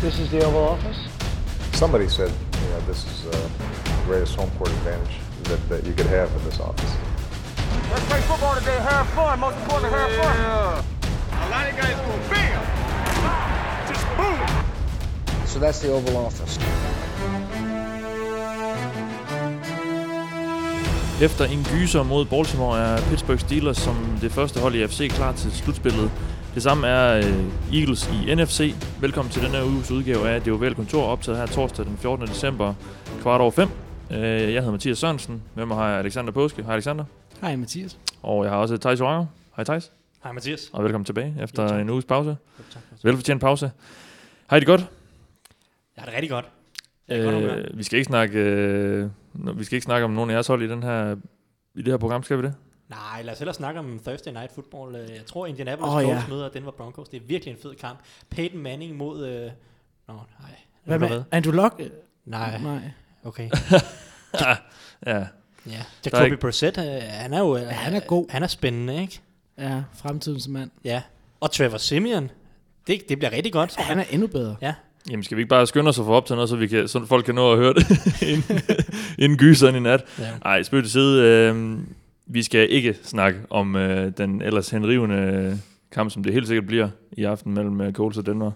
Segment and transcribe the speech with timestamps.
[0.00, 0.96] This is the Oval Office.
[1.72, 3.50] Somebody said, you know, this is uh,
[3.84, 6.96] the greatest home court advantage that, that you could have in this office.
[7.90, 8.78] Let's play football today.
[8.80, 9.38] Have fun.
[9.40, 10.36] Most important, have fun.
[11.32, 12.62] A lot of guys go bam,
[13.88, 15.46] just boom.
[15.46, 16.58] So that's the Oval Office.
[21.20, 25.32] Efter en gyser mod Baltimore er Pittsburgh Steelers som det første hold i AFC klar
[25.32, 26.10] til slutspillet.
[26.54, 28.74] Det samme er øh, Eagles i NFC.
[29.00, 32.26] Velkommen til denne uges udgave af Det Ovale Kontor, optaget her torsdag den 14.
[32.26, 32.74] december,
[33.22, 33.68] kvart over fem.
[34.10, 35.42] Øh, jeg hedder Mathias Sørensen.
[35.54, 36.62] Med mig har jeg Alexander Påske.
[36.62, 37.04] Hej Alexander.
[37.40, 37.98] Hej Mathias.
[38.22, 39.26] Og jeg har også Thijs Joranger.
[39.56, 39.92] Hej Thijs.
[40.22, 40.70] Hej Mathias.
[40.72, 41.80] Og velkommen tilbage efter Jo, tak.
[41.80, 42.30] en uges pause.
[42.30, 42.82] Jo, tak.
[43.02, 43.70] Velfortjent pause.
[44.46, 44.80] Har I det godt?
[45.96, 46.44] Jeg har det rigtig godt.
[47.08, 47.44] Er godt.
[47.44, 49.08] Øh, vi skal ikke snakke øh,
[49.58, 51.16] vi skal ikke snakke om nogen af jeres hold i den her
[51.74, 52.54] i det her program, skal vi det?
[52.90, 54.94] Nej, lad os hellere snakke om Thursday Night Football.
[54.94, 56.08] Øh, Jeg tror, Indianapolis oh, ja.
[56.14, 57.08] Colts møder Denver Broncos.
[57.08, 57.98] Det er virkelig en fed kamp.
[58.30, 59.26] Peyton Manning mod...
[59.26, 59.50] Øh...
[60.08, 60.50] Nå, nej.
[60.84, 61.80] Hvad med Andrew Luck?
[62.24, 62.80] Nej, Nej.
[63.24, 63.50] okay.
[64.40, 64.56] ja.
[65.06, 65.12] Ja.
[65.66, 67.56] Er Jacoby ikke- Brissett, øh, han er jo...
[67.56, 68.26] øh, han er god.
[68.30, 69.20] Han er spændende, ikke?
[69.58, 70.70] Ja, fremtidens mand.
[70.84, 71.02] Ja.
[71.40, 72.30] Og Trevor Simeon.
[72.86, 73.76] Det, det bliver rigtig godt.
[73.76, 74.56] Han er endnu bedre.
[74.62, 74.74] Ja.
[75.10, 76.88] Jamen skal vi ikke bare skynde os at få op til noget, så, vi kan,
[76.88, 77.86] så folk kan nå at høre det
[78.32, 78.60] inden,
[79.18, 80.04] inden gyseren i nat?
[80.18, 80.30] ja.
[80.44, 81.22] Nej, spøg til side.
[81.24, 81.78] Øh,
[82.32, 85.56] vi skal ikke snakke om øh, den ellers henrivende øh,
[85.92, 88.50] kamp, som det helt sikkert bliver i aften mellem øh, Colts og Denver.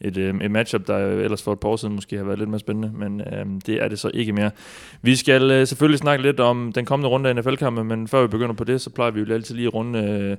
[0.00, 2.38] Et, øh, et matchup, der øh, ellers for et par år siden måske har været
[2.38, 4.50] lidt mere spændende, men øh, det er det så ikke mere.
[5.02, 8.28] Vi skal øh, selvfølgelig snakke lidt om den kommende runde af NFL-kampen, men før vi
[8.28, 10.36] begynder på det, så plejer vi jo altid lige at runde øh,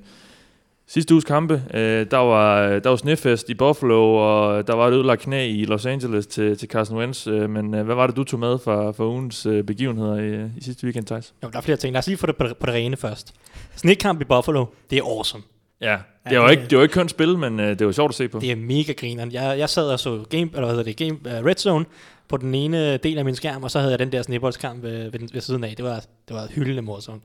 [0.88, 1.62] sidste uges kampe.
[1.74, 5.64] Øh, der, var, der var snefest i Buffalo, og der var et ødelagt knæ i
[5.64, 7.26] Los Angeles til, til Carson Wentz.
[7.26, 10.50] Øh, men øh, hvad var det, du tog med fra, fra ugens øh, begivenheder i,
[10.56, 11.34] i sidste weekend, Thijs?
[11.42, 11.92] Jo, der er flere ting.
[11.92, 13.34] Lad os lige få det på, på det rene først.
[13.76, 15.42] Snikkamp i Buffalo, det er awesome.
[15.80, 15.98] Ja,
[16.30, 18.28] det var ikke, det var ikke kønt spil, men øh, det var sjovt at se
[18.28, 18.38] på.
[18.38, 19.32] Det er mega grineren.
[19.32, 21.84] Jeg, jeg sad og så game, eller hvad hedder det, game, uh, Red Zone
[22.28, 25.10] på den ene del af min skærm, og så havde jeg den der snibboldskamp ved,
[25.10, 25.74] ved, ved siden af.
[25.76, 27.22] Det var, det var hyldende morsomt.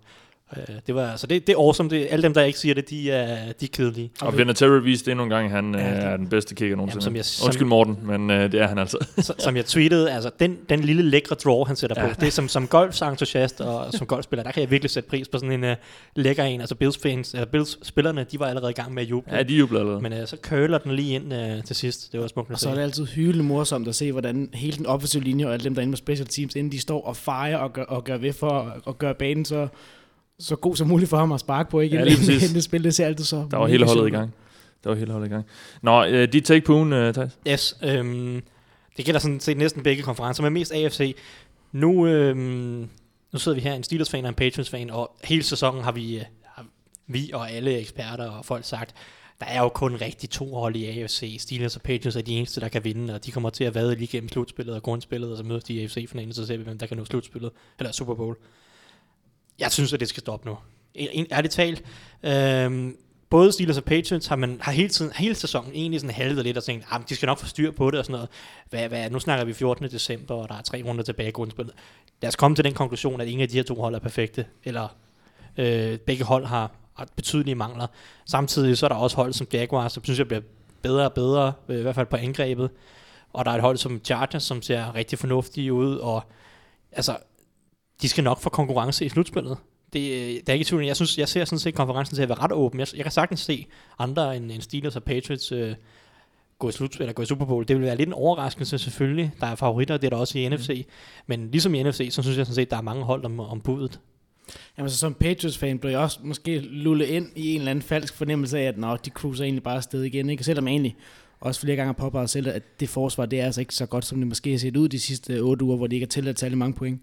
[0.58, 1.90] Uh, det var, så det, det er awesome.
[1.90, 4.12] Det, alle dem, der ikke siger det, de er, de er kedelige.
[4.22, 6.76] Og Vinatieri viste endnu en gang, at han øh, Ja, det- er den bedste kicker
[6.76, 7.04] nogensinde.
[7.04, 8.98] som jeg- som- Undskyld Morten, men øh, det er han altså.
[9.18, 12.08] Så, som jeg tweetede, altså den, den lille lækre draw, han sætter ja.
[12.08, 15.28] på, det er som, som golfsentusiast og som golfspiller, der kan jeg virkelig sætte pris
[15.28, 15.76] på sådan en uh,
[16.16, 16.60] lækker en.
[16.60, 19.36] Altså Bills fans, uh, Bills spillerne, de var allerede i gang med at juble.
[19.38, 20.02] Ja, de jubler allerede.
[20.02, 22.12] Men uh, så curler den lige ind uh, til sidst.
[22.12, 24.86] Det var smukt Og så er det altid hyldende morsomt at se, hvordan hele den
[24.86, 27.18] offensive linje og alle dem, der er inde på special teams, inden de står og
[27.18, 29.68] fejrer og gør, og gør ved for at gøre banen så,
[30.42, 31.80] så god som muligt for ham at sparke på.
[31.80, 31.96] Ikke?
[31.96, 32.44] Ja, lige præcis.
[32.44, 34.34] Inden det spil, det ser altid så Der var hele holdet i gang.
[34.84, 35.46] Der var hele holdet i gang.
[35.82, 37.38] Nå, øh, de take på ugen, øh, Thijs.
[37.48, 38.44] Yes, øhm,
[38.98, 41.16] det gælder sådan set næsten begge konferencer, men mest AFC.
[41.72, 42.90] Nu, øhm,
[43.32, 46.24] nu sidder vi her, en Steelers-fan og en Patriots-fan, og hele sæsonen har vi, øh,
[46.46, 46.66] har
[47.08, 48.96] vi og alle eksperter og folk sagt,
[49.40, 51.38] der er jo kun rigtig to hold i AFC.
[51.40, 53.96] Steelers og Patriots er de eneste, der kan vinde, og de kommer til at vade
[53.96, 56.78] lige gennem slutspillet og grundspillet, og så mødes de i AFC-finalen, så ser vi, hvem
[56.78, 58.36] der kan nå slutspillet, eller Super Bowl.
[59.62, 60.58] Jeg synes, at det skal stoppe nu.
[61.32, 61.84] Ærligt talt,
[62.24, 62.98] øhm,
[63.30, 66.58] både Steelers og Patriots har man har hele tiden, hele sæsonen egentlig sådan halvet lidt
[66.58, 68.30] og tænkt, at de skal nok få styr på det og sådan noget.
[68.70, 69.86] Hvad, hvad, nu snakker vi 14.
[69.86, 71.76] december, og der er tre runder tilbage i grundspillet.
[72.22, 74.46] Lad os komme til den konklusion, at ingen af de her to hold er perfekte,
[74.64, 74.88] eller
[75.58, 77.88] øh, begge hold har, har betydelige mangler.
[78.26, 80.42] Samtidig så er der også hold som Jaguars, som synes jeg bliver
[80.82, 82.70] bedre og bedre, øh, i hvert fald på angrebet.
[83.34, 86.24] Og der er et hold som Chargers, som ser rigtig fornuftige ud, og
[86.92, 87.18] altså,
[88.02, 89.58] de skal nok få konkurrence i slutspillet.
[89.94, 90.86] Det, øh, det er ikke tvivl.
[90.86, 92.80] Jeg, synes, jeg ser sådan set konferencen til at være ret åben.
[92.80, 93.68] Jeg, jeg kan sagtens se
[94.00, 95.76] andre end, end Steelers og Patriots øh,
[96.60, 97.68] gå i slut, eller gå i Super Bowl.
[97.68, 99.32] Det vil være lidt en overraskelse selvfølgelig.
[99.40, 100.88] Der er favoritter, det er der også i NFC.
[101.28, 103.62] Men ligesom i NFC, så synes jeg sådan set, der er mange hold om, om
[103.62, 104.00] budet.
[104.78, 108.14] Jamen, så som Patriots-fan blev jeg også måske lullet ind i en eller anden falsk
[108.14, 110.30] fornemmelse af, at nå, de cruiser egentlig bare afsted igen.
[110.30, 110.44] Ikke?
[110.44, 110.96] Selvom jeg egentlig
[111.40, 114.06] også flere gange har påpeget selv, at det forsvar, det er altså ikke så godt,
[114.06, 116.40] som det måske har set ud de sidste otte uger, hvor de ikke har tilladt
[116.40, 117.02] særlig mange point.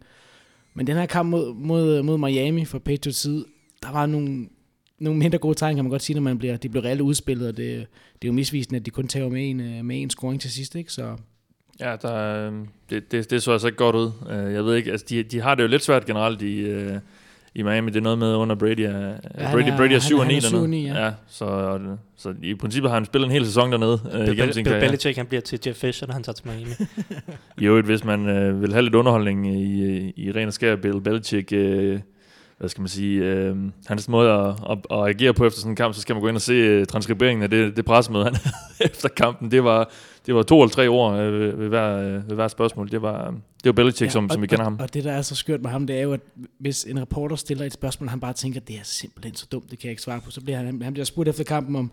[0.79, 3.45] Men den her kamp mod, mod, mod Miami fra Patriots side,
[3.83, 4.49] der var nogle,
[4.99, 7.49] nogle mindre gode tegn, kan man godt sige, når man bliver, de blev reelt udspillet,
[7.49, 7.87] og det,
[8.23, 10.51] det er jo misvisende, at de kun tager med en, øh, med en scoring til
[10.51, 10.93] sidst, ikke?
[10.93, 11.17] Så
[11.81, 12.53] Ja, der, øh,
[12.91, 14.11] det, det, det så altså ikke godt ud.
[14.31, 16.99] Øh, jeg ved ikke, altså de, de har det jo lidt svært generelt i, øh,
[17.59, 17.91] i Miami.
[17.91, 18.81] Det er noget med under Brady.
[18.81, 20.63] Er, han Brady, er- Brady er han- 7 og han 9 er syv dernede.
[20.65, 21.05] og ni, ja.
[21.05, 21.79] ja så,
[22.17, 24.81] så i princippet har han spillet en hel sæson dernede øh, Bill, igennem sin Bill.
[24.81, 26.71] Belichick, han bliver til Jeff Fisher, når han tager til Miami.
[27.63, 31.01] I øvrigt, hvis man øh, vil have lidt underholdning i, i ren og skær Bill
[31.01, 32.01] Belichick, øh,
[32.59, 33.57] hvad skal man sige, øh,
[33.87, 36.29] hans måde at, at, at agere på efter sådan en kamp, så skal man gå
[36.29, 38.37] ind og se øh, transkriberingen af det, det pressemøde, han
[38.91, 39.51] efter kampen.
[39.51, 39.91] Det var,
[40.27, 42.91] det var to eller tre ord øh, ved, ved, hver, øh, ved hver spørgsmål.
[42.91, 44.79] Det var, det var Belichick, ja, som, og, som vi kender og, ham.
[44.81, 46.21] Og det, der er så skørt med ham, det er jo, at
[46.61, 49.79] hvis en reporter stiller et spørgsmål, han bare tænker, det er simpelthen så dumt, det
[49.79, 51.93] kan jeg ikke svare på, så bliver han, han bliver spurgt efter kampen om,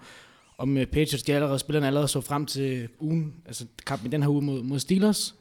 [0.57, 4.21] om øh, Patriots, de allerede, spillerne allerede så frem til ugen, altså kampen i den
[4.21, 5.35] her uge mod, mod Steelers,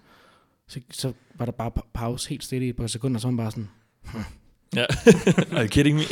[0.68, 3.30] så, så var der bare pa- pause helt stille i et par sekunder, så var
[3.30, 3.68] man bare sådan,
[4.76, 4.84] Ja.
[5.56, 6.02] Are you kidding me?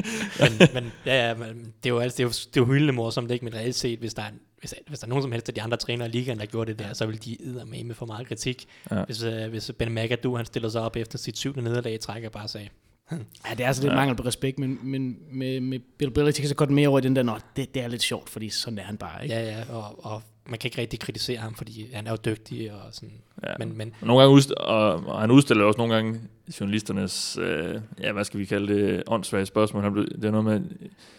[0.40, 1.48] men, men, ja, ja, men
[1.82, 3.44] det er jo, altså, det er jo, det er jo hyldende morsomt, ikke?
[3.44, 4.30] Men reelt set, hvis der, er,
[4.60, 6.70] hvis, hvis der er nogen som helst af de andre trænere i ligaen, der gjorde
[6.72, 7.36] det der, så vil de
[7.66, 8.66] med med for meget kritik.
[8.90, 9.04] Ja.
[9.04, 12.24] Hvis, øh, hvis Ben McAdoo, han stiller sig op efter sit syvende nederlag i træk
[12.24, 12.68] og bare sagde,
[13.12, 13.16] ja,
[13.50, 13.96] det er altså lidt Ja.
[13.96, 17.02] mangel på respekt, men, men med, med Bill Belichick så går det mere over i
[17.02, 19.34] den der, nå, det, det er lidt sjovt, fordi sådan er han bare, ikke?
[19.34, 22.72] ja, ja, og, og man kan ikke rigtig kritisere ham, fordi han er jo dygtig
[22.72, 23.12] og sådan.
[23.46, 23.52] Ja.
[23.58, 26.20] Men, men Og nogle gange udst- og, og han udstiller også nogle gange
[26.60, 29.82] journalisternes, øh, ja, hvad skal vi kalde det, åndssvage spørgsmål.
[29.82, 30.60] Han blev, det er noget med,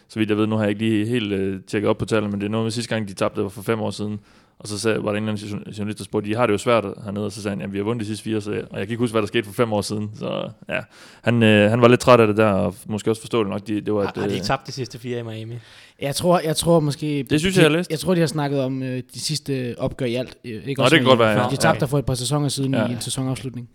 [0.08, 2.32] så vidt jeg ved, nu har jeg ikke lige helt øh, tjekket op på tallene,
[2.32, 4.20] men det er noget med sidste gang, de tabte, var for fem år siden.
[4.60, 6.54] Og så sagde, var der en eller anden jour- journalist, der spurgte, de har det
[6.54, 8.52] jo svært hernede, og så sagde han, at vi har vundet de sidste fire, så,
[8.52, 10.12] og jeg kan ikke huske, hvad der skete for fem år siden.
[10.16, 10.80] Så ja,
[11.22, 13.82] han, øh, han var lidt træt af det der, og måske også forståeligt nok, de,
[13.82, 15.56] det var har, et, har de øh, ikke tabt de sidste fire i Miami?
[16.02, 17.26] Jeg tror, jeg tror måske...
[17.30, 17.92] Det synes jeg, jeg har læst.
[17.92, 20.38] Jeg tror, de har snakket om øh, de sidste opgør i alt.
[20.46, 21.50] Øh, ikke Nå, også det kan godt være, ja.
[21.50, 22.96] De tabte der for et par sæsoner siden Ja, ja, i ja.
[22.96, 23.70] en sæsonafslutning.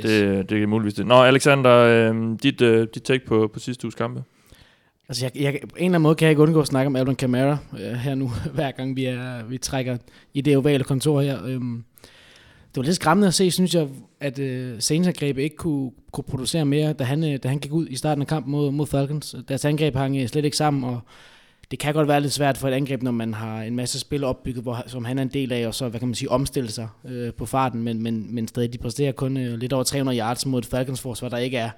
[0.00, 0.06] Yes.
[0.06, 1.06] det, det er muligvis det.
[1.06, 4.22] Nå, Alexander, øh, dit, øh, dit take på, på sidste uges kampe?
[5.08, 6.96] Altså, jeg, jeg, på en eller anden måde kan jeg ikke undgå at snakke om
[6.96, 9.96] Alvin Kamara øh, her nu, hver gang vi, er, vi trækker
[10.34, 11.44] i det ovale kontor her.
[11.46, 11.84] Øhm,
[12.68, 13.88] det var lidt skræmmende at se, synes jeg,
[14.22, 17.72] at øh, Saints angreb ikke kunne, kunne producere mere, da han, øh, da han gik
[17.72, 19.34] ud i starten af kampen mod, mod Falcons.
[19.48, 21.00] Deres angreb hang øh, slet ikke sammen, og
[21.70, 24.24] det kan godt være lidt svært for et angreb, når man har en masse spil
[24.24, 26.70] opbygget, hvor, som han er en del af, og så, hvad kan man sige, omstille
[26.70, 30.18] sig øh, på farten, men, men, men stadig, de præsterer kun øh, lidt over 300
[30.18, 31.70] yards mod et Falcons-forsvar, der ikke er,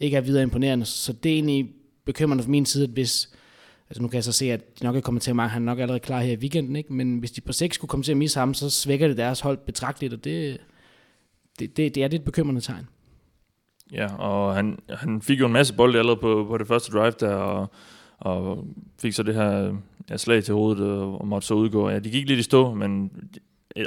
[0.00, 0.84] ikke er videre imponerende.
[0.84, 1.68] Så det er egentlig
[2.04, 3.28] bekymrende fra min side, at hvis,
[3.90, 5.66] altså nu kan jeg så se, at de nok er kommet til at han er
[5.66, 6.92] nok allerede klar her i weekenden, ikke?
[6.92, 9.40] men hvis de på 6 skulle komme til at misse ham, så svækker det deres
[9.40, 10.58] hold betragteligt, og det,
[11.58, 12.88] det, det, det er lidt et bekymrende tegn.
[13.92, 17.12] Ja, og han, han fik jo en masse bolde allerede på, på det første drive
[17.20, 17.70] der, og,
[18.18, 18.66] og
[19.00, 19.76] fik så det her
[20.10, 21.90] ja, slag til hovedet og, måtte så udgå.
[21.90, 23.10] Ja, de gik lidt i stå, men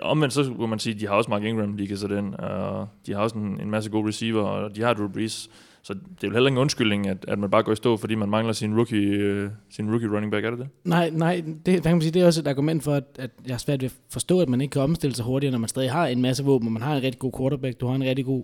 [0.02, 2.34] omvendt så kunne man sige, at de har også Mark Ingram, de kan sætte ind,
[2.34, 5.50] og de har også en, en masse gode receiver, og de har Drew Brees.
[5.88, 8.16] Så det er jo heller ingen undskyldning, at, at man bare går i stå, fordi
[8.16, 10.68] man mangler sin rookie, øh, sin rookie running back, er det det?
[10.84, 13.54] Nej, nej, det, kan man sige, det er også et argument for, at, at jeg
[13.54, 15.92] har svært ved at forstå, at man ikke kan omstille sig hurtigere, når man stadig
[15.92, 18.25] har en masse våben, og man har en rigtig god quarterback, du har en rigtig
[18.25, 18.44] god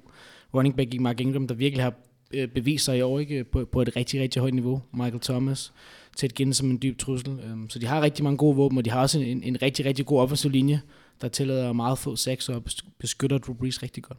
[0.54, 1.94] running back i Mark Ingram, der virkelig har
[2.34, 3.44] øh, bevist sig i år ikke?
[3.44, 4.82] På, på et rigtig, rigtig højt niveau.
[4.94, 5.74] Michael Thomas
[6.18, 7.40] til at som en dyb trussel.
[7.48, 9.86] Øhm, Så de har rigtig mange gode våben, og de har også en, en rigtig,
[9.86, 10.82] rigtig god offensiv linje,
[11.22, 12.64] der tillader meget få sacks og
[13.00, 14.18] beskytter Drew Brees rigtig godt.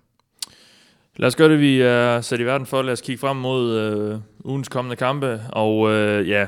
[1.17, 2.83] Lad os gøre det, vi er sat i verden for.
[2.83, 5.41] Lad os kigge frem mod øh, ugens kommende kampe.
[5.53, 6.47] Og øh, ja,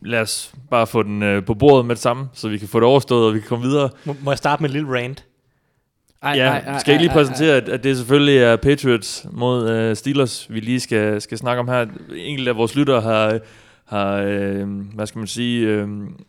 [0.00, 2.80] lad os bare få den øh, på bordet med det samme, så vi kan få
[2.80, 3.90] det overstået, og vi kan komme videre.
[4.04, 5.24] Må, må jeg starte med en lille rant?
[6.22, 10.46] Ej, ja, skal jeg lige præsentere, at, at det selvfølgelig er Patriots mod øh, Steelers,
[10.50, 11.86] vi lige skal, skal snakke om her.
[12.16, 13.38] Enkelte af vores lyttere har,
[13.86, 15.88] har øh, hvad skal man sige, øh,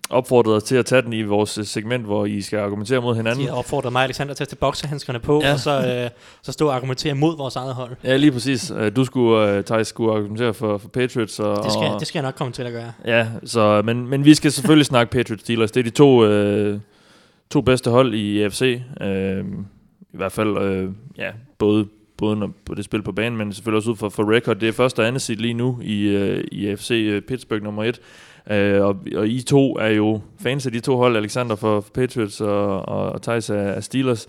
[0.09, 3.15] opfordret os til at tage den i vores øh, segment, hvor I skal argumentere mod
[3.15, 3.43] hinanden.
[3.43, 5.53] De har opfordret mig og Alexander til at tage boksehandskerne på, Ja.
[5.53, 6.09] og så, øh,
[6.41, 7.91] så stå og argumentere mod vores eget hold.
[8.03, 8.71] Ja, lige præcis.
[8.77, 11.39] Øh, Du skulle, uh, Thijs, skulle argumentere for, for Patriots.
[11.39, 12.91] Og, Det skal, og, det skal jeg nok komme til at gøre.
[13.05, 15.71] Ja, så, men, men vi skal selvfølgelig snakke Patriots Steelers.
[15.71, 16.79] Det er de to, øh,
[17.51, 18.81] to bedste hold i AFC.
[19.01, 19.45] Øh,
[20.13, 23.77] I hvert fald, øh, ja, både, både når, på det spil på banen, men selvfølgelig
[23.77, 24.55] også ud for, for record.
[24.55, 27.83] Det er første og andet seed lige nu i, øh, i AFC øh, Pittsburgh nummer
[27.83, 27.99] et.
[28.51, 32.41] Øh, og, og I to er jo fans af de to hold, Alexander for, Patriots
[32.41, 34.27] og, og, og Thijs af, af Steelers.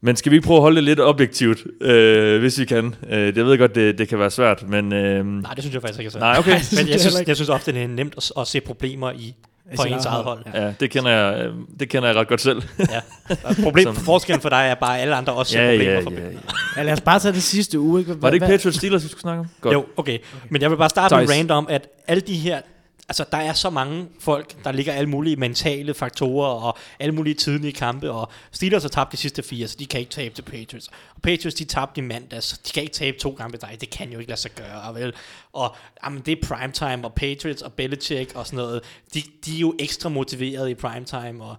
[0.00, 2.94] Men skal vi ikke prøve at holde det lidt objektivt, øh, hvis vi kan?
[3.10, 4.92] Øh, det ved jeg godt, det, det kan være svært, men...
[4.92, 6.18] Øh, Nej, det synes jeg faktisk ikke er så.
[6.18, 6.50] nej, okay.
[6.78, 9.34] Men jeg synes, jeg synes ofte, det er nemt at, at se problemer i
[9.70, 10.38] sit ens eget hold.
[10.52, 12.62] hold, Ja, det kender jeg, øh, det kender jeg ret godt selv.
[12.78, 13.00] Ja.
[13.64, 16.18] Problem, Som- forskellen for dig er bare, at alle andre også ser problemer for ja.
[16.76, 18.00] Ja, lad os bare tage det sidste uge.
[18.00, 18.22] Ikke?
[18.22, 19.46] Var det ikke Patriots Steelers, vi skulle snakke om?
[19.60, 19.74] Godt.
[19.74, 20.18] Jo, okay.
[20.50, 21.36] Men jeg vil bare starte med Thijs.
[21.40, 22.60] en rant om, at alle de her...
[23.08, 27.34] Altså, der er så mange folk, der ligger alle mulige mentale faktorer og alle mulige
[27.34, 30.42] tidlige kampe, og Steelers har tabt de sidste fire, så de kan ikke tabe til
[30.42, 30.88] Patriots.
[31.14, 33.56] Og Patriots, de tabte i mandags, så de kan ikke tabe to kampe.
[33.56, 33.76] dig.
[33.80, 35.14] det kan jo ikke lade sig gøre, vel?
[35.52, 38.82] Og jamen, det er primetime, og Patriots og Belichick og sådan noget,
[39.14, 41.56] de, de er jo ekstra motiveret i primetime, og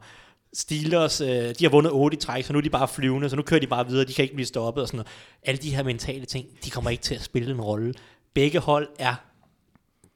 [0.54, 3.36] Steelers, øh, de har vundet 8 i træk, så nu er de bare flyvende, så
[3.36, 5.08] nu kører de bare videre, de kan ikke blive stoppet og sådan noget.
[5.44, 7.94] Alle de her mentale ting, de kommer ikke til at spille en rolle.
[8.34, 9.16] Begge hold er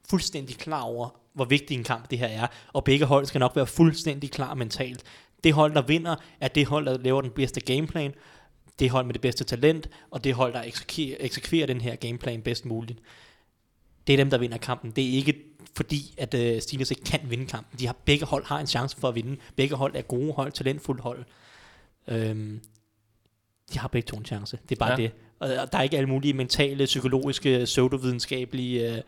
[0.09, 3.55] fuldstændig klar over, hvor vigtig en kamp det her er, og begge hold skal nok
[3.55, 5.03] være fuldstændig klar mentalt.
[5.43, 8.13] Det hold, der vinder, er det hold, der laver den bedste gameplan,
[8.79, 12.41] det hold med det bedste talent, og det hold, der eksekverer, eksekverer den her gameplan
[12.41, 12.99] bedst muligt.
[14.07, 14.91] Det er dem, der vinder kampen.
[14.91, 15.35] Det er ikke
[15.75, 17.79] fordi, at uh, Steelers ikke kan vinde kampen.
[17.79, 19.37] De har, begge hold har en chance for at vinde.
[19.55, 21.23] Begge hold er gode hold, talentfulde hold.
[22.07, 22.61] Øhm,
[23.73, 24.59] de har begge to en chance.
[24.69, 24.95] Det er bare Ja.
[24.95, 25.11] det.
[25.39, 29.01] Og og der er ikke alle mulige mentale, psykologiske, pseudovidenskabelige øh,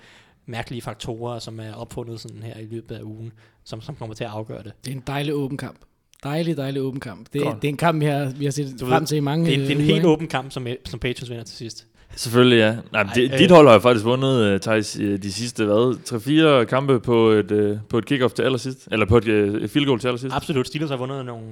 [0.46, 3.32] mærkelige faktorer, som er opfundet sådan her i løbet af ugen,
[3.64, 4.72] som, som kommer til at afgøre det.
[4.86, 5.78] Det er en dejlig åben kamp.
[6.24, 7.28] Dejlig, dejlig åben kamp.
[7.34, 7.62] Det, Godt.
[7.62, 9.46] det er en kamp, vi har, vi har set Du frem ved, til i mange
[9.46, 11.58] Det er, en- det er en øh, helt åben kamp, som, som Patriots vinder til
[11.58, 11.88] sidst.
[12.16, 12.78] Selvfølgelig, ja.
[12.92, 13.40] Nej, Ej, det, øh.
[13.40, 17.30] dit hold har jo faktisk vundet, uh, Thijs, øh, de sidste, hvad, 3-4 kampe på
[17.30, 18.88] et, uh, på et kick-off til allersidst.
[18.92, 20.36] Eller på et, uh, field goal til allersidst.
[20.36, 20.68] Absolut.
[20.68, 21.44] Steelers har vundet nogle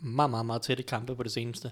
[0.00, 1.70] meget, meget, meget tætte kampe på det seneste.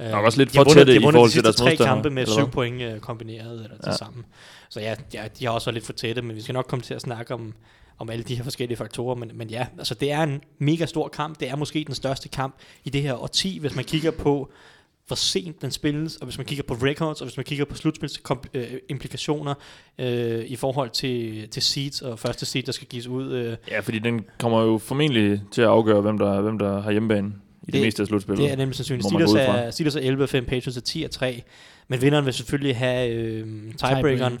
[0.00, 2.26] Øh, Nok også lidt for tætte i forhold de til deres tre modstandere, kampe med
[2.26, 3.96] syv point øh, kombineret eller til Ja.
[3.96, 4.24] sammen.
[4.68, 6.82] Så ja, ja, de har også været lidt for tætte, men vi skal nok komme
[6.82, 7.54] til at snakke om,
[7.98, 9.14] om alle de her forskellige faktorer.
[9.14, 11.40] Men, men ja, altså det er en mega stor kamp.
[11.40, 14.50] Det er måske den største kamp i det her årti, hvis man kigger på,
[15.06, 17.76] hvor sent den spilles, og hvis man kigger på records, og hvis man kigger på
[17.76, 19.54] slutspilsimplikationer
[19.98, 23.32] øh, i forhold til, til seeds og første seed, der skal gives ud.
[23.32, 26.90] Øh, Ja, fordi den kommer jo formentlig til at afgøre, hvem der, hvem der har
[26.90, 27.32] hjemmebane
[27.68, 28.44] i det, Det- meste af slutspillet.
[28.44, 29.06] Det er nemlig sandsynligt.
[29.08, 31.42] Steelers er, Steelers er 11 5, Patriots er 10 3.
[31.88, 34.36] Men vinderen vil selvfølgelig have øh, tiebreakeren Tiebreaker.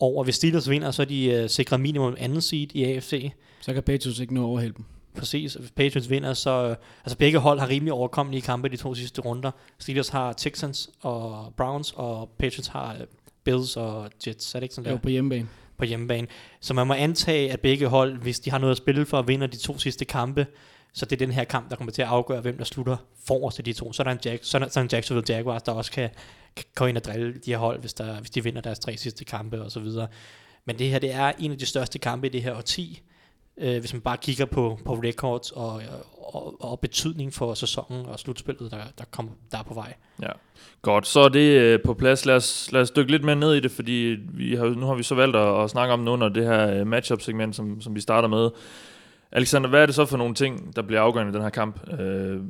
[0.00, 0.24] over.
[0.24, 3.30] Hvis Steelers vinder, så er de øh, sikret minimum anden seed i AFC.
[3.60, 4.84] Så kan Patriots ikke nå overhælde dem.
[5.18, 5.54] Præcis.
[5.54, 6.68] Hvis Patriots vinder, så...
[6.68, 9.50] Øh, altså begge hold har rimelig overkommelige kampe i de to sidste runder.
[9.78, 13.00] Steelers har Texans og Browns, og Patriots har øh,
[13.44, 14.54] Bills og Jets.
[14.54, 15.00] Er det ikke sådan Jo, der?
[15.02, 15.48] på hjemmebane.
[15.78, 16.26] på hjemmebane.
[16.60, 19.28] Så man må antage, at begge hold, hvis de har noget at spille for at
[19.28, 20.46] vinde de to sidste kampe,
[20.92, 22.96] så det er den her kamp, der kommer til at afgøre, hvem der slutter
[23.26, 23.92] forrest af de to.
[23.92, 25.92] Så er der en, Jack, så er der, så er en Jacksonville Jaguars, der også
[25.92, 26.10] kan,
[26.56, 28.96] kan gå ind og drille de her hold, hvis, der, hvis de vinder deres tre
[28.96, 30.08] sidste kampe og så videre.
[30.64, 33.02] Men det her, det er en af de største kampe i det her årti,
[33.56, 35.82] øh, hvis man bare kigger på, på records og,
[36.18, 39.94] og, og betydning for sæsonen og slutspillet, der, der, kommer, der er på vej.
[40.22, 40.30] Ja.
[40.82, 42.26] Godt, så er det øh, på plads.
[42.26, 44.94] Lad os, lad os dykke lidt mere ned i det, fordi vi har, nu har
[44.94, 47.94] vi så valgt at, at snakke om det under det her øh, matchup-segment, som, som
[47.94, 48.50] vi starter med.
[49.32, 51.80] Alexander, hvad er det så for nogle ting, der bliver afgørende i den her kamp?
[52.00, 52.40] Øh,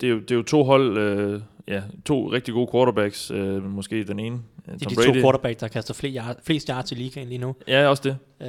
[0.00, 3.64] det, er jo, det er jo to hold, øh, ja, to rigtig gode quarterbacks, øh,
[3.70, 4.36] måske den ene,
[4.68, 5.20] øh, Det er Tom de to Brady.
[5.20, 7.54] quarterbacks, der kaster flest yards, flest yards i ligaen lige nu.
[7.68, 8.16] Ja, også det.
[8.42, 8.48] Øh,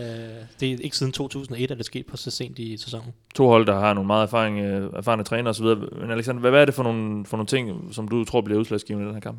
[0.60, 3.14] det er ikke siden 2001, at det skete på så sent i sæsonen.
[3.36, 5.66] To hold, der har nogle meget erfaring, øh, erfarne træner osv.
[6.02, 8.60] Men Alexander, hvad, hvad er det for nogle, for nogle ting, som du tror bliver
[8.60, 9.38] udslagsgivende i den her kamp?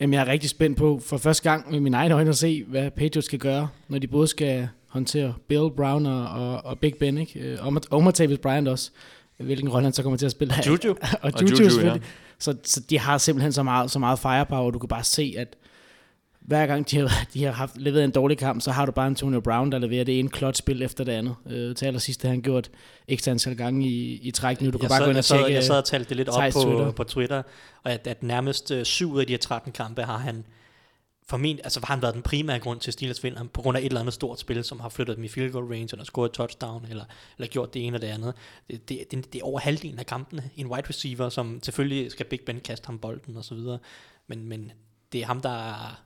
[0.00, 2.64] Jamen, jeg er rigtig spændt på for første gang med mine egne øjne at se,
[2.68, 6.94] hvad Patriots skal gøre, når de både skal håndtere Bill, Brown og, og, og Big
[7.00, 7.40] Ben, ikke?
[7.40, 8.90] Øh, Og, og Martavis Bryant også,
[9.38, 10.62] hvilken rolle han så kommer til at spille her.
[10.66, 10.90] Juju.
[11.22, 12.02] og Og Juju, selvfølgelig.
[12.38, 15.56] Så, så de har simpelthen så meget, så meget firepower, du kan bare se, at
[16.40, 19.06] hver gang de har, de har haft leveret en dårlig kamp, så har du bare
[19.06, 21.34] Antonio Brown, der leverer det ene klot-spil efter det andet.
[21.50, 22.70] Øh, til allersidst har han gjort
[23.08, 24.70] ekstra antal gange i, i træk nu.
[24.70, 25.52] Du kan jeg bare sad, gå ind og tjekke...
[25.52, 26.72] jeg sad og talte det lidt op på Twitter.
[26.72, 27.42] Twitter, på Twitter,
[27.82, 30.44] og at, at nærmest øh, syv ud af de her 13 kampe har han
[31.28, 33.86] formentlig, altså har han været den primære grund til Steelers vinder, på grund af et
[33.86, 36.86] eller andet stort spil, som har flyttet dem i field goal range, eller scoret touchdown,
[36.90, 37.04] eller,
[37.38, 38.34] eller gjort det ene eller det andet.
[38.70, 40.50] Det, det, det, det er over halvdelen af kampene.
[40.56, 43.78] En wide receiver, som selvfølgelig skal Big Ben kaste ham bolden og så videre,
[44.26, 44.72] men, men
[45.12, 46.02] det er ham, der er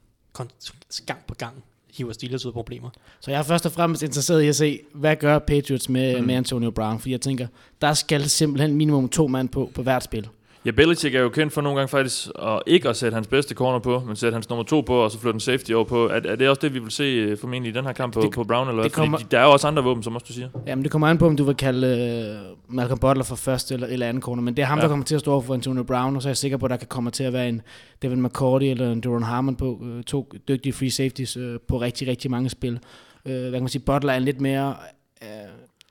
[1.07, 1.65] gang på gang
[1.97, 2.91] hiver Steelers ud af problemer.
[3.21, 6.27] Så jeg er først og fremmest interesseret i at se, hvad gør Patriots med, mm.
[6.27, 6.99] med Antonio Brown?
[6.99, 7.47] Fordi jeg tænker,
[7.81, 10.29] der skal simpelthen minimum to mand på, på hvert spil.
[10.69, 13.55] Ja, Belichick er jo kendt for nogle gange faktisk at ikke at sætte hans bedste
[13.55, 16.07] corner på, men sætte hans nummer to på, og så flytte en safety over på.
[16.09, 18.21] Er, er det også det, vi vil se øh, formentlig i den her kamp på,
[18.21, 18.69] Det- på Brown?
[18.69, 20.49] Eller det kommer- Fordi der er jo også andre våben, som også du siger.
[20.67, 23.87] Jamen, det kommer an på, om du vil kalde uh, Malcolm Butler for første eller,
[23.87, 24.83] eller anden corner, men det er ham, Ja.
[24.83, 26.67] der kommer til at stå over for Antonio Brown, og så er jeg sikker på,
[26.67, 27.63] at der kan komme til at være en
[28.03, 32.09] Devin McCourty eller en Duron Harmon på, uh, to dygtige free safeties uh, på rigtig,
[32.09, 32.79] rigtig mange spil.
[33.25, 34.75] Uh, hvad kan man sige, Butler er en lidt mere
[35.23, 35.29] uh,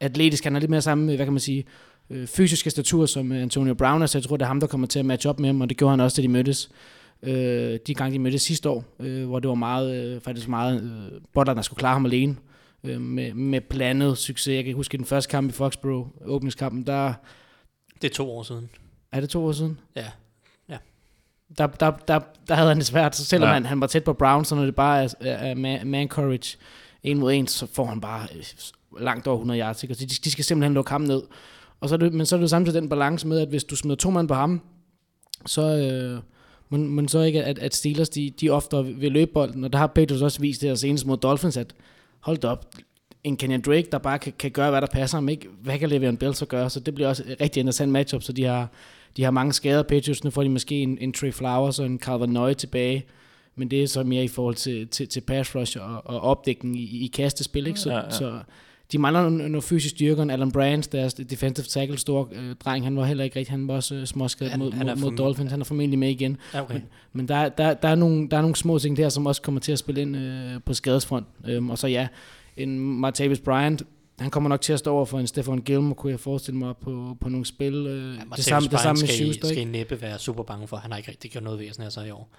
[0.02, 1.66] atletisk, han er lidt mere samme, hvad kan man sige,
[2.10, 4.68] øh, fysiske statur som øh, Antonio Brown er, så jeg tror, det er ham, der
[4.68, 6.70] kommer til at matche op med ham, og det gjorde han også, da de mødtes.
[7.24, 10.82] Øh, de gange, de mødtes sidste år, øh, hvor det var meget, øh, faktisk meget
[10.84, 12.36] øh, Butler, der skulle klare ham alene
[12.84, 14.56] øh, med, med blandet succes.
[14.56, 17.14] Jeg kan huske den første kamp i Foxborough, åbningskampen, der
[18.02, 18.70] Det er to år siden.
[19.12, 19.80] er det to år siden?
[19.96, 20.06] Ja.
[20.70, 20.78] Ja.
[21.58, 23.54] Der, der, der, der havde han det svært, så selvom Ja.
[23.54, 26.58] han, han var tæt på Brown, så når det bare er, er man, man courage
[27.04, 28.44] en mod en, så får han bare øh,
[29.02, 29.84] langt over 100 yards.
[29.84, 29.94] Ikke?
[29.94, 31.22] Og de, de skal simpelthen lukke ham ned.
[31.80, 33.64] Og så er det, men så er det jo samtidig den balance med, at hvis
[33.64, 34.62] du smider to mand på ham,
[35.46, 36.22] så, øh,
[36.70, 39.80] men, men så ikke, at, at Steelers, de, de ofte vil løbe bolden, og der
[39.80, 41.74] har Patriots også vist det senest mod Dolphins, at
[42.20, 42.66] hold op,
[43.24, 45.48] en Kenyan Drake, der bare kan, kan gøre, hvad der passer ham, ikke?
[45.62, 46.70] Hvad kan Le'Veon Bell så gøre?
[46.70, 48.68] Så det bliver også et rigtig interessant matchup, så de har,
[49.18, 49.84] de har mange skader.
[49.84, 53.06] Patriots, nu får de måske en, en Trey Flowers og en Calvin Nøje tilbage,
[53.56, 56.80] men det er så mere i forhold til, til, til pass rush og, og opdækning
[56.80, 57.80] i, i kastespil, ikke?
[57.80, 57.98] Så, ja.
[57.98, 58.10] ja.
[58.10, 58.40] så
[58.92, 63.06] de mangler noget, fysisk styrke, Alan Brands, deres defensive tackle, store øh, dreng, han var
[63.06, 65.62] heller ikke rigtig, han var også øh, småskadet Han- mod, han mod, mod Dolphins, han
[65.62, 66.38] er formentlig med igen.
[66.54, 66.80] Okay.
[67.14, 69.62] Men der, der, der, er nogle, der er nogle små ting der, som også kommer
[69.62, 71.26] til at spille ind øh, på skadesfront.
[71.48, 72.08] Øhm, og så ja,
[72.58, 73.84] en Martavis Bryant,
[74.20, 76.74] han kommer nok til at stå over for en Stefan Gilmore, kunne jeg forestille mig,
[76.82, 77.74] på, på nogle spil.
[77.74, 79.70] Øh, Ja, det samme, det samme med skal, Schuster, skal ikke?
[79.70, 80.78] I næppe være super bange for.
[80.78, 82.30] Han har ikke rigtig gjort noget væsen af sig i år.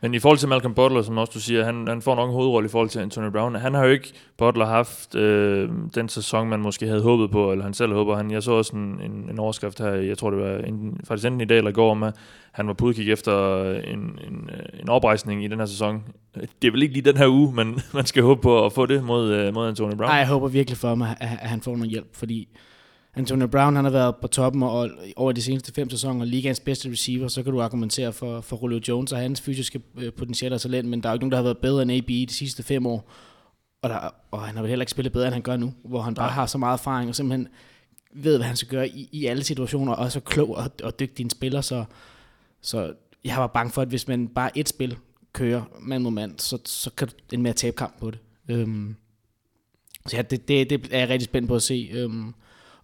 [0.00, 2.34] Men i forhold til Malcolm Butler, som også du siger, han, han får nok en
[2.34, 3.54] hovedrolle i forhold til Anthony Brown.
[3.54, 7.64] Han har jo ikke, Butler, haft øh, den sæson, man måske havde håbet på, eller
[7.64, 8.16] han selv håber.
[8.16, 11.26] Han, jeg så også en, en, en overskrift her, jeg tror det var en, faktisk
[11.26, 12.14] enten i dag eller i går, om at
[12.52, 14.50] han var på udkig efter en, en,
[14.80, 16.02] en oprejsning i den her sæson.
[16.34, 18.86] Det er vel ikke lige den her uge, men man skal håbe på at få
[18.86, 20.08] det mod, øh, mod Anthony Brown.
[20.08, 22.48] Nej, jeg håber virkelig for ham, at, at han får noget hjælp, fordi
[23.14, 26.90] Antonio Brown han har været på toppen og, over de seneste fem sæsoner, ligaens bedste
[26.90, 30.60] receiver, så kan du argumentere for, for Julio Jones og hans fysiske øh, potentielle og
[30.60, 32.62] talent, men der er jo ikke nogen, der har været bedre end AB de sidste
[32.62, 33.10] fem år.
[33.82, 36.00] Og, der, og han har vel heller ikke spillet bedre, end han gør nu, hvor
[36.00, 37.48] han bare har så meget erfaring og simpelthen
[38.12, 41.00] ved, hvad han skal gøre i, i alle situationer, og er så klog og, og
[41.00, 41.84] dygtig en spiller, så,
[42.60, 42.92] så
[43.24, 44.96] jeg var bange for, at hvis man bare et spil
[45.32, 48.18] kører mand mod mand, så, så kan du ende med at tabe kamp på det.
[48.48, 48.96] Øhm,
[50.06, 51.90] så ja, det, det, det er jeg rigtig spændt på at se.
[51.92, 52.34] Øhm,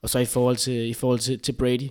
[0.03, 1.91] og så i forhold til, i forhold til, til Brady,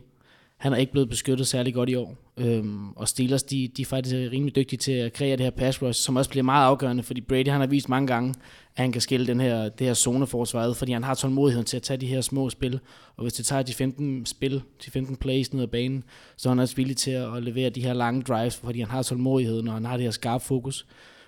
[0.57, 2.17] han er ikke blevet beskyttet særlig godt i år.
[2.37, 5.81] Øhm, og Steelers, de, de er faktisk rimelig dygtige til at kreere det her pass
[5.81, 8.29] rush, som også bliver meget afgørende, fordi Brady han har vist mange gange,
[8.75, 11.83] at han kan skille den her, det her zoneforsvar fordi han har tålmodigheden til at
[11.83, 12.79] tage de her små spil.
[13.15, 16.03] Og hvis det tager de 15 spil, de 15 plays ned ad banen,
[16.37, 19.03] så er han også villig til at levere de her lange drives, fordi han har
[19.03, 20.85] tålmodigheden, og han har det her skarpe fokus.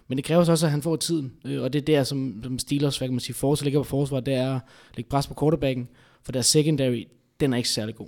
[0.08, 2.40] Men det kræver så også, at han får tiden, øh, og det er der, som,
[2.44, 4.62] som Steelers, hvad kan man sige, forsvar ligger på forsvar, det er at
[4.96, 5.88] lægge pres på quarterbacken,
[6.28, 7.04] for deres secondary,
[7.40, 8.08] den er ikke særlig god.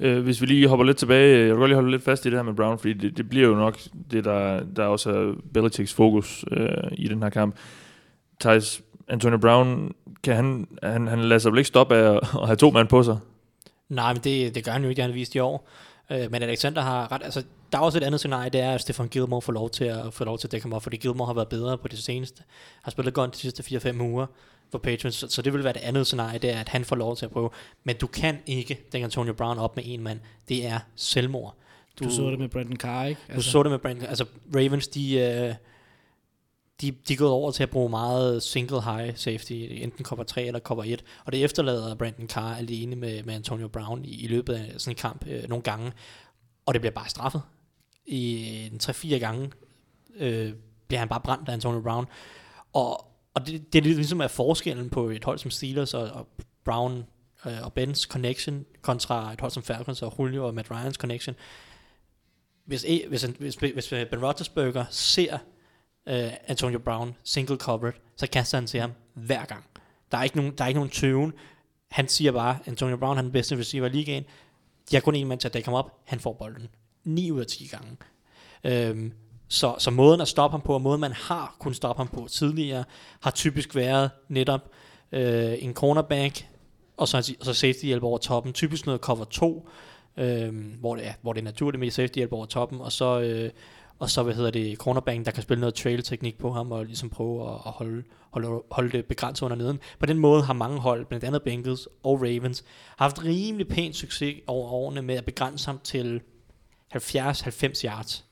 [0.00, 2.30] Øh, hvis vi lige hopper lidt tilbage, jeg vil godt lige holde lidt fast i
[2.30, 3.78] det her med Brown, fordi det, det bliver jo nok
[4.10, 7.56] det, der, der også er Belichicks fokus øh, i den her kamp.
[8.40, 12.46] Thijs, Antonio Brown, kan han, han, han lader sig vel ikke stoppe af at, at
[12.46, 13.18] have to mand på sig?
[13.88, 15.68] Nej, men det, det gør han jo ikke, det har han vist i år.
[16.10, 17.42] Øh, men Alexander har ret, altså
[17.72, 20.14] der er også et andet scenarie, det er, at Stefan Gilmore får lov til at,
[20.14, 22.42] få lov til at dække ham op, fordi Gilmore har været bedre på det seneste.
[22.82, 24.26] Har spillet godt de sidste 4-5 uger
[24.70, 26.96] for Patriots, så, så det vil være det andet scenarie, det er, at han får
[26.96, 27.50] lov til at prøve.
[27.84, 30.20] Men du kan ikke dække Antonio Brown op med en mand.
[30.48, 31.56] Det er selvmord.
[31.98, 33.20] Du, du så det med Brandon Carr, ikke?
[33.36, 35.54] Du så det med Brandon, altså Ravens, de, øh,
[36.80, 40.44] de, de er gået over til at bruge meget single high safety, enten cover 3
[40.44, 44.26] eller cover 1, og det efterlader Brandon Carr alene med, med Antonio Brown i, i
[44.26, 45.92] løbet af sådan en kamp øh, nogle gange,
[46.66, 47.42] og det bliver bare straffet.
[48.06, 49.50] I en 3-4 gange
[50.16, 50.52] øh,
[50.88, 52.06] bliver han bare brændt af Antonio Brown,
[52.72, 56.28] og, og det, det er ligesom er forskellen på et hold som Steelers og, og
[56.64, 57.04] Brown
[57.46, 61.36] øh, og Bens connection kontra et hold som Falcons og Julio og Matt Ryans connection.
[62.64, 65.38] Hvis, e- hvis, hvis, hvis øh, Ben Roethlisberger ser
[66.08, 69.64] øh, Antonio Brown single covered, så kaster han til ham hver gang.
[70.12, 71.32] Der er ikke nogen, der er ikke nogen tøven.
[71.90, 74.24] Han siger bare, Antonio Brown han er den bedste receiver i ligaen.
[74.90, 76.00] De har kun en mand til at dække ham op.
[76.04, 76.68] Han får bolden.
[77.04, 77.96] 9 ud af 10 gange.
[78.64, 79.12] Øhm,
[79.48, 82.28] så, så måden at stoppe ham på, og måden man har kunnet stoppe ham på
[82.30, 82.84] tidligere,
[83.20, 84.70] har typisk været netop
[85.12, 86.48] øh, en cornerback,
[86.96, 88.52] og så, og så safety hjælp over toppen.
[88.52, 89.68] Typisk noget cover 2,
[90.16, 93.20] øh, hvor, det er, hvor det er naturligt med safety hjælp over toppen, og så,
[93.20, 93.50] øh,
[93.98, 97.10] og så hvad hedder det, cornerbacken, der kan spille noget trail-teknik på ham, og ligesom
[97.10, 99.80] prøve at, at holde, holde, holde det begrænset under neden.
[99.98, 102.64] På den måde har mange hold, blandt andet Bengals og Ravens,
[102.96, 106.20] haft rimelig pæn succes over årene med at begrænse ham til
[106.94, 108.26] 70-90 yards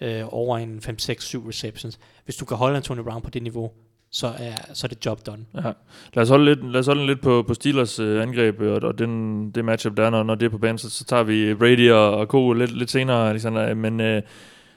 [0.00, 1.98] øh, over en 5-6-7 receptions.
[2.24, 3.70] Hvis du kan holde Antonio Brown på det niveau,
[4.10, 5.44] så er, så er det job done.
[5.54, 5.72] Ja.
[6.14, 8.98] Lad os holde lidt, lad os holde lidt på, på Steelers øh, angreb, og, og
[8.98, 11.90] den, det matchup der, når, når det er på banen, så, så tager vi Brady
[11.90, 12.52] og, og Co.
[12.52, 13.74] lidt, lidt senere, Alexander.
[13.74, 14.22] Men øh,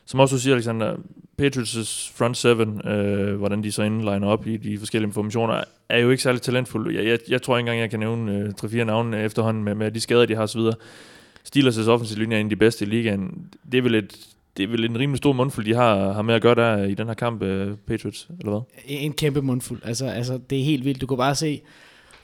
[0.06, 0.96] som også du siger, Alexander,
[1.38, 6.10] Patriots front seven, øh, hvordan de så indliner op i de forskellige informationer, er jo
[6.10, 6.96] ikke særlig talentfulde.
[6.96, 9.92] Jeg, jeg, jeg tror ikke engang, jeg kan nævne øh, 3-4 navne efterhånden med, med
[9.92, 10.62] de skader, de har osv.
[11.44, 13.54] Steelers' offensive linje er en af de bedste i ligaen.
[13.72, 16.36] Det er vel et det er vel en rimelig stor mundfuld, de har, har med
[16.36, 18.62] at gøre der i den her kamp, uh, Patriots, eller hvad?
[18.86, 19.82] En kæmpe mundfuld.
[19.84, 21.02] Altså, altså, det er helt vildt.
[21.02, 21.62] Du kan bare se,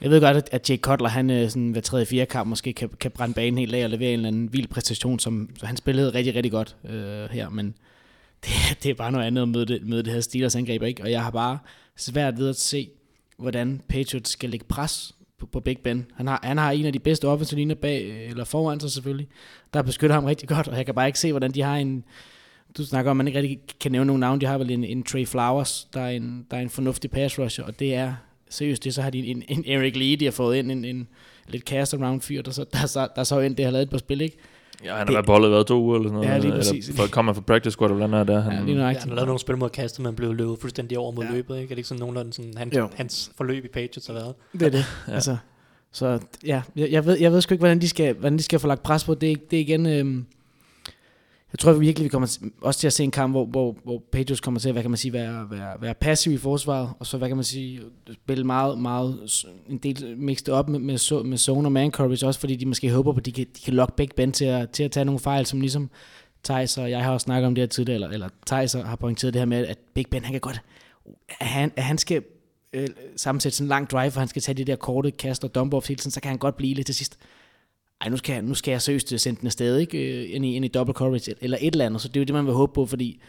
[0.00, 2.88] jeg ved godt, at Jake Cutler, han øh, sådan hver tredje, fjerde kamp måske kan,
[3.00, 5.76] kan brænde banen helt af og levere en eller anden vild præstation, som så han
[5.76, 7.66] spillede rigtig, rigtig godt øh, her, men
[8.44, 11.02] det, det er bare noget andet at møde det, møde det her Steelers angreb, ikke?
[11.02, 11.58] Og jeg har bare
[11.96, 12.90] svært ved at se,
[13.38, 16.06] hvordan Patriots skal lægge pres på, på Big Ben.
[16.14, 18.90] Han har, han har en af de bedste offensive linjer bag, øh, eller foran sig
[18.90, 19.28] selvfølgelig,
[19.74, 22.04] der beskytter ham rigtig godt, og jeg kan bare ikke se, hvordan de har en,
[22.76, 25.02] du snakker om, man ikke rigtig kan nævne nogen navn, de har vel en, en
[25.02, 28.14] Trey Flowers, der er en, der er en fornuftig pass rusher, og det er,
[28.50, 31.08] seriøst det, så har de en, en Eric Lee, de har fået ind, en, en
[31.48, 33.90] lidt cast around fyr, der så, der, der, der så ind, det har lavet et
[33.90, 34.36] par spil, ikke?
[34.84, 36.28] Ja, han har været bollet været to uger eller sådan noget.
[36.34, 36.88] Ja, lige præcis.
[36.88, 38.40] Eller, for at komme fra practice squad, eller hvad der.
[38.40, 39.02] Han, Ja, lige Ja, nøjagtigt.
[39.02, 41.30] han har lavet nogle spil mod kastet, men blev løbet fuldstændig over mod Ja.
[41.30, 41.36] ja.
[41.36, 41.54] løbet.
[41.56, 41.64] Ikke?
[41.64, 42.88] Er det ikke sådan nogenlunde sådan, han, Jo.
[42.94, 44.34] hans forløb i Patriots har været?
[44.52, 44.78] Det er det.
[44.78, 44.84] Ja.
[45.08, 45.14] ja.
[45.14, 45.36] Altså,
[45.92, 48.58] så ja, jeg, jeg, ved, jeg ved sgu ikke, hvordan de skal, hvordan de skal
[48.58, 49.14] få lagt pres på.
[49.14, 49.86] Det, er- det er igen...
[49.86, 50.24] Øhm,
[51.52, 52.28] jeg tror virkelig, vi kommer
[52.62, 54.90] også til at se en kamp, hvor, hvor, hvor Patriots kommer til at, hvad kan
[54.90, 57.80] man sige, være, være, være passiv i forsvaret, og så, hvad kan man sige,
[58.12, 62.40] spille meget, meget, en del mixed op med, med, med zone og man coverage, også
[62.40, 64.70] fordi de måske håber på, at de kan, de kan lokke Big Ben til at,
[64.70, 65.90] til at tage nogle fejl, som ligesom
[66.44, 69.34] Thijs og jeg har også snakket om det her tidligere, eller, eller Thijs har pointeret
[69.34, 70.62] det her med, at Big Ben, han kan godt,
[71.40, 72.22] at han, at han skal
[72.72, 75.54] øh, sammensætte sådan en lang drive, og han skal tage de der korte kast og
[75.54, 77.18] dump hele tiden, så kan han godt blive lidt til sidst.
[78.00, 79.98] Ej, nu skal, jeg, nu skal jeg seriøst øh, sende den afsted, ikke?
[79.98, 82.24] Øh, ind i, ind i double coverage, eller et eller andet, så det er jo
[82.24, 83.20] det, man vil håbe på, fordi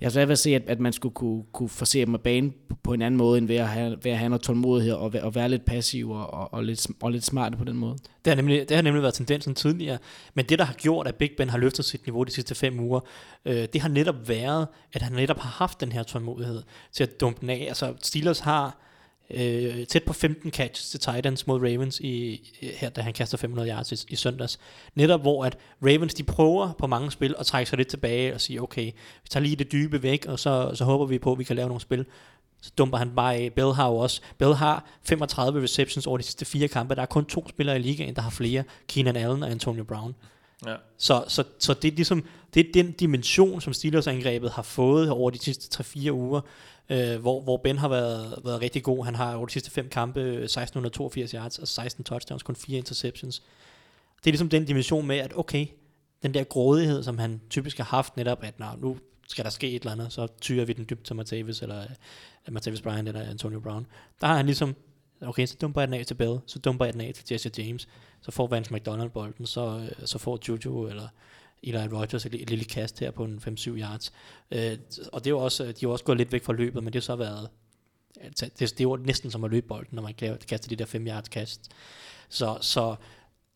[0.00, 2.20] jeg så svært ved at se, at, at man skulle kunne, kunne forse dem af
[2.20, 4.92] banen på, på en anden måde, end ved at have, ved at have noget tålmodighed
[4.92, 7.96] og, og være lidt passiv og, og, og, lidt, og lidt smart på den måde.
[8.24, 9.98] Det har, nemlig, det har nemlig været tendensen tidligere.
[10.34, 12.80] Men det, der har gjort, at Big Ben har løftet sit niveau de sidste fem
[12.80, 13.00] uger,
[13.44, 16.62] øh, det har netop været, at han netop har haft den her tålmodighed
[16.92, 17.64] til at dumpe den af.
[17.68, 18.85] Altså, Steelers har
[19.30, 23.68] øh, tæt på 15 catches til Titans mod Ravens i, her, da han kaster 500
[23.70, 24.58] yards i, i søndags.
[24.94, 28.40] Netop hvor at Ravens de prøver på mange spil at trække sig lidt tilbage og
[28.40, 28.86] sige, okay,
[29.22, 31.56] vi tager lige det dybe væk, og så, så håber vi på, at vi kan
[31.56, 32.06] lave nogle spil.
[32.62, 33.52] Så dumper han bare af.
[33.52, 34.20] Bell har jo også.
[34.38, 36.94] Bell har 35 receptions over de sidste fire kampe.
[36.94, 38.64] Der er kun to spillere i ligaen, der har flere.
[38.88, 40.14] Keenan Allen og Antonio Brown.
[40.66, 40.74] Ja.
[40.98, 45.30] Så, så, så det er ligesom det er den dimension, som Steelers-angrebet har fået over
[45.30, 46.40] de sidste 3-4 uger,
[46.90, 49.04] øh, hvor, hvor Ben har været, været rigtig god.
[49.04, 52.78] Han har over de sidste fem kampe øh, 1682 yards og 16 touchdowns, kun fire
[52.78, 53.42] interceptions.
[54.16, 55.66] Det er ligesom den dimension med, at okay,
[56.22, 58.96] den der grådighed, som han typisk har haft netop, at når nu
[59.28, 61.86] skal der ske et eller andet, så tyrer vi den dybt til Martavis, eller øh,
[62.48, 63.86] uh, Martavis Bryant, eller Antonio Brown.
[64.20, 64.74] Der har han ligesom,
[65.22, 67.50] okay, så dumper jeg den af til Bell, så dumper jeg den af til Jesse
[67.58, 67.88] James,
[68.20, 71.08] så får Vance McDonald bolden, så, øh, så får Juju, eller
[71.66, 74.12] Eli Rogers et, et lille kast her på en 5-7 yards.
[74.50, 74.78] Øh,
[75.12, 76.94] og det er jo også, de har også gået lidt væk fra løbet, men det
[76.94, 77.48] har så været,
[78.20, 80.14] altså, det, det er jo næsten som at løbe bolden, når man
[80.48, 81.70] kaster de der 5 yards kast.
[82.28, 82.96] Så, så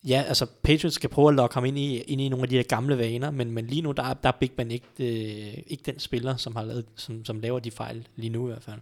[0.07, 2.55] ja, altså Patriots skal prøve at lokke ham ind i, ind i nogle af de
[2.55, 5.83] her gamle vaner, men, men lige nu, der, der er Big Ben ikke, øh, ikke
[5.85, 8.79] den spiller, som, har lavet, som, som laver de fejl lige nu i hvert fald.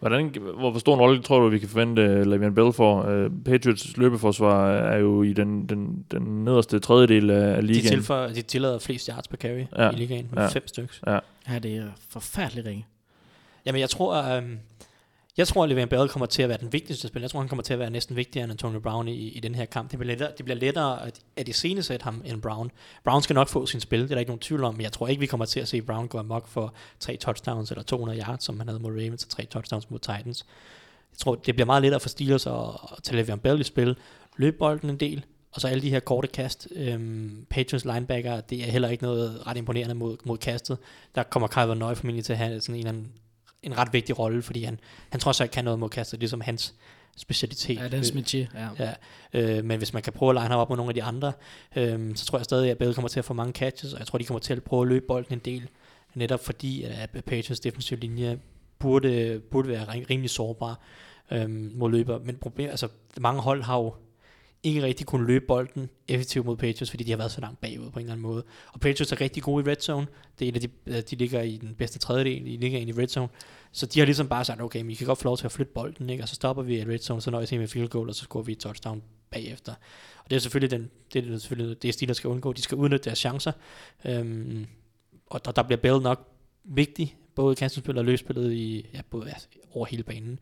[0.00, 3.02] Hvordan, hvor stor en rolle tror du, vi kan forvente uh, Le'Veon Bell for?
[3.02, 7.84] Uh, Patriots løbeforsvar er jo i den, den, den nederste tredjedel af, af ligaen.
[7.84, 9.90] De, tilføjer, de tillader flest yards per carry ja.
[9.90, 10.48] i ligaen, med ja.
[10.48, 10.94] fem stykker.
[11.06, 11.18] Ja.
[11.48, 12.86] ja, det er forfærdeligt ringe.
[13.66, 14.42] Jamen, jeg tror, øh,
[15.38, 17.24] jeg tror, at Le'Veon Bell kommer til at være den vigtigste spiller.
[17.24, 19.54] Jeg tror, han kommer til at være næsten vigtigere end Antonio Brown i, i den
[19.54, 19.90] her kamp.
[19.90, 22.70] Det bliver lettere, det bliver lettere at, at iscenesætte ham end Brown.
[23.04, 24.92] Brown skal nok få sin spil, det er der ikke nogen tvivl om, men jeg
[24.92, 28.20] tror ikke, vi kommer til at se Brown gå amok for tre touchdowns eller 200
[28.20, 30.46] yards, som han havde mod Ravens, og tre touchdowns mod Titans.
[31.12, 33.96] Jeg tror, det bliver meget lettere for Steelers at, at tage Le'Veon Bell i spil,
[34.36, 36.68] Løb bolden en del, og så alle de her korte kast.
[36.74, 40.78] Øhm, Patriots linebacker, det er heller ikke noget ret imponerende mod, mod kastet.
[41.14, 43.12] Der kommer Kyler Nøje formentlig til at have sådan en eller anden
[43.72, 46.74] en ret vigtig rolle, fordi han, han trods alt kan noget mod kastet, ligesom hans
[47.16, 47.80] specialitet.
[47.80, 48.68] Ja, den smidtje, ja.
[48.78, 48.92] ja
[49.32, 51.32] øh, men hvis man kan prøve at line ham op med nogle af de andre,
[51.76, 54.06] øh, så tror jeg stadig, at Bell kommer til at få mange catches, og jeg
[54.06, 55.68] tror, de kommer til at prøve at løbe bolden en del,
[56.14, 58.38] netop fordi at Patriots defensive linje
[58.78, 60.80] burde, burde være rimelig sårbar
[61.30, 62.18] øh, mod løber.
[62.18, 62.88] Men problem, altså,
[63.20, 63.94] mange hold har jo
[64.62, 67.90] ikke rigtig kunne løbe bolden effektivt mod Patriots, fordi de har været så langt bagud
[67.90, 68.44] på en eller anden måde.
[68.72, 70.06] Og Patriots er rigtig gode i red zone.
[70.38, 72.92] Det er en af de, øh, de ligger i den bedste tredjedel, de ligger i
[72.92, 73.28] red zone.
[73.72, 75.52] Så de har ligesom bare sagt, okay, men vi kan godt få lov til at
[75.52, 76.22] flytte bolden, ikke?
[76.22, 78.22] og så stopper vi i red zone, så nøjes vi med field goal, og så
[78.24, 79.72] scorer vi et touchdown bagefter.
[80.24, 82.52] Og det er selvfølgelig den, det er selvfølgelig det, Steelers skal undgå.
[82.52, 83.52] De skal udnytte deres chancer.
[84.04, 84.66] Øhm,
[85.26, 86.28] og der, der bliver Bell nok
[86.64, 90.38] vigtig, både kastespil og løsspillet i, ja, både, altså, over hele banen.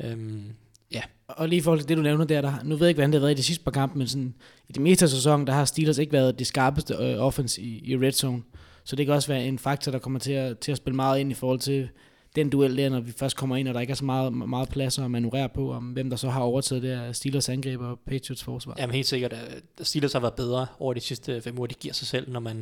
[0.00, 0.52] Øhm,
[0.92, 1.02] Ja.
[1.28, 3.12] Og lige i forhold til det, du nævner der, der nu ved jeg ikke, hvordan
[3.12, 4.34] det har været i de sidste par kampe, men sådan,
[4.68, 7.90] i det meste af sæsonen, der har Steelers ikke været det skarpeste øh, offense i,
[7.90, 8.42] i red zone.
[8.84, 11.20] Så det kan også være en faktor, der kommer til at, til at spille meget
[11.20, 11.88] ind i forhold til
[12.36, 14.68] den duel der, når vi først kommer ind, og der ikke er så meget, meget
[14.68, 17.98] plads at manøvrere på, om hvem der så har overtaget det her Steelers angreb og
[18.06, 18.74] Patriots forsvar.
[18.78, 21.66] Jamen helt sikkert, at Steelers har været bedre over de sidste fem uger.
[21.66, 22.56] Det giver sig selv, når man,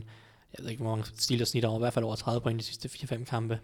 [0.58, 2.64] jeg ved ikke, hvor mange Steelers snitter over, i hvert fald over 30 point de
[2.64, 3.58] sidste 4-5 kampe.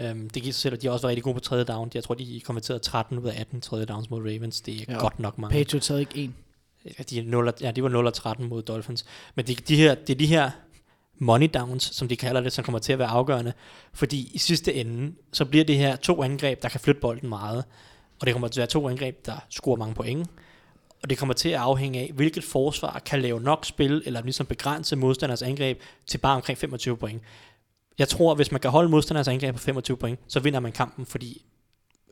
[0.00, 1.90] Um, det giver sig selv, at de også været rigtig gode på tredje down.
[1.94, 4.60] Jeg tror, de konverterede 13 ud af 18 tredje downs mod Ravens.
[4.60, 5.52] Det er ja, godt nok mange.
[5.52, 6.34] Patriots havde ikke en.
[6.98, 9.04] Ja, de, er 0, ja, de var 0 13 mod Dolphins.
[9.34, 10.50] Men det, de her, det er de her
[11.18, 13.52] money downs, som de kalder det, som kommer til at være afgørende.
[13.92, 17.64] Fordi i sidste ende, så bliver det her to angreb, der kan flytte bolden meget.
[18.20, 20.30] Og det kommer til at være to angreb, der scorer mange point.
[21.02, 24.46] Og det kommer til at afhænge af, hvilket forsvar kan lave nok spil, eller ligesom
[24.46, 27.22] begrænse modstanders angreb til bare omkring 25 point.
[27.98, 31.06] Jeg tror, hvis man kan holde modstanders angreb på 25 point, så vinder man kampen,
[31.06, 31.44] fordi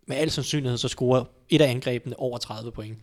[0.07, 2.99] med al sandsynlighed, så scorer et af angrebene over 30 point.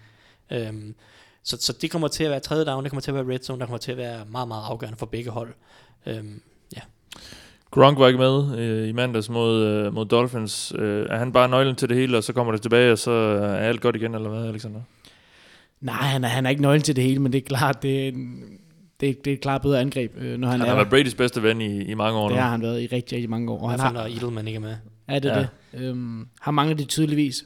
[0.52, 0.96] Øhm,
[1.44, 3.40] så, så det kommer til at være tredje down, det kommer til at være red
[3.40, 5.54] zone, der kommer til at være meget, meget afgørende for begge hold.
[6.06, 6.42] Øhm,
[6.76, 6.82] ja.
[7.72, 10.74] Gronk var ikke med øh, i mandags mod, øh, mod Dolphins.
[10.76, 13.12] Øh, er han bare nøglen til det hele, og så kommer det tilbage, og så
[13.12, 14.82] er alt godt igen, eller hvad, Alexander?
[15.82, 18.04] Nej, han er, han er ikke nøglen til det hele, men det er klart, det
[18.04, 18.57] er en,
[19.00, 21.16] det, det er et klart bedre angreb, øh, når han, han er har været Bradys
[21.16, 22.42] bedste ven i, i mange år Det nu.
[22.42, 23.62] har han været i rigtig, rigtig mange år.
[23.62, 24.76] Og han har, når Edelman ikke er med.
[25.10, 25.48] Ja, det er ja.
[25.74, 25.90] det.
[25.90, 27.46] Øhm, har manglet det tydeligvis.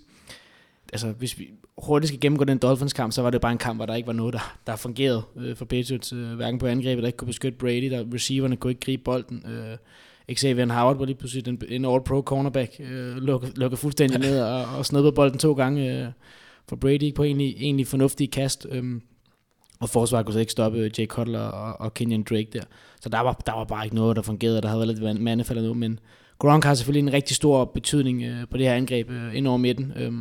[0.94, 3.86] altså, hvis vi hurtigt skal gennemgå den Dolphins-kamp, så var det bare en kamp, hvor
[3.86, 6.14] der ikke var noget, der, der fungerede øh, for Patriots.
[6.14, 9.44] Øh, hverken på angrebet, der ikke kunne beskytte Brady, der receiverne kunne ikke gribe bolden.
[9.48, 9.78] Øh,
[10.36, 14.66] Xavier Howard var lige pludselig en, en all-pro cornerback, øh, lukket, lukket fuldstændig ned og,
[14.78, 16.08] og snuppede bolden to gange øh,
[16.70, 18.68] for Brady på egentlig, egentlig fornuftige kast.
[18.72, 18.84] Øh,
[19.82, 22.64] og forsvaret kunne så ikke stoppe øh, Jay Cutler og, og Kenyon Drake der.
[23.02, 24.62] Så der var, der var bare ikke noget, der fungerede.
[24.62, 26.00] Der havde været lidt mandefald nu, men
[26.40, 29.58] Gronk har selvfølgelig en rigtig stor betydning øh, på det her angreb øh, ind over
[29.58, 29.94] midten.
[29.96, 30.12] Øh,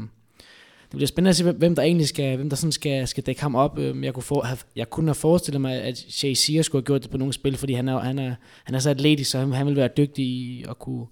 [0.91, 3.43] det bliver spændende at se, hvem der egentlig skal, hvem der sådan skal, skal dække
[3.43, 3.79] ham op.
[3.79, 6.87] Øhm, jeg kunne, for, have, jeg kunne have forestillet mig, at Jay Sears skulle have
[6.87, 9.39] gjort det på nogle spil, fordi han er, han er, han er så atletisk, så
[9.39, 11.07] han, han vil være dygtig i at kunne,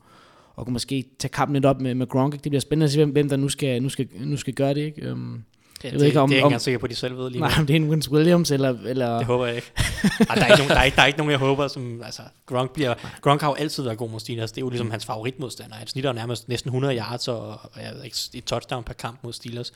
[0.55, 2.33] og kunne måske tage kampen lidt op med, med Gronk.
[2.33, 4.75] Det bliver spændende at se, hvem, hvem der nu skal, nu skal, nu skal gøre
[4.75, 4.81] det.
[4.81, 5.13] Ikke?
[5.13, 5.45] Um,
[5.85, 7.17] jeg det, ved ikke, om, det er jeg ikke engang sikker på, at de selv
[7.17, 8.79] ved lige Nej, om det er en Vince Williams, eller...
[8.85, 9.73] eller det håber jeg ikke.
[9.77, 12.03] Ej, der, er ikke nogen, der, er ikke, der er ikke nogen, jeg håber, som...
[12.05, 14.53] Altså, Gronk, bliver, Gronk har jo altid været god mod Steelers.
[14.53, 15.77] Det er jo ligesom hans favoritmodstander.
[15.77, 19.19] Han snitter nærmest næsten 100 yards og, og jeg ved ikke, et touchdown per kamp
[19.23, 19.73] mod Steelers.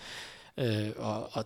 [0.59, 1.45] Øh, og, og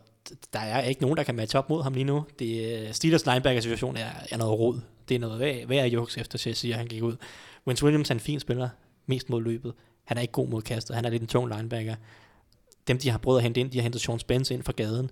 [0.53, 2.25] der er ikke nogen, der kan matche op mod ham lige nu.
[2.39, 4.81] Det, Steelers linebacker-situation er, er noget rod.
[5.09, 7.17] Det er noget værd, værd juks efter Chelsea, at han gik ud.
[7.67, 8.69] Vince Williams er en fin spiller,
[9.07, 9.73] mest mod løbet.
[10.05, 11.95] Han er ikke god mod kastet, han er lidt en tung linebacker.
[12.89, 15.11] Dem, de har prøvet at hente ind, de har hentet Sean Spence ind fra gaden.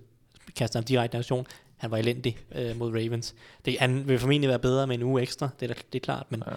[0.55, 1.47] Kaster ham direkte aktion.
[1.77, 3.35] Han var elendig øh, mod Ravens.
[3.65, 6.25] Det, han vil formentlig være bedre med en uge ekstra, det er, det er klart,
[6.29, 6.43] men...
[6.47, 6.53] Ja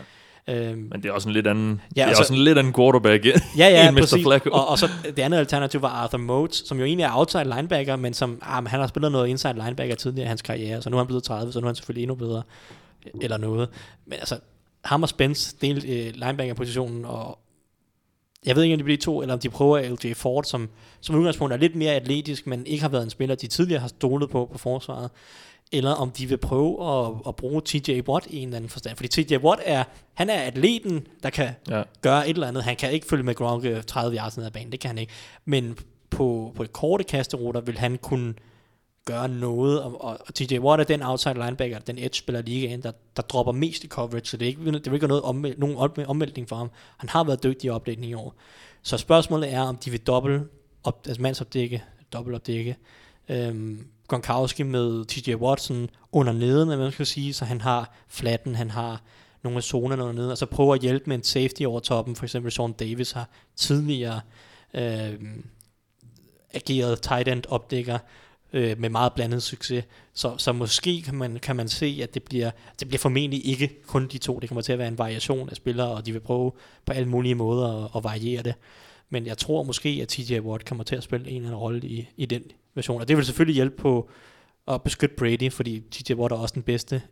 [0.48, 2.72] Øhm, Men det er også en lidt anden, ja, det er også en lidt anden
[2.72, 4.00] quarterback ja, ja, Mr.
[4.00, 4.22] Præcis.
[4.22, 4.50] Flacco.
[4.50, 7.96] Og, og, så det andet alternativ var Arthur Motes, som jo egentlig er outside linebacker,
[7.96, 10.90] men som ah, men han har spillet noget inside linebacker tidligere i hans karriere, så
[10.90, 12.42] nu er han blevet 30, så nu er han selvfølgelig endnu bedre,
[13.20, 13.68] eller noget.
[14.06, 14.38] Men altså,
[14.84, 17.38] ham og Spence del øh, linebacker-positionen, og
[18.46, 20.68] jeg ved ikke, om de bliver to, eller om de prøver LJ Ford, som
[21.00, 23.88] som udgangspunkt er lidt mere atletisk, men ikke har været en spiller, de tidligere har
[23.88, 25.10] stolet på på forsvaret
[25.72, 28.96] eller om de vil prøve at, at bruge TJ Watt i en eller anden forstand.
[28.96, 31.82] Fordi TJ Watt er, han er atleten, der kan ja.
[32.02, 32.64] gøre et eller andet.
[32.64, 35.12] Han kan ikke følge med Gronk 30 yards ned ad banen, det kan han ikke.
[35.44, 35.78] Men
[36.10, 38.34] på, på et korte kasteruter vil han kunne
[39.08, 42.82] gøre noget, og, og, og TJ Watt er den outside linebacker, den edge spiller ligaen,
[42.82, 45.54] der, der dropper mest i coverage, så det er ikke, det er ikke noget omvæl,
[45.58, 46.70] nogen omvæltning for ham.
[46.96, 48.34] Han har været dygtig i opdækning i år.
[48.82, 50.42] Så spørgsmålet er, om de vil dobbelt
[50.84, 52.76] op, altså mandsopdække, dobbelt opdække,
[53.28, 58.70] øhm, Gronkowski med TJ Watson under neden, man skal sige, så han har flatten, han
[58.70, 59.02] har
[59.42, 62.16] nogle af zonerne under neden, og så prøver at hjælpe med en safety over toppen,
[62.16, 64.20] for eksempel Sean Davis har tidligere
[64.74, 65.14] øh,
[66.54, 67.98] ageret tight end opdækker
[68.52, 69.84] øh, med meget blandet succes,
[70.14, 73.82] så, så måske kan man, kan man se, at det bliver, det bliver formentlig ikke
[73.86, 76.20] kun de to, det kommer til at være en variation af spillere, og de vil
[76.20, 76.52] prøve
[76.86, 78.54] på alle mulige måder at, at variere det.
[79.10, 81.88] Men jeg tror måske, at TJ Watt kommer til at spille en eller anden rolle
[81.88, 82.42] i, i den
[82.74, 83.00] version.
[83.00, 84.10] Og det vil selvfølgelig hjælpe på
[84.68, 87.02] at beskytte Brady, fordi TJ Watt er også den bedste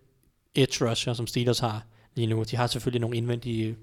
[0.54, 2.42] edge rusher, som Steelers har lige nu.
[2.42, 3.76] De har selvfølgelig nogle indvendige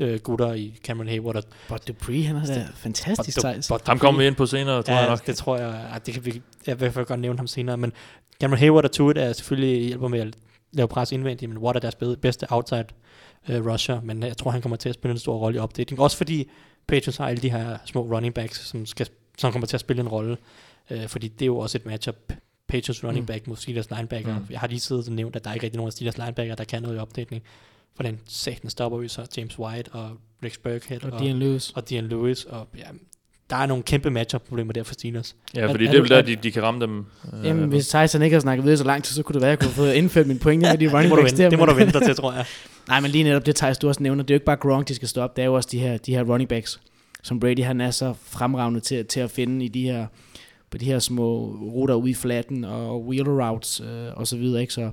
[0.00, 1.36] øh, gutter i Cameron Hayward.
[1.36, 3.70] Og But Dupree, han er da fantastisk sejs.
[3.86, 5.26] Ham kommer vi ind på senere, tror ja, jeg nok.
[5.26, 7.46] det tror jeg, at det kan vi, jeg vil i hvert fald godt nævne ham
[7.46, 7.92] senere, men
[8.40, 10.36] Cameron Hayward og Tuit er selvfølgelig hjælper med at
[10.72, 12.86] lave pres indvendigt, men Watt er deres bedste outside
[13.48, 16.00] uh, rusher, men jeg tror, han kommer til at spille en stor rolle i opdatering.
[16.00, 16.50] Også fordi
[16.86, 19.08] Patriots har alle de her små running backs, som, skal,
[19.38, 20.36] som kommer til at spille en rolle.
[20.90, 22.16] Øh, fordi det er jo også et matchup.
[22.68, 23.26] Patriots running mm.
[23.26, 24.38] back mod Steelers linebacker.
[24.38, 24.46] Mm.
[24.50, 26.54] Jeg har lige siddet og nævnt, at der er ikke rigtig nogen af Steelers linebacker,
[26.54, 27.42] der kan noget i opdatering.
[27.96, 30.10] For den satan stopper vi så James White og
[30.44, 31.70] Rex Burkhead og, og Dean Lewis.
[31.70, 32.44] Og Dean Lewis.
[32.44, 32.84] Og ja,
[33.50, 35.36] der er nogle kæmpe matchup-problemer der for Steelers.
[35.54, 37.06] Ja, fordi er, det er vel der, de, de kan ramme dem.
[37.32, 39.52] Øh, jamen, hvis Tyson ikke har snakket videre så lang tid, så kunne det være,
[39.52, 41.50] at jeg kunne få indført min pointe med de running backs der.
[41.50, 42.44] Det må du vente til, tror jeg.
[42.88, 44.88] Nej, men lige netop det, Tyson, du også nævner, det er jo ikke bare Gronk,
[44.88, 46.80] de skal stoppe, det er jo også de her, de her running backs,
[47.22, 50.06] som Brady han er så fremragende til, til at finde i de her
[50.70, 54.60] på de her små ruter ude i flatten og wheeler routes øh, og så videre,
[54.60, 54.74] ikke?
[54.74, 54.90] Så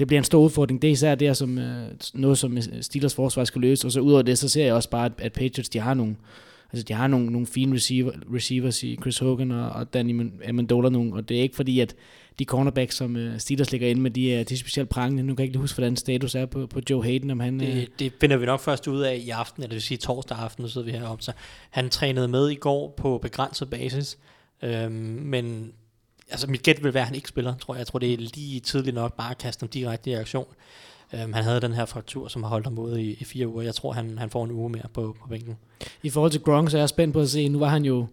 [0.00, 0.82] det bliver en stor udfordring.
[0.82, 4.22] Det er især det, som, øh, noget, som Steelers forsvar skal løse, og så udover
[4.22, 6.16] det, så ser jeg også bare, at, at Patriots, de har nogle,
[6.72, 10.88] altså de har nogle, nogle fine receiver, receivers i Chris Hogan og, og Danny Amendola
[10.88, 11.94] nogle, og det er ikke fordi, at
[12.38, 15.22] de cornerbacks, som uh, Steelers ligger inde med, de er, de er specielt prangende.
[15.22, 17.60] Nu kan jeg ikke huske, hvordan status er på, på Joe Hayden, om han...
[17.60, 19.98] Det, uh, det finder vi nok først ud af i aften, eller det vil sige
[19.98, 21.24] torsdag aften, så sidder vi heroppe.
[21.24, 21.32] Så
[21.70, 24.18] han trænede med i går på begrænset basis,
[24.62, 24.92] Øhm,
[25.24, 25.72] men
[26.30, 27.78] altså mit gæt vil være, at han ikke spiller, tror jeg.
[27.78, 30.46] Jeg tror, det er lige tidligt nok bare at kaste ham direkte i aktion.
[31.14, 33.62] Øhm, han havde den her fraktur, som har holdt ham ude i, i fire uger.
[33.62, 35.56] Jeg tror, han, han får en uge mere på, på bænken.
[36.02, 38.06] I forhold til Gronk, så er jeg spændt på at se, nu var han jo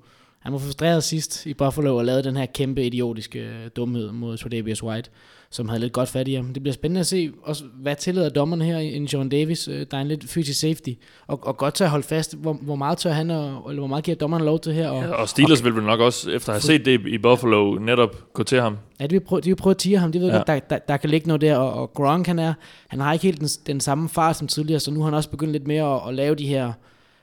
[0.47, 4.83] han var frustreret sidst i Buffalo og lavede den her kæmpe idiotiske dumhed mod Tredavious
[4.83, 5.09] White,
[5.51, 6.53] som havde lidt godt fat i ham.
[6.53, 9.67] Det bliver spændende at se, også, hvad tillader dommerne her i John Davis.
[9.67, 10.89] Øh, der er en lidt fysisk safety,
[11.27, 13.87] og, og godt til at holde fast, hvor, hvor meget tør han, og, eller hvor
[13.87, 14.89] meget giver dommerne lov til her.
[14.89, 17.17] Og, ja, og Steelers og, vil vel nok også, efter at have set det i
[17.17, 18.77] Buffalo, netop gå til ham.
[18.99, 20.11] Ja, de vil prøve, de vil prøve at tire ham.
[20.11, 20.35] De ved ja.
[20.35, 22.53] godt, der, der, der, kan ligge noget der, og, og Gronk han er,
[22.87, 25.29] han har ikke helt den, den samme fart som tidligere, så nu har han også
[25.29, 26.73] begyndt lidt mere at, at lave de her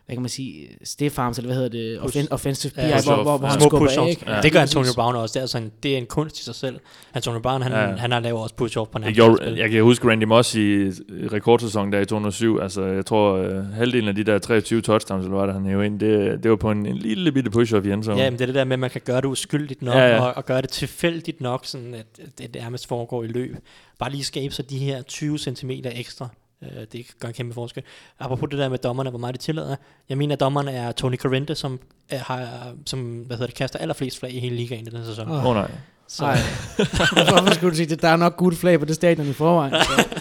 [0.06, 2.16] hvad kan man sige, stiff arms, eller hvad hedder det, Push.
[2.18, 3.98] offen, offensive PI, Ja, hvor, hvor, hvor han skubber push-offs.
[4.00, 4.30] af, ikke?
[4.32, 4.92] Ja, det gør Antonio.
[4.94, 5.32] Brown også.
[5.32, 6.76] Det er, altså en, det er en kunst i sig selv.
[7.14, 7.78] Antonio Brown, han, Ja.
[7.78, 9.54] han har lavet også push-off på Jeg, alle spil.
[9.54, 10.90] jeg kan huske Randy Moss i
[11.32, 12.58] rekordsæsonen der i 2007.
[12.62, 15.86] Altså, jeg tror, øh, halvdelen af de der 23 touchdowns, eller hvad der han hævde
[15.86, 18.18] ind, det, det var på en, en lille bitte push-off i endzone.
[18.22, 20.06] Ja, men det er det der med, at man kan gøre det uskyldigt nok, Ja,
[20.08, 20.20] ja.
[20.20, 22.06] Og, og gøre det tilfældigt nok, sådan at
[22.42, 23.56] at det nærmest foregår i løb.
[23.98, 26.28] Bare lige skabe sig de her 20 cm ekstra.
[26.64, 27.82] Øh, det gør en kæmpe forskel.
[28.18, 29.76] Apropos det der med dommerne, hvor meget de tillader.
[30.08, 32.48] Jeg mener, at dommerne er Tony Corrente, som, er, har,
[32.86, 35.30] som hvad hedder det, kaster allerflest flag i hele ligaen i den her sæson.
[35.30, 35.36] Åh.
[35.36, 35.46] Oh.
[35.46, 35.70] Oh, nej.
[36.08, 36.38] Så, Ej.
[37.28, 38.02] Hvorfor skulle du sige det?
[38.02, 39.74] Der er nok gode flag på det stadion i forvejen.
[39.74, 40.04] Så.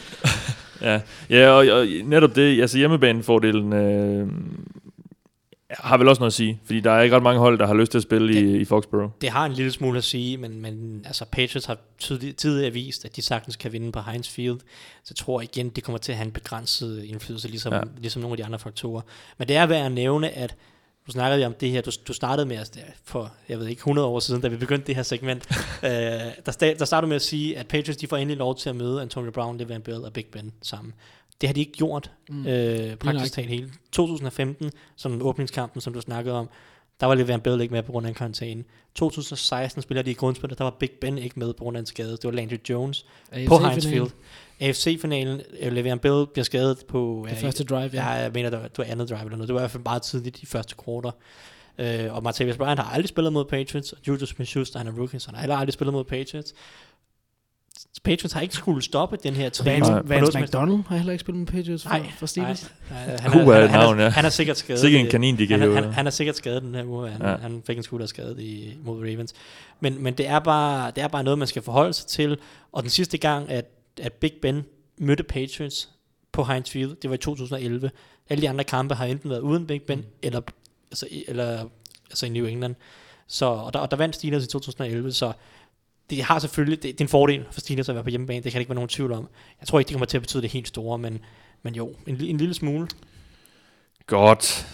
[0.82, 4.28] Ja, ja og, og netop det, altså hjemmebanefordelen øh,
[5.80, 7.74] har vel også noget at sige, fordi der er ikke ret mange hold, der har
[7.74, 9.12] lyst til at spille i, i Foxborough.
[9.22, 13.06] det har en lille smule at sige, men, men altså Patriots har tidlig- tidligere vist,
[13.06, 14.60] at de sagtens kan vinde på Heinz Field.
[15.04, 17.82] Så jeg tror igen, det kommer til at have en begrænset indflydelse, ligesom, Ja.
[17.98, 19.02] ligesom nogle af de andre faktorer.
[19.38, 20.56] Men det er værd at nævne, at
[21.08, 23.80] du snakkede vi om det her, du, du startede med, altså, for, jeg ved ikke,
[23.80, 25.48] 100 år siden, da vi begyndte det her segment,
[25.84, 28.70] øh, der, der startede du med at sige, at Patriots de får endelig lov til
[28.70, 30.94] at møde Antonio Brown, Le'Veon Bell og Big Ben sammen.
[31.42, 32.48] Det har de ikke gjort, Mm.
[32.48, 33.72] øh, praktisk talt hele.
[33.92, 36.50] 2015, som åbningskampen, som du snakkede om,
[37.00, 38.64] der var Le'Veon Bell ikke med på grund af en karantæne.
[38.96, 41.86] 2016 spiller de i grundspillet, der var Big Ben ikke med på grund af en
[41.86, 42.12] skade.
[42.12, 43.06] Det var Landry Jones
[43.48, 44.10] på Heinz Field.
[44.60, 47.26] AFC-finalen, øh, Le'Veon Bell bliver skadet på...
[47.26, 49.48] Det øh, første drive, Ja, jeg mener, det var, det var andet drive eller noget.
[49.48, 51.12] Det var i hvert fald meget tidligt i første quarter.
[51.78, 55.20] Øh, og Martavis Bryant har aldrig spillet mod Patriots, og Juju Smith-Schuster, han er rookie,
[55.20, 56.54] så han har heller aldrig spillet mod Patriots.
[58.04, 59.82] Patriots har ikke skulle stoppe den her træning.
[59.88, 62.72] Vance, Vance McDonald har heller ikke spillet med Patriots for, Nej, for Steelers.
[62.90, 64.10] Nej, nej, han, være han, navn, er, ja.
[64.10, 64.80] han er sikkert skadet.
[64.82, 67.10] Sikke en kanin, de kan han, er- han, han er sikkert skadet den her uge.
[67.10, 67.36] Han, Ja.
[67.36, 69.34] han fik en skulderskade i, mod Ravens.
[69.80, 72.38] Men, men det, er bare, det er bare noget, man skal forholde sig til.
[72.72, 73.66] Og den sidste gang, at,
[74.02, 74.64] at Big Ben
[74.98, 75.90] mødte Patriots
[76.32, 77.92] på Heinz Field, det var i 2011.
[78.30, 80.06] Alle de andre kampe har enten været uden Big Ben, mm.
[80.24, 80.42] eller,
[80.92, 81.66] altså, eller
[82.10, 82.76] altså i New England.
[83.28, 85.32] Så, og, der, og der vandt Steelers i 2011, så
[86.10, 88.52] det har selvfølgelig, det, det er en fordel for Steelers at være på hjemmebane, det
[88.52, 89.28] kan der ikke være nogen tvivl om.
[89.60, 91.20] Jeg tror ikke, det kommer til at betyde det helt store, men,
[91.64, 92.88] men jo, en, en lille smule.
[94.08, 94.68] Godt.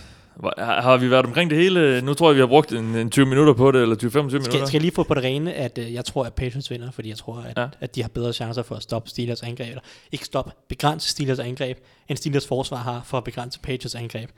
[0.57, 2.01] Har vi været omkring det hele?
[2.01, 4.41] Nu tror jeg, vi har brugt en, en 20 minutter på det, eller 20-25 minutter.
[4.41, 6.91] Skal, skal jeg lige få på det rene, at øh, jeg tror, at Patriots vinder,
[6.91, 7.67] fordi jeg tror, at, ja.
[7.79, 11.39] at de har bedre chancer for at stoppe Steelers angreb, eller ikke stoppe, begrænse Steelers
[11.39, 11.77] angreb,
[12.09, 14.29] end Steelers forsvar har for at begrænse Patriots angreb.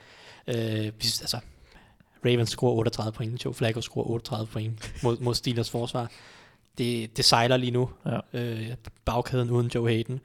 [0.47, 1.37] Øh, hvis, altså,
[2.25, 6.11] Ravens scorer 38 point, Joe Flacco scorer 38 point mod, mod Steelers forsvar.
[6.77, 7.89] Det, det sejler lige nu.
[8.05, 8.19] Ja.
[8.33, 8.73] Øh,
[9.05, 10.19] bagkæden uden Joe Hayden,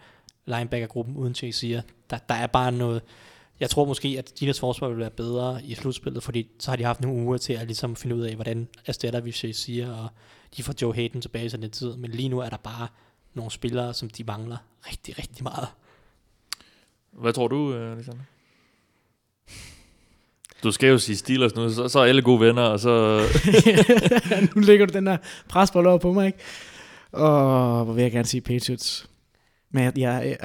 [0.47, 3.03] linebackergruppen uden Chase der, der er bare noget,
[3.61, 6.85] jeg tror måske, at Steelers forsvar vil være bedre i slutspillet, fordi så har de
[6.85, 10.09] haft nogle uger til at ligesom finde ud af, hvordan erstatter vi Shazier, og
[10.57, 11.97] de får Joe Hayden tilbage til den tid.
[11.97, 12.89] Men lige nu er der bare
[13.35, 14.57] nogle spillere, som de mangler
[14.89, 15.69] rigtig, rigtig meget.
[17.13, 18.23] Hvad tror du, øh, Alexander?
[20.67, 23.21] Du skal jo sige Steelers nu, så, så er alle gode venner, og så...
[24.55, 25.17] nu lægger du den der
[25.49, 26.39] presbold over på mig, ikke?
[27.13, 29.07] Og hvor vil jeg gerne sige Patriots.
[29.73, 29.93] Men jeg...
[29.97, 30.37] jeg, jeg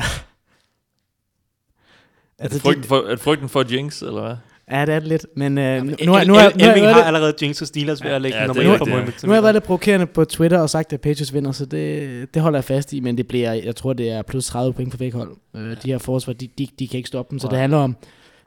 [2.40, 4.36] Er det frygten for, er det frygten for Jinx, eller hvad?
[4.72, 5.26] Ja, det er det lidt.
[5.36, 7.68] Men øh, nu, Nu, nu, har- nu, har- nu, har- nu, Elving har- allerede jinxet
[7.68, 9.24] Steelers ved at lægge Ja, er nummer 1 på målet.
[9.24, 12.34] nu har jeg været lidt provokerende på Twitter og sagt, at Patriots vinder, så det,
[12.34, 14.92] det holder jeg fast i, men det bliver, jeg tror, det er plus 30 point
[14.94, 15.32] for begge hold.
[15.56, 17.96] Øh, de her forsvar, de, de, de kan ikke stoppe dem, så det handler om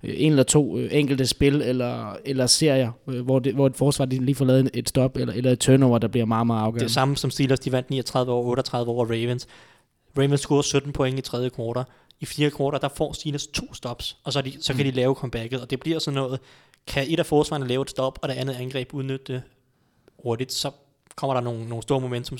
[0.06, 4.04] en eller to øh, enkelte spil eller, eller serier, øh, hvor, det, hvor et forsvar
[4.04, 6.66] de lige får lavet et stop, eller, eller et turnover, der bliver meget, meget Det
[6.66, 6.84] afgørende.
[6.84, 9.46] er samme som Steelers, de vandt 39 over 38 over Ravens.
[10.18, 11.84] Ravens scorede 17 point i tredje kvartal.
[12.20, 15.14] I fire kvartal, der får Steelers to stops, og så, de, så kan de lave
[15.14, 16.40] comebacket, og det bliver sådan noget,
[16.86, 19.42] kan et af forsvarerne lave et stop, og det andet angreb udnytte det
[20.22, 20.70] hurtigt, så
[21.16, 22.38] kommer der nogle, nogle store momentum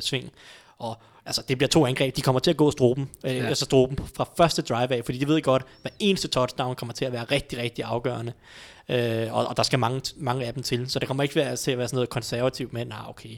[0.00, 0.30] sving,
[0.78, 3.46] og altså, det bliver to angreb, de kommer til at gå stroben, øh, Ja.
[3.46, 6.92] altså stroben fra første drive af, fordi de ved godt, at hver eneste touchdown kommer
[6.92, 8.32] til at være rigtig, rigtig afgørende,
[8.88, 11.56] øh, og, og der skal mange, mange af dem til, så det kommer ikke være,
[11.56, 13.36] til at være sådan noget konservativt med, nej, okay,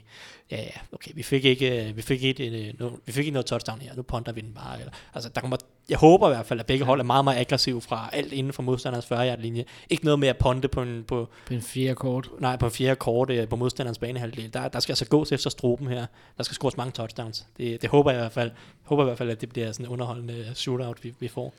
[0.51, 3.33] ja, ja, okay, vi fik ikke, øh, vi fik ikke, øh, no, vi fik ikke
[3.33, 4.79] noget touchdown her, nu ponder vi den bare.
[4.79, 5.57] Eller, altså, der kommer,
[5.89, 8.53] jeg håber i hvert fald, at begge hold er meget, meget aggressive fra alt inden
[8.53, 9.65] for modstanders 40 linje.
[9.89, 12.29] Ikke noget med at ponde på en, på, På en fjerde kort.
[12.39, 14.53] nej, på en fjerde kort øh, på modstanderens banehalvdel.
[14.53, 16.05] Der, der skal altså gås efter struben her.
[16.37, 17.45] Der skal scores mange touchdowns.
[17.57, 18.51] Det, det håber jeg i hvert fald.
[18.83, 21.53] Håber i hvert fald, at det bliver sådan en underholdende shootout, vi, vi får.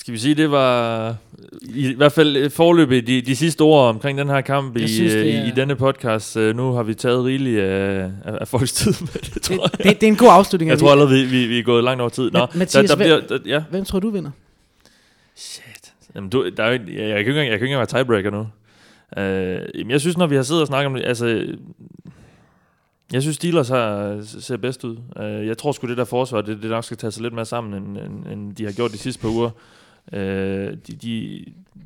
[0.00, 1.16] Skal vi sige, det var
[1.62, 4.88] i, i hvert fald forløbet de, de sidste ord omkring den her kamp i, Jeg
[4.88, 6.36] synes, i, er- i denne podcast.
[6.36, 9.84] Øh, Nu har vi taget rigeligt af, af, folks tid med det, tror jeg.
[9.84, 10.70] det, det er en god afslutning.
[10.70, 12.30] Jeg tror allerede, vi, vi, vi er gået langt over tid.
[12.30, 13.62] Nå, Ma- Mathias, der, der bliver, der, ja.
[13.70, 14.30] Hvem tror du vinder?
[15.36, 15.92] Shit.
[16.14, 18.30] Jamen, du, der er jeg, jeg, kan ikke engang, jeg kan ikke engang være tiebreaker
[18.30, 18.40] nu.
[19.16, 21.46] Uh, jamen, jeg synes, når vi har siddet og snakket om det, altså...
[23.12, 24.96] Jeg synes, Steelers har, ser bedst ud.
[25.16, 27.44] Uh, jeg tror sgu, det der forsvar, det, det nok skal tage sig lidt mere
[27.44, 29.50] sammen, end, end, end de har gjort de sidste par uger.
[30.12, 31.44] Uh, de, de,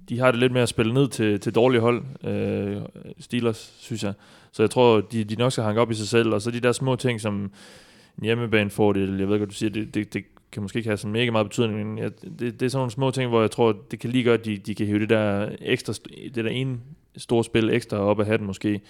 [0.09, 2.83] de har det lidt med at spille ned til, til dårlige hold, øh,
[3.19, 4.13] Steelers, synes jeg.
[4.53, 6.61] Så jeg tror, de, de nok skal hanke op i sig selv, og så de
[6.61, 7.51] der små ting, som
[8.19, 11.09] en hjemmebanefordel, jeg ved godt, du siger, det, det, det kan måske ikke have så
[11.09, 13.77] mega meget betydning, men jeg, det, det er sådan nogle små ting, hvor jeg tror,
[13.91, 15.93] det kan lige godt, at de, de kan hive det der ekstra,
[16.35, 16.79] det der ene
[17.17, 18.81] store spil ekstra op af hatten måske.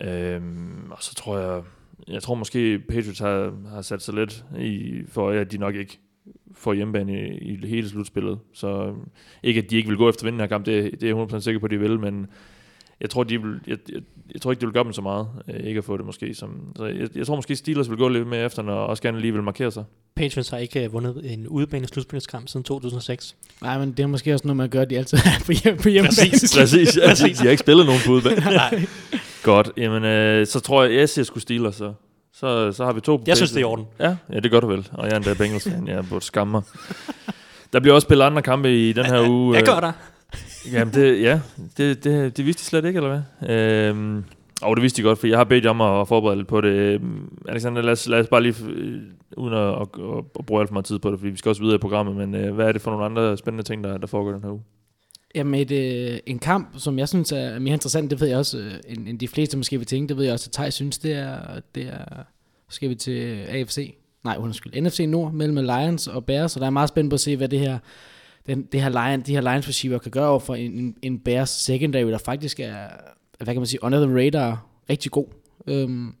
[0.00, 1.62] Øhm, og så tror jeg,
[2.08, 5.98] jeg tror måske Patriots har, har sat sig lidt i, for at de nok ikke
[6.54, 8.38] får hjemmebane i, i hele slutspillet.
[8.52, 9.08] Så øhm,
[9.42, 11.40] ikke at de ikke vil gå efter vinden her kamp, det, det er jeg 100%
[11.40, 12.26] sikker på, at de vil, men
[13.00, 14.02] jeg tror, de vil, jeg, jeg,
[14.32, 16.34] jeg tror ikke, det vil gøre dem så meget, øh, ikke at få det måske.
[16.34, 19.20] Som, så jeg, jeg tror måske, Steelers vil gå lidt med efter, og også gerne
[19.20, 19.84] lige vil markere sig.
[20.14, 23.36] Patriots har ikke uh, vundet en udebane slutspilskamp siden 2006.
[23.62, 25.88] Nej, men det er måske også noget, man gør, de altid er på, hjem, på
[25.88, 26.30] hjemmebane.
[26.30, 26.96] Præcis, præcis.
[26.96, 28.40] Ja, de, de har ikke spillet nogen på udebane.
[28.40, 28.86] Nej.
[29.42, 31.92] Godt, jamen øh, så tror jeg, jeg siger sgu Steelers, så.
[32.34, 33.86] Så, så har vi to Jeg synes, det er i orden.
[34.00, 34.88] Ja, ja, det gør du vel.
[34.92, 36.62] Og jeg er endda Bengals fan, jeg burde skamme mig.
[37.72, 39.54] Der bliver også spillet andre kampe i den her uge.
[39.54, 39.92] Jeg øh, gør der.
[40.72, 41.40] Jamen, det, ja,
[41.76, 43.56] det, det, det vidste de slet ikke, eller hvad?
[43.56, 44.24] Øhm,
[44.62, 46.60] og det vidste de godt, for jeg har bedt jer om at forberede lidt på
[46.60, 46.68] det.
[46.68, 49.00] Øhm, Alexander, lad os, lad os bare lige, øh,
[49.36, 51.48] uden at, at, at, at bruge alt for meget tid på det, fordi vi skal
[51.48, 53.98] også videre i programmet, men øh, hvad er det for nogle andre spændende ting, der,
[53.98, 54.62] der foregår den her uge?
[55.34, 58.58] Jamen, et, øh, en kamp, som jeg synes er mere interessant, det ved jeg også,
[58.58, 60.98] øh, end, end de fleste måske vil tænke, det ved jeg også, at Thaj synes,
[60.98, 62.24] det er, det er,
[62.68, 66.70] skal vi til AFC, nej, undskyld, NFC Nord, mellem Lions og Bears, og der er
[66.70, 67.78] meget spændt på at se, hvad det her,
[68.46, 71.50] den, det her Lion, de her Lions receiver kan gøre over for en, en, Bears
[71.50, 72.88] secondary, der faktisk er,
[73.36, 75.26] hvad kan man sige, under the radar, rigtig god.
[75.66, 76.14] Øhm,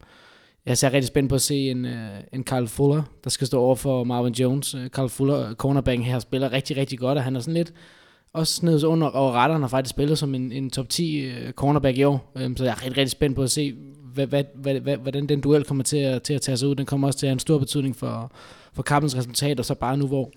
[0.66, 3.60] jeg er rigtig spændt på at se en, øh, en Carl Fuller, der skal stå
[3.60, 4.74] over for Marvin Jones.
[4.74, 7.72] Øh, Carl Fuller, cornerbacken her, spiller rigtig, rigtig godt, og han er sådan lidt,
[8.34, 9.58] også snedet under og retter.
[9.58, 12.32] Har faktisk spillet som en, en top 10 øh, cornerback i år.
[12.36, 13.74] Øhm, så jeg er rigtig, rigtig spændt på at se,
[14.14, 16.74] hvad, hvad, hvad, hvad, hvordan den duel kommer til at, til at tage sig ud.
[16.74, 18.32] Den kommer også til at have en stor betydning for,
[18.72, 20.30] for kampens resultat, og så bare nu, hvor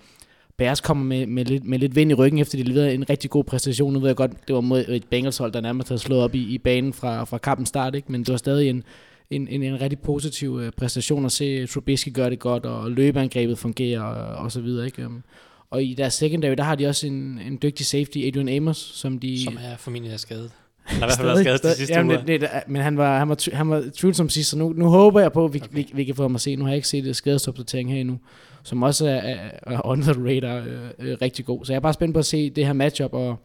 [0.56, 3.30] Bears kommer med, med, lidt, med lidt vind i ryggen, efter de leverede en rigtig
[3.30, 3.92] god præstation.
[3.92, 6.34] Nu ved jeg godt, det var mod et Bengals hold, der nærmest havde slået op
[6.34, 8.12] i, i banen fra, fra kampens start, ikke?
[8.12, 8.84] men det var stadig en,
[9.30, 13.58] en, en, en rigtig positiv øh, præstation at se Trubisky gøre det godt, og løbeangrebet
[13.58, 14.86] fungerer, og, og så videre.
[14.86, 15.02] Ikke?
[15.02, 15.22] Øhm,
[15.70, 19.18] og i deres secondary, der har de også en, en dygtig safety, Adrian Amos, som
[19.18, 19.44] de...
[19.44, 20.50] Som er formentlig er skadet.
[20.86, 22.24] Han har i hvert fald været skadet de sidste Jamen, uger.
[22.24, 25.20] det, det, men han var, han var, han var tvivlsom sidst, så nu, nu håber
[25.20, 25.74] jeg på, at vi, okay.
[25.74, 26.56] vi, vi kan få ham at se.
[26.56, 28.18] Nu har jeg ikke set det skadesopdatering her endnu,
[28.62, 31.64] som også er, er, er on the radar øh, øh, rigtig god.
[31.64, 33.36] Så jeg er bare spændt på at se det her matchup, og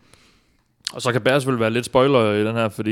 [0.93, 2.91] Og så kan Bears vel være lidt spoiler i den her, fordi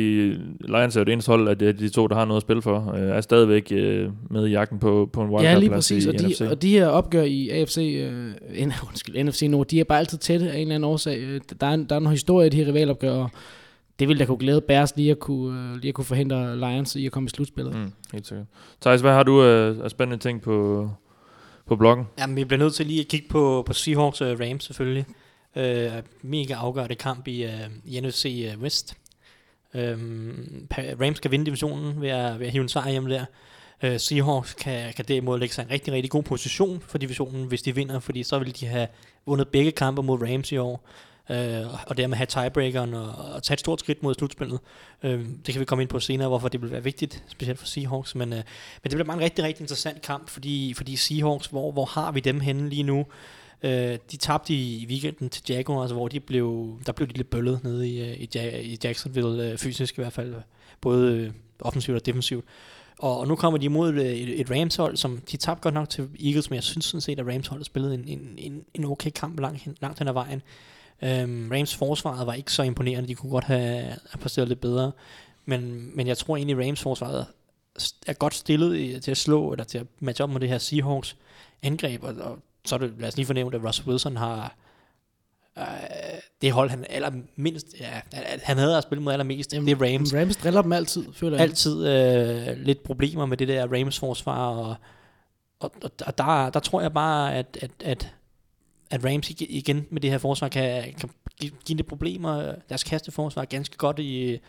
[0.61, 2.41] Lions er jo det eneste hold, at det er de to, der har noget at
[2.41, 5.69] spille for, øh, er stadigvæk øh, med i jagten på, på en ja, wildcard lige
[5.69, 6.05] plads præcis.
[6.05, 6.41] i, Og i de, NFC.
[6.41, 8.33] og de her opgør i AFC, øh,
[8.87, 11.19] undskyld, NFC Nord, de er bare altid tætte af en eller anden årsag.
[11.19, 13.29] Øh, Der er, en, der er en historie i de her rivalopgør, og
[13.99, 16.95] det ville da kunne glæde Bears lige at kunne, øh, lige at kunne forhindre Lions
[16.95, 17.73] i at komme i slutspillet.
[17.75, 17.79] Mm.
[17.81, 18.45] Mm, helt sikkert.
[18.81, 20.89] Thijs, hvad har du øh, af spændende ting på,
[21.67, 22.05] på bloggen?
[22.19, 25.05] Jamen, vi bliver nødt til lige at kigge på, på Seahawks og Rams selvfølgelig.
[25.55, 25.91] Øh,
[26.21, 28.97] mega afgørende kamp i, øh, i NFC øh, West.
[29.73, 30.67] Um,
[31.01, 33.25] Rams skal vinde divisionen ved at, ved at hive en sejr hjem der.
[33.83, 37.45] Øh, Seahawks kan, kan derimod lægge sig i en rigtig, rigtig god position for divisionen,
[37.47, 38.87] hvis de vinder, fordi så vil de have
[39.25, 40.87] vundet begge kampe mod Rams i år.
[41.29, 44.59] øh, og dermed have tiebreakeren og, og tage et stort skridt mod slutspillet.
[45.03, 47.67] Øh, det kan vi komme ind på senere, hvorfor det vil være vigtigt, specielt for
[47.67, 48.15] Seahawks.
[48.15, 48.37] Men, øh,
[48.83, 52.11] men det bliver bare en rigtig, rigtig interessant kamp, fordi, fordi Seahawks, hvor, hvor har
[52.11, 53.05] vi dem henne lige nu?
[53.63, 57.63] Øh, de tabte i weekenden til Jaguars, hvor de blev, der blev de lidt bøllet
[57.63, 58.29] nede i, øh, i,
[58.61, 60.35] i Jacksonville, øh, fysisk i hvert fald,
[60.81, 62.45] både øh, offensivt og defensivt.
[62.99, 65.89] Og, og nu kommer de imod øh, et, et Rams-hold, som de tabte godt nok
[65.89, 69.09] til Eagles, men jeg synes sådan set, at Rams-holdet spillede en, en, en, en okay
[69.09, 70.41] kamp langt hen, langt hen ad vejen.
[71.01, 74.91] Øhm, Rams forsvaret var ikke så imponerende, de kunne godt have, have præsteret lidt bedre,
[75.45, 77.25] men, men jeg tror egentlig, Rams forsvaret
[78.07, 81.15] er godt stillet til at slå, eller til at matche op med det her Seahawks
[81.63, 82.39] angreb, og, og
[82.69, 84.55] så er det, lad os lige fornævne, at Russ Wilson har
[85.57, 85.63] øh,
[86.41, 88.01] det hold, han allermindst, ja,
[88.43, 90.15] han havde at spille mod allermest, det er Rams.
[90.15, 91.41] Rams driller dem altid, føler jeg.
[91.41, 94.75] Altid øh, lidt problemer med det der Rams forsvar, og,
[95.59, 95.71] og,
[96.05, 98.13] og, der, der tror jeg bare, at, at, at,
[98.89, 101.09] at Rams ig- igen med det her forsvar kan, kan
[101.39, 102.55] give, lidt problemer.
[102.69, 104.39] Deres kasteforsvar er ganske godt i,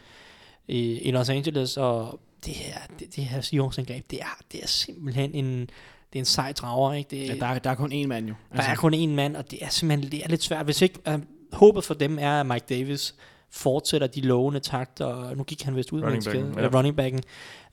[0.69, 4.63] i, i Los Angeles, og det her, det, det her Seahawks angreb, det er, det
[4.63, 5.71] er simpelthen en,
[6.13, 7.11] det er en sej drager, ikke?
[7.11, 8.35] Det, Ja, der, er, der er kun én mand jo.
[8.57, 10.65] der er kun én mand, og det er simpelthen det er lidt svært.
[10.65, 11.21] Hvis ikke, uh,
[11.53, 13.15] håbet for dem er, at Mike Davis
[13.51, 16.67] fortsætter de lovende takter, og nu gik han vist ud Running med en backen, skade.
[16.73, 16.77] ja.
[16.79, 17.21] Running backen.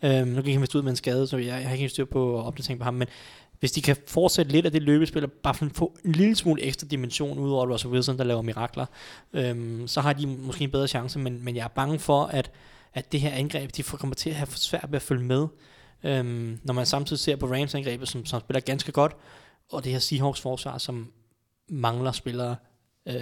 [0.03, 2.05] Um, nu gik han vist ud med en skade, så jeg, jeg har ikke styr
[2.05, 3.07] på opdatering på ham, men
[3.59, 6.87] hvis de kan fortsætte lidt af det løbespil, og bare få en lille smule ekstra
[6.87, 8.85] dimension ud over Russell Wilson, der laver mirakler,
[9.33, 12.51] øhm, så har de måske en bedre chance, men, men jeg er bange for, at,
[12.93, 15.23] at det her angreb, de får- kommer til at have for svært ved at følge
[15.23, 15.47] med,
[16.03, 19.15] øhm, når man samtidig ser på Rams angrebet, som, som spiller ganske godt,
[19.71, 21.11] og det her Seahawks forsvar, som
[21.69, 22.55] mangler spillere
[23.07, 23.15] øh,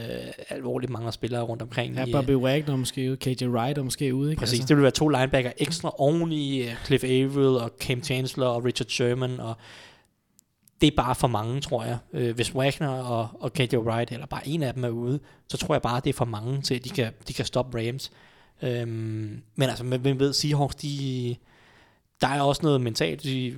[0.49, 1.95] alvorligt mange spillere rundt omkring.
[1.95, 4.39] Ja, Bobby Wagner måske ude, KJ Wright er måske ude, ikke?
[4.39, 8.03] Præcis, Altså, det vil være to linebacker ekstra oven i øh, Cliff Averill og Cam
[8.03, 9.55] Chancellor og Richard Sherman, og
[10.81, 11.97] det er bare for mange, tror jeg.
[12.13, 15.19] Øh, hvis Wagner og, og KJ Wright, eller bare en af dem er ude,
[15.49, 17.79] så tror jeg bare, det er for mange til, at de kan, de kan stoppe
[17.79, 18.11] Rams.
[18.61, 21.35] Øhm, men altså, hvem ved, Seahawks, de,
[22.21, 23.23] der er også noget mentalt.
[23.23, 23.55] De, de,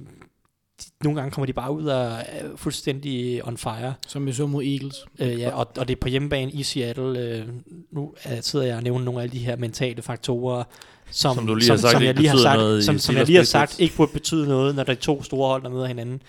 [1.03, 3.93] nogle gange kommer de bare ud og er fuldstændig on fire.
[4.08, 5.05] som vi så mod Eagles.
[5.20, 7.20] Øh, ja, og, og det er på hjemmebane i Seattle.
[7.20, 7.47] Øh,
[7.91, 10.64] nu er, sidder jeg og nævner nogle af de her mentale faktorer,
[11.12, 13.38] som, Som du lige har sagt, som jeg lige har sagt, som, som jeg lige
[13.38, 16.22] har sagt, ikke burde betyde noget, når der er to store hold, der møder hinanden.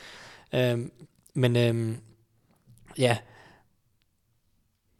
[0.54, 0.78] Øh,
[1.34, 1.94] men øh,
[2.98, 3.16] ja,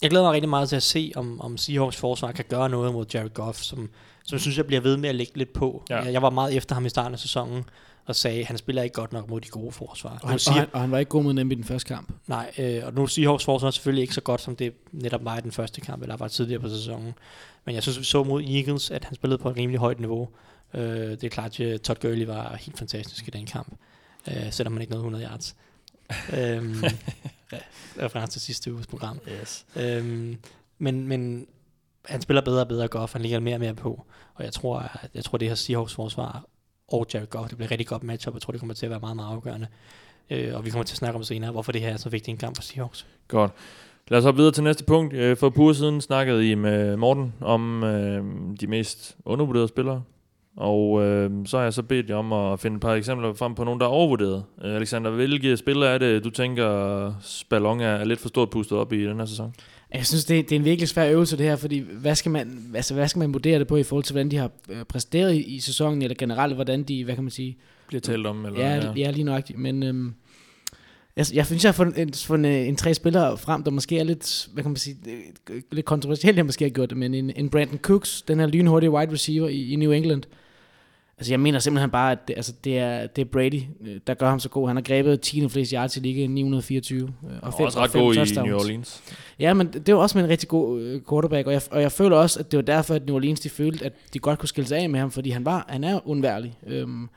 [0.03, 2.93] jeg glæder mig rigtig meget til at se, om, om Seahawks forsvar kan gøre noget
[2.93, 3.91] mod Jared Goff, som,
[4.29, 5.85] som jeg synes, jeg bliver ved med at lægge lidt på.
[5.91, 6.03] Ja.
[6.03, 7.64] Jeg, jeg var meget efter ham i starten af sæsonen,
[8.07, 10.18] og sagde, at han spiller ikke godt nok mod de gode forsvar.
[10.22, 11.89] Og han, siger- og, han, og han var ikke god mod dem i den første
[11.89, 12.12] kamp.
[12.26, 15.39] Nej, øh, og nu er Seahawks forsvar selvfølgelig ikke så godt, som det netop var
[15.39, 17.14] i den første kamp, eller var tidligere på sæsonen.
[17.64, 20.29] Men jeg synes, vi så mod Eagles, at han spillede på et rimelig højt niveau.
[20.74, 23.76] Øh, det er klart, at Todd Gurley var helt fantastisk i den kamp,
[24.29, 25.57] øh, selvom han ikke nåede 100 yards.
[26.39, 26.74] øhm,
[28.03, 29.20] reference til sidste uges program.
[29.41, 29.64] Yes.
[29.76, 30.39] Øhm,
[30.79, 31.47] men, men
[32.09, 34.07] han spiller bedre og bedre Goff, han ligger mere og mere på.
[34.35, 36.45] Og jeg tror, at jeg tror det her Seahawks forsvar
[36.89, 38.35] og Jared Goff, det bliver et rigtig godt matchup.
[38.35, 39.67] Jeg tror, det kommer til at være meget, meget afgørende.
[40.31, 42.33] Øh, og vi kommer til at snakke om senere, hvorfor det her er så vigtig
[42.33, 43.07] en kamp for Seahawks.
[43.29, 43.53] Godt.
[44.09, 45.15] Lad os hoppe videre til næste punkt.
[45.15, 48.25] Øh, for et siden snakkede I med Morten om øh,
[48.61, 50.03] de mest undervurderede spillere.
[50.57, 53.55] Og øh, så har jeg så bedt jer om at finde et par eksempler frem
[53.55, 54.45] på nogen, der er overvurderet.
[54.65, 57.13] Øh, Alexander, hvilke spillere er det, du tænker,
[57.51, 59.55] Ballon er lidt for stort pustet op i den her sæson?
[59.95, 62.72] Jeg synes, det, det er en virkelig svær øvelse det her, fordi hvad skal, man,
[62.74, 65.34] altså, hvad skal man vurdere det på i forhold til, hvordan de har øh, præsteret
[65.34, 67.59] i, i sæsonen, eller generelt, hvordan de, hvad kan man sige,
[67.89, 68.47] Bliver talt om?
[68.47, 68.93] Eller, ja, ja.
[68.97, 70.14] ja, lige nøjagtigt, men øhm,
[71.16, 74.05] jeg, jeg synes, jeg har fundet en, fundet en, tre spillere frem, der måske er
[74.05, 74.97] lidt, hvad kan man sige,
[75.51, 78.47] øh, lidt kontroversielt, jeg måske har gjort det, men en, en Brandon Cooks, den her
[78.47, 80.22] lynhurtige wide receiver i, i New England,
[81.19, 84.14] Altså jeg mener simpelthen bare, at det, altså det, er, det er Brady, øh, der
[84.14, 84.66] gør ham så god.
[84.69, 85.49] Han har grebet 10.
[85.49, 87.01] flest yards i ligaen, 924.
[87.01, 88.35] øh, Og, Og fem, også og ret fem god i.
[88.49, 89.03] New Orleans.
[89.39, 91.93] Ja, men det var også med en rigtig god øh, quarterback, og jeg, og jeg
[91.93, 94.49] føler også, at det var derfor, at New Orleans de følte, at de godt kunne
[94.49, 96.55] skille sig af med ham, fordi han var, han er undværlig.
[96.66, 97.09] Øhm,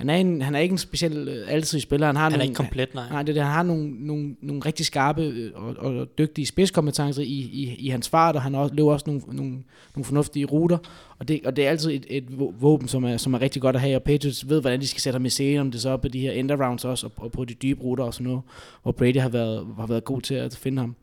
[0.00, 2.06] han, er en, han er ikke en speciel øh, altid spiller.
[2.06, 3.08] Han, har Han er nogle, ikke komplet, nej.
[3.10, 3.42] Nej, det det.
[3.42, 7.88] Han har nogle, nogle, nogle rigtig skarpe øh, og, og dygtige spidskompetencer i, i, i
[7.88, 9.50] hans fart, og han også, løber også nogle, nogle,
[9.94, 10.78] nogle fornuftige ruter.
[11.18, 13.62] Og det, og det er altid et, et vå- våben, som er, som er rigtig
[13.62, 15.80] godt at have, og Patriots ved, hvordan de skal sætte ham i scene, om det
[15.80, 18.14] så er på de her end rounds også, og, og på de dybe ruter og
[18.14, 18.42] sådan noget,
[18.82, 20.96] hvor Brady har været, har været god til at finde ham.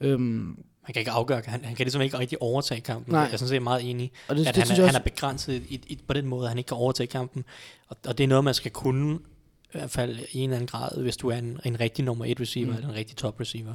[0.00, 0.56] Øhm,
[0.90, 3.12] Han kan ikke afgøre, han, han kan ligesom ikke rigtig overtage kampen.
[3.12, 3.20] Nej.
[3.20, 4.96] Jeg er sådan set meget enig, og det, at det, han, synes er, jeg han
[4.96, 7.44] også, er begrænset i, i, på den måde, at han ikke kan overtage kampen.
[7.88, 9.18] Og, og det er noget, man skal kunne, i
[9.72, 12.40] hvert fald i en eller anden grad, hvis du er en, en rigtig nummer et
[12.40, 12.74] receiver, Mm.
[12.76, 13.72] eller en rigtig top receiver.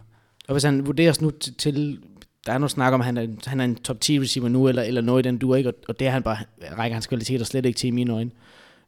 [0.48, 2.00] Og hvis han vurderes nu til, til
[2.46, 4.68] der er noget snak om, at han er, han er en top 10 receiver nu,
[4.68, 5.70] eller, eller noget i den duer, ikke?
[5.70, 6.38] Og, og det er han bare,
[6.78, 8.32] rækker hans kvaliteter slet ikke til i mine øjne.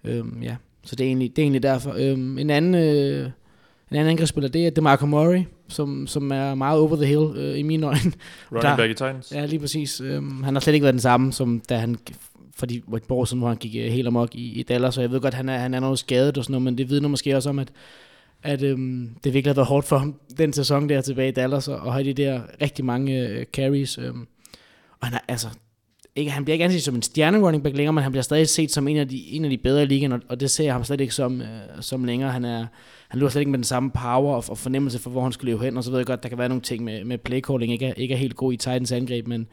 [0.04, 1.94] Øhm, ja, så det er egentlig, det er egentlig derfor.
[1.98, 3.26] Øhm, en anden, øh,
[3.92, 7.60] en anden angrebsspiller, det er DeMarco Murray, som, som er meget over the hill øh,
[7.60, 8.00] i mine øjne.
[8.52, 9.32] Running Der- back i Titans.
[9.32, 10.02] Ja, lige præcis.
[10.02, 11.98] Øhm, han har slet ikke været den samme, som da han
[12.56, 14.64] for de hvor et par år siden, hvor han gik øh, helt amok i, i
[14.64, 16.78] Dallas, så jeg ved godt, han er, han er noget skadet og sådan noget, men
[16.78, 17.72] det vidner måske også om, at,
[18.44, 21.68] at øhm, det virkelig har været hårdt for ham den sæson der tilbage i Dallas,
[21.68, 23.98] og, og have de der rigtig mange øh, carries.
[23.98, 24.28] Øhm,
[25.02, 25.48] og han er, altså,
[26.18, 28.50] ikke, han bliver ikke anset som en stjerne running back længere, men han bliver stadig
[28.50, 30.64] set som en af de, en af de bedre i ligaen, og, og det ser
[30.64, 31.48] jeg ham slet ikke som, øh,
[31.82, 32.32] som længere.
[32.32, 32.66] Han er,
[33.08, 35.52] han løber slet ikke med den samme power og, og fornemmelse for, hvor han skulle
[35.52, 37.74] løbe hen, og så ved jeg godt, der kan være nogle ting med, med playcalling,
[37.74, 39.48] ikke er, ikke er helt god i Titans angreb, men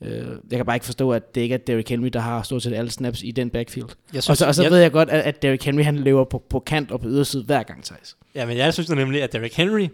[0.00, 2.62] øh, jeg kan bare ikke forstå, at det ikke er Derrick Henry, der har stort
[2.62, 3.88] set alle snaps i den backfield.
[4.12, 6.24] Jeg Og så, og så jeg, ved jeg godt, at, at Derrick Henry, han løber
[6.24, 8.16] på, på kant og på yderside hver gang, Thijs.
[8.34, 9.88] Ja, men jeg synes nemlig, at Derrick Henry,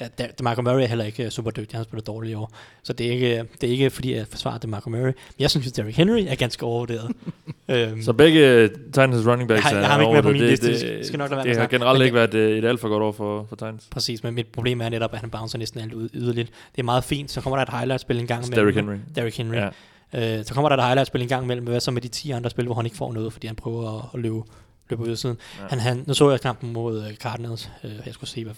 [0.00, 0.06] ja,
[0.38, 2.52] DeMarco Murray er heller ikke øh, super dygtig, han spiller dårligt i år.
[2.82, 5.02] Så det er ikke, det er ikke fordi, jeg forsvarer DeMarco Murray.
[5.04, 7.12] Men jeg synes, at Derrick Henry er ganske overvurderet.
[7.68, 10.28] øhm, Så begge Titans running backs Jeg har- er jeg har ham ikke med på
[10.30, 10.50] min det.
[10.50, 10.72] liste.
[10.72, 12.80] Det, Det skal nok lade være med det har generelt ikke været øh, et alt
[12.80, 13.88] for godt år for, for Titans.
[13.90, 16.50] Præcis, men mit problem er netop, at han bouncer næsten alt ud yderligt.
[16.72, 18.64] Det er meget fint, så kommer der et highlight-spil en gang imellem.
[18.64, 18.96] Derrick Henry.
[19.14, 19.54] Derrick Henry.
[20.12, 20.38] Ja.
[20.38, 22.50] Øh, så kommer der et highlight-spil en gang imellem, hvad så med de 10 andre
[22.50, 24.40] spil, hvor han ikke får noget, fordi han prøver at, at løbe,
[24.90, 25.36] løbe ud siden.
[25.60, 25.64] Ja.
[25.70, 28.54] Han, han, nu så jeg kampen mod uh, Cardinals, øh, jeg skulle se, hvad,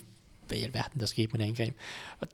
[0.48, 1.74] hvad i alverden der skete med det angreb.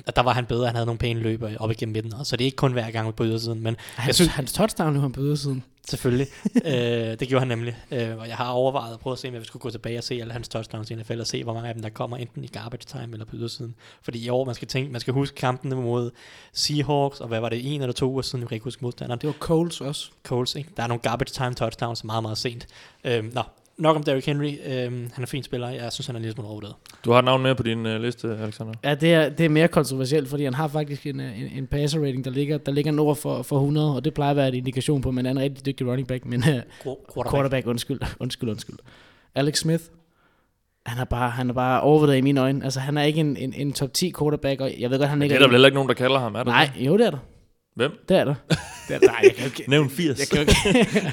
[0.07, 2.45] Og, der var han bedre, han havde nogle pæne løber op igennem midten, så det
[2.45, 5.65] er ikke kun hver gang på ydersiden, men Hans, synes- hans touchdown han på ydersiden.
[5.89, 6.27] Selvfølgelig.
[6.65, 6.73] øh,
[7.21, 7.77] det gjorde han nemlig.
[7.91, 10.05] Øh, og jeg har overvejet at prøve at se, om jeg skulle gå tilbage og
[10.05, 12.45] se alle hans touchdowns i NFL, og se, hvor mange af dem, der kommer enten
[12.45, 13.75] i garbage time eller på ydersiden.
[14.03, 16.11] Fordi i år, man skal, tænke, man skal huske kampene mod
[16.53, 19.21] Seahawks, og hvad var det, en eller to uger siden, jeg kan ikke huske modstanderen.
[19.21, 20.11] Det var Coles også.
[20.25, 20.71] Coles, ikke?
[20.77, 22.67] Der er nogle garbage time touchdowns meget, meget sent.
[23.05, 23.43] Øh, nå,
[23.79, 24.55] nok om Derrick Henry.
[24.67, 25.69] Øhm, han er en fin spiller.
[25.69, 26.75] Jeg synes, han er lille smule overvurderet.
[27.05, 28.73] Du har et navn mere på din uh, liste, Alexander.
[28.85, 32.01] Ja, det er, det er mere kontroversielt, fordi han har faktisk en, en, en passer
[32.01, 34.55] rating, der ligger, der ligger nord for, for 100, og det plejer at være en
[34.55, 37.31] indikation på, at man er en rigtig dygtig running back, men uh, Quarterback.
[37.31, 38.77] quarterback, undskyld, undskyld, undskyld.
[39.35, 39.85] Alex Smith,
[40.87, 42.65] han er bare, han er bare overvurderet i mine øjne.
[42.65, 45.23] Altså, han er ikke en, en, en top 10 quarterback, og jeg ved godt, han
[45.23, 46.51] ikke det er der vel heller ikke nogen, der kalder ham, er der?
[46.51, 47.19] Nej, jo, det er der.
[47.77, 47.93] Hvem?
[48.09, 48.35] Det er der.
[48.89, 49.07] Det er der.
[49.07, 49.65] Nej, jeg kan ikke...
[49.69, 50.19] Nævn 80.
[50.19, 51.13] Jeg kan ikke...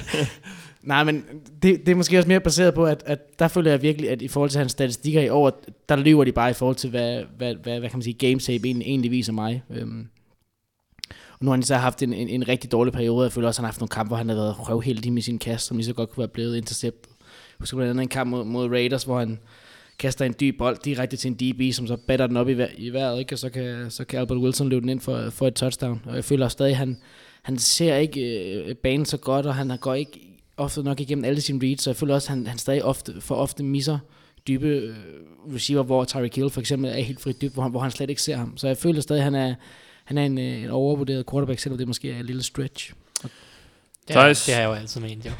[0.82, 1.24] Nej, men
[1.62, 4.22] det, det er måske også mere baseret på, at, at der føler jeg virkelig, at
[4.22, 7.22] i forhold til hans statistikker i år, der lyver de bare i forhold til, hvad,
[7.36, 9.62] hvad, hvad, hvad kan man sige, game egentlig, egentlig viser mig.
[9.70, 10.06] Øhm.
[11.10, 13.24] Og nu har han så haft en, en, en rigtig dårlig periode.
[13.24, 15.22] Jeg føler også, at han har haft nogle kampe, hvor han har været røvheldig med
[15.22, 17.10] sin kast, som lige så godt kunne være blevet interceptet.
[17.18, 19.38] Jeg husker blandt andet en kamp mod, mod Raiders, hvor han
[19.98, 22.74] kaster en dyb bold direkte til en DB, som så batter den op i, vær-
[22.76, 23.34] i vejret, ikke?
[23.34, 26.02] og så kan, så kan Albert Wilson løbe den ind for, for et touchdown.
[26.06, 26.96] Og jeg føler også stadig, at han,
[27.42, 28.20] han ser ikke
[28.54, 30.31] øh, banen så godt, og han går ikke
[30.62, 33.20] ofte nok igennem alle sine reads, så jeg føler også, at han, han stadig ofte,
[33.20, 33.98] for ofte misser
[34.48, 34.94] dybe øh,
[35.54, 38.10] receiver, hvor Tyreek Hill for eksempel er helt fri dyb, hvor han, hvor han slet
[38.10, 38.56] ikke ser ham.
[38.56, 39.54] Så jeg føler stadig, at han er,
[40.04, 42.92] han er en, øh, en overvurderet quarterback, selvom det måske er en lille stretch.
[44.08, 44.44] Det, er, Thijs.
[44.44, 45.30] det har jeg jo altid ment, jo.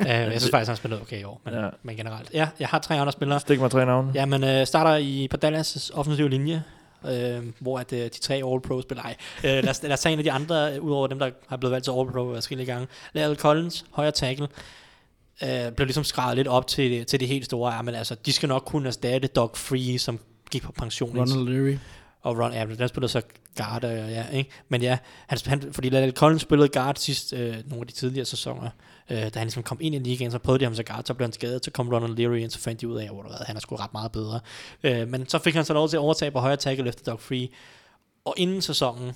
[0.00, 1.64] uh, jeg synes faktisk, han spillede okay i år, men, Ja.
[1.64, 1.68] ja.
[1.82, 2.30] men generelt.
[2.34, 3.40] Ja, jeg har tre andre spillere.
[3.40, 4.12] Stik mig tre navne.
[4.14, 6.62] Ja, men uh, starter i på Dallas' offensive linje,
[7.08, 9.02] øh, hvor at, uh, de tre All-Pro spiller.
[9.02, 11.30] Ej, uh, lad, os, lad os tage en af de andre, uh, udover dem, der
[11.46, 12.86] har blevet valgt til All-Pro forskellige gange.
[13.12, 14.48] Lael Collins, højre tackle,
[15.42, 17.74] uh, blev ligesom skrevet lidt op til, til det helt store.
[17.74, 20.18] Ja, men altså, de skal nok kunne erstatte Doug Free, som
[20.50, 21.18] gik på pension.
[21.18, 21.76] Ronald Leary.
[22.22, 23.22] Og Ron Average, der spillede så
[23.56, 24.50] guard, øh, ja, ikke?
[24.68, 28.24] Men ja, han, han, fordi Lael Collins spillede guard sidst, øh, nogle af de tidligere
[28.24, 28.70] sæsoner,
[29.10, 31.14] øh, da han ligesom kom ind i ligaen, så prøvede de ham så guard, så
[31.14, 33.56] blev han skadet, så kom Ronald Leary ind, så fandt de ud af, at han
[33.56, 34.40] er sgu ret meget bedre.
[34.82, 37.20] Øh, men så fik han så lov til at overtage på højre tackle efter Doug
[37.20, 37.48] Free,
[38.24, 39.12] og inden sæsonen,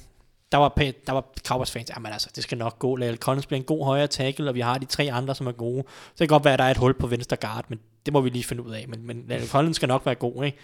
[0.52, 0.68] der var,
[1.06, 2.96] der var Cowboys fans, jamen altså, det skal nok gå.
[2.96, 5.52] Lael Collins bliver en god højre tackle, og vi har de tre andre, som er
[5.52, 5.84] gode.
[5.88, 8.12] Så det kan godt være, at der er et hul på venstre guard, men det
[8.12, 8.84] må vi lige finde ud af.
[8.88, 10.58] Men, men Lael Collins skal nok være god, ikke?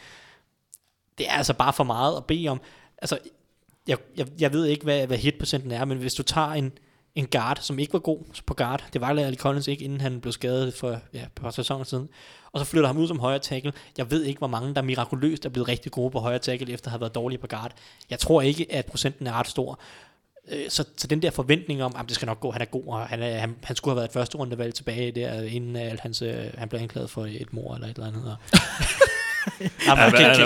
[1.19, 2.61] det er altså bare for meget at bede om.
[2.99, 3.19] Altså,
[3.87, 6.73] jeg, jeg, jeg ved ikke, hvad, hvad hitprocenten er, men hvis du tager en,
[7.15, 10.21] en guard, som ikke var god på guard, det var Larry Collins ikke, inden han
[10.21, 12.09] blev skadet for ja, et par sæsoner siden,
[12.53, 13.73] og så flytter ham ud som højre tackle.
[13.99, 16.89] Jeg ved ikke, hvor mange, der mirakuløst er blevet rigtig gode på højre tackle, efter
[16.89, 17.73] at have været dårlige på guard.
[18.11, 19.81] Jeg tror ikke, at procenten er ret stor.
[20.49, 22.85] Øh, så, så den der forventning om, at det skal nok gå, han er god,
[22.87, 26.01] og han, er, han, han skulle have været et første rundevalg tilbage der, inden alt
[26.01, 28.37] hans, øh, han blev anklaget for et mor eller et eller andet.
[29.87, 30.37] Jamen, Han, kan, han,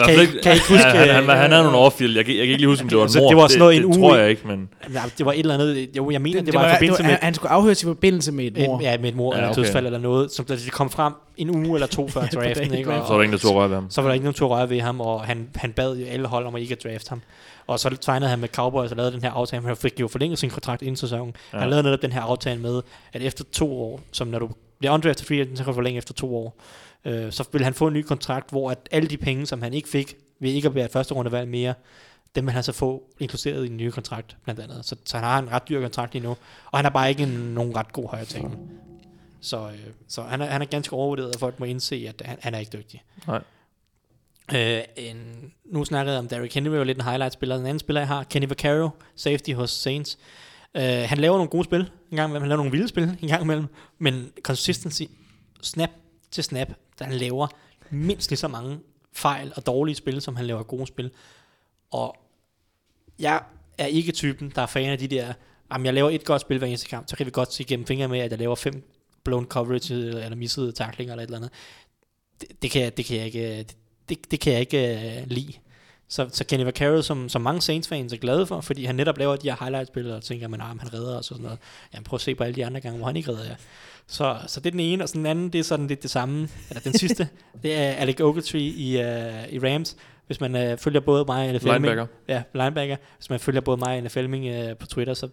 [0.42, 0.84] kan, ikke huske...
[0.84, 2.16] han, han, han, han havde øh, nogle overfjeld.
[2.16, 3.28] Jeg, kan- jeg kan ikke lige huske, om det var en Så mor.
[3.28, 4.68] det var sådan noget det, en det uge tror jeg ikke, men...
[4.94, 7.02] Ja, det var et eller andet, jo, jeg mener, det, Det, det var, i forbindelse
[7.02, 8.76] det var, med, han skulle afhøres i forbindelse med et mor.
[8.76, 9.62] en, ja, med et mor Ja, eller et okay.
[9.62, 12.90] dødsfald eller noget, som der, det kom frem en uge eller to før draften, ikke?
[12.92, 13.86] Og, Så var der ingen, der tog røre ved ham.
[13.90, 16.06] så var der ikke nogen til at røre ved ham, og han, han bad jo
[16.06, 17.22] alle hold om at ikke at drafte ham.
[17.66, 20.38] Og så tegnede han med Cowboys og lavede den her aftale, han fik jo forlænget
[20.38, 21.34] sin kontrakt inden sæsonen.
[21.52, 21.58] Ja.
[21.58, 22.82] Han lavede netop den her aftale med,
[23.12, 25.98] at efter to år, som når du bliver undrafted free agent, så kan du forlænge
[25.98, 26.56] efter to år.
[27.06, 29.74] Øh, så vil han få en ny kontrakt, hvor at alle de penge, som han
[29.74, 31.74] ikke fik, ved ikke at være et første rundevalg mere,
[32.34, 34.84] dem vil han så få inkluderet i den nye kontrakt, blandt andet.
[34.84, 36.30] Så, så han har en ret dyr kontrakt lige nu,
[36.70, 38.70] og han har bare ikke en, nogen ret god højre ting.
[39.40, 39.78] Så, øh,
[40.08, 42.58] så han, er, han er ganske overvurderet, og folk må indse, at han, han er
[42.58, 43.02] ikke dygtig.
[43.26, 43.42] Nej.
[44.54, 47.56] Øh, en, nu snakkede jeg om Derrick Henry, var lidt en highlight-spiller.
[47.56, 50.18] Den anden spiller, jeg har, Kenny Vaccaro, safety hos Saints.
[50.74, 52.42] Øh, han laver nogle gode spil, en gang imellem.
[52.42, 53.66] Han laver nogle vilde spil, en gang imellem.
[53.98, 55.02] Men consistency,
[55.62, 55.90] snap
[56.30, 56.68] til snap,
[57.04, 57.46] han laver
[57.90, 58.78] mindst lige så mange
[59.12, 61.10] fejl og dårlige spil, som han laver gode spil.
[61.90, 62.16] Og
[63.18, 63.42] jeg
[63.78, 65.32] er ikke typen, der er fan af de der,
[65.72, 67.86] jamen jeg laver et godt spil hver eneste kamp, så kan vi godt se gennem
[67.86, 68.92] fingre med, at jeg laver fem
[69.24, 71.50] blown coverage eller missede tacklinger eller et eller andet.
[72.40, 73.76] Det, det, kan, jeg, det kan jeg ikke, det,
[74.08, 75.52] det, det kan jeg ikke uh, lide.
[76.08, 79.36] Så, så Kenny Vaccaro, som, som mange Saints-fans er glade for, fordi han netop laver
[79.36, 81.58] de her highlight-spil, og tænker, man, ah, han redder os og sådan noget.
[81.94, 83.56] Jamen prøv at se på alle de andre gange, hvor han ikke redder jer.
[84.08, 86.10] Så, så det er den ene, og så den anden, det er sådan lidt det
[86.10, 86.48] samme.
[86.70, 87.28] Eller den sidste,
[87.62, 89.96] det er Alec Ogletree i, uh, i Rams.
[90.26, 92.06] Hvis man uh, følger både mig og NFL Linebacker.
[92.28, 92.96] Ja, linebacker.
[93.18, 95.28] Hvis man følger både mig og NFL uh, på Twitter, så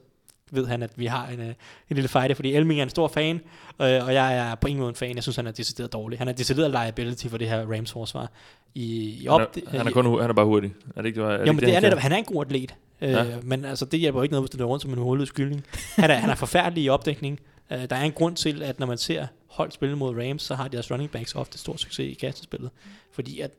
[0.52, 1.56] ved han, at vi har en, uh, en
[1.90, 3.42] lille fight, fordi Elming er en stor fan,
[3.78, 5.16] og, og jeg er på ingen måde en fan.
[5.16, 6.20] Jeg synes, han er decideret dårlig.
[6.20, 8.32] Han er decideret liability for det her Rams forsvar.
[8.76, 10.74] I, i op, Han er, han er, kun, han er bare hurtig.
[10.96, 12.18] Er det ikke, det var, er det jo, men det er han netop, han er
[12.18, 12.74] en god atlet.
[13.02, 13.26] Øh, Ja.
[13.44, 15.64] Men altså, det hjælper jo ikke noget, hvis du løber rundt som en hullet skylling.
[15.96, 17.40] Han er, han er forfærdelig i opdækning.
[17.74, 20.56] Øh, der er en grund til, at når man ser hold spille mod Rams, så
[20.56, 22.70] har deres running backs ofte stor succes i kastespillet.
[23.12, 23.52] Fordi at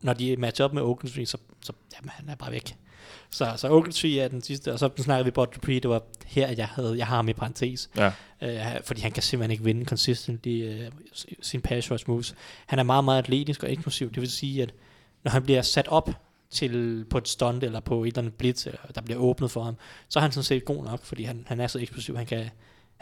[0.00, 2.76] når de matcher op med Oakentree, så, så jamen, han er bare væk.
[3.30, 6.46] Så, så Oakentree er den sidste, og så snakker vi Bud Dupree, det var her,
[6.46, 7.90] at jeg, havde, jeg har ham i parentes.
[7.96, 8.12] Ja.
[8.42, 10.90] Øh, fordi han kan simpelthen ikke vinde consistently øh,
[11.42, 12.34] sin pass rush moves.
[12.66, 14.12] Han er meget, meget atletisk og eksplosiv.
[14.12, 14.74] Det vil sige, at
[15.24, 16.10] når han bliver sat op
[16.50, 19.62] til på et stunt eller på et eller andet blitz, eller der bliver åbnet for
[19.62, 19.76] ham,
[20.08, 22.50] så er han sådan set god nok, fordi han, han er så eksplosiv, han kan,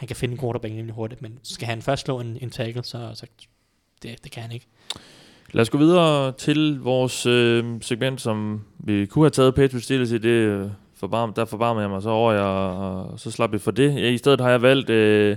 [0.01, 2.85] han kan finde en quarterback nemlig hurtigt, men skal han først slå en, en tackle,
[2.85, 3.27] så, så
[4.03, 4.67] det, det kan han ikke.
[5.53, 10.11] Lad os gå videre til vores øh, segment, som vi kunne have taget Patriots Steelers
[10.11, 10.19] i.
[10.19, 13.71] Det, øh, forbarm, der forbarmer jeg mig så over, og, og så slap vi for
[13.71, 14.13] det.
[14.13, 15.37] I stedet har jeg valgt øh,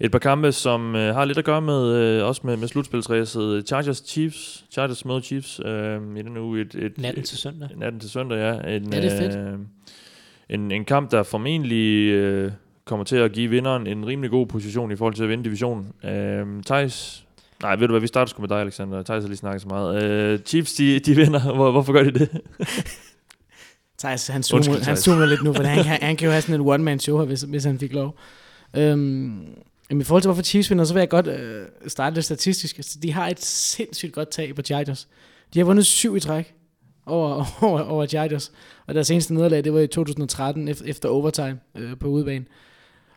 [0.00, 3.68] et par kampe, som øh, har lidt at gøre med øh, også med, med slutspilsræset.
[3.68, 6.60] Chargers Chiefs, Chargers mod Chiefs øh, i den uge.
[6.60, 7.68] Et, et, Natten til søndag.
[7.76, 8.76] Natten til søndag, ja.
[8.76, 9.36] En, Ja, det er fedt.
[9.36, 9.58] Øh,
[10.48, 12.52] en, en kamp, der formentlig øh,
[12.88, 15.92] kommer til at give vinderen en rimelig god position i forhold til at vinde divisionen.
[16.04, 17.26] Øh, Thijs,
[17.62, 19.02] nej, ved du hvad, vi starter sgu med dig, Alexander.
[19.02, 20.02] Thijs har lige snakket så meget.
[20.02, 21.54] Øh, Chiefs, de, de vinder.
[21.54, 22.28] Hvor, hvorfor gør de det?
[23.98, 26.42] Thijs, han zoomer, Undskyld, han zoomer lidt nu, for han, han, han kan jo have
[26.42, 28.18] sådan en one-man-show her, hvis, hvis han fik lov.
[28.76, 29.40] Øhm,
[29.90, 32.78] jamen, i forhold til, hvorfor Chiefs vinder, så vil jeg godt øh, starte lidt statistisk.
[32.78, 35.08] Altså, de har et sindssygt godt tag på Chargers.
[35.54, 36.54] De har vundet syv i træk
[37.06, 38.52] over, over, over Chargers.
[38.86, 42.44] Og deres seneste nederlag, det var i 2013 efter, efter overtime øh, på udebane.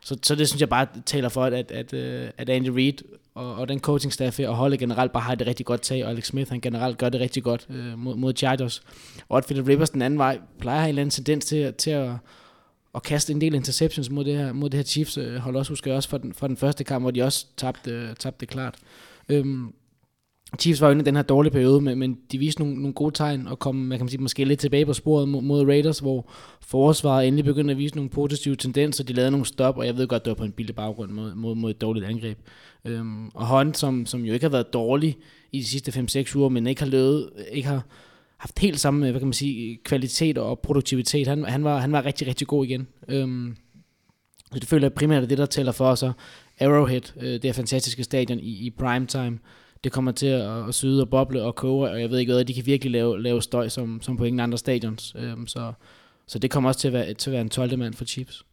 [0.04, 1.93] Så, så det synes jeg bare taler for, at, at, at,
[2.38, 2.93] at Andy Reid
[3.36, 6.10] og, og den coaching staff og holdet generelt bare har det rigtig godt tag, og
[6.10, 8.82] Alex Smith han generelt gør det rigtig godt øh, mod, mod Chargers.
[9.30, 11.74] Og at Philip Rivers den anden vej plejer at have en eller anden tendens til,
[11.74, 12.12] til at,
[12.95, 15.72] at kaste en del interceptions mod det her, mod det her Chiefs øh, hold også,
[15.72, 18.45] husker jeg også fra den, fra den første kamp, hvor de også tabte, øh, tabte
[18.45, 18.76] klart.
[19.30, 19.74] Øhm,
[20.60, 22.93] Chiefs var jo inde i den her dårlige periode, men, men de viste nogle, nogle
[22.93, 25.99] gode tegn og kom man kan sige, måske lidt tilbage på sporet mod, mod Raiders,
[25.99, 26.32] hvor
[26.62, 29.04] forsvaret endelig begyndte at vise nogle positive tendenser.
[29.04, 31.36] De lavede nogle stop, og jeg ved godt, det var på en billig baggrund mod,
[31.36, 32.38] mod, mod et dårligt angreb.
[32.86, 35.18] Øhm, og Hunt, som, som jo ikke har været dårlig
[35.52, 37.86] i de sidste 5-6 uger, men ikke har løbet, ikke har
[38.38, 41.28] haft helt samme, hvad kan man sige, kvalitet og produktivitet.
[41.28, 42.88] Han, han, var, han var rigtig, rigtig god igen.
[43.08, 43.56] Øhm,
[44.54, 46.04] så det føler jeg primært er det, der tæller for os.
[46.60, 49.08] Arrowhead, øh, det er fantastiske stadion i, i primetime.
[49.08, 49.39] time.
[49.84, 52.45] Det kommer til at, at syde og boble og koge, og jeg ved ikke hvad,
[52.45, 55.13] de kan virkelig lave, lave støj som, som på ingen andre stadions.
[55.17, 55.73] Øhm, så,
[56.27, 57.77] så det kommer også til at være, til at være en 12.
[57.77, 58.45] mand for Chiefs.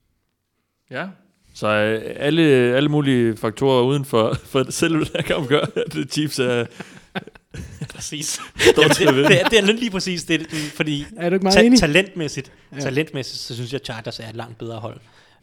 [0.90, 1.06] Ja.
[1.54, 2.42] Så øh, alle,
[2.76, 6.66] alle mulige faktorer uden for, for selve den her kamp gør, at Chiefs er
[7.94, 8.40] Præcis.
[8.78, 8.98] Jamen, det,
[9.30, 11.78] det, er- det er lige præcis det, det fordi Er du ikke meget ta- enig?
[11.78, 12.80] talentmæssigt, Ja.
[12.80, 15.00] talentmæssigt, så synes jeg, Chargers er et langt bedre hold.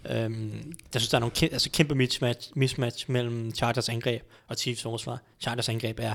[0.09, 4.55] Øhm, jeg synes, der er nogle kæ- altså kæmpe mismatch, mismatch mellem Chargers angreb og
[4.55, 5.21] Chiefs forsvar.
[5.39, 6.13] Chargers angreb er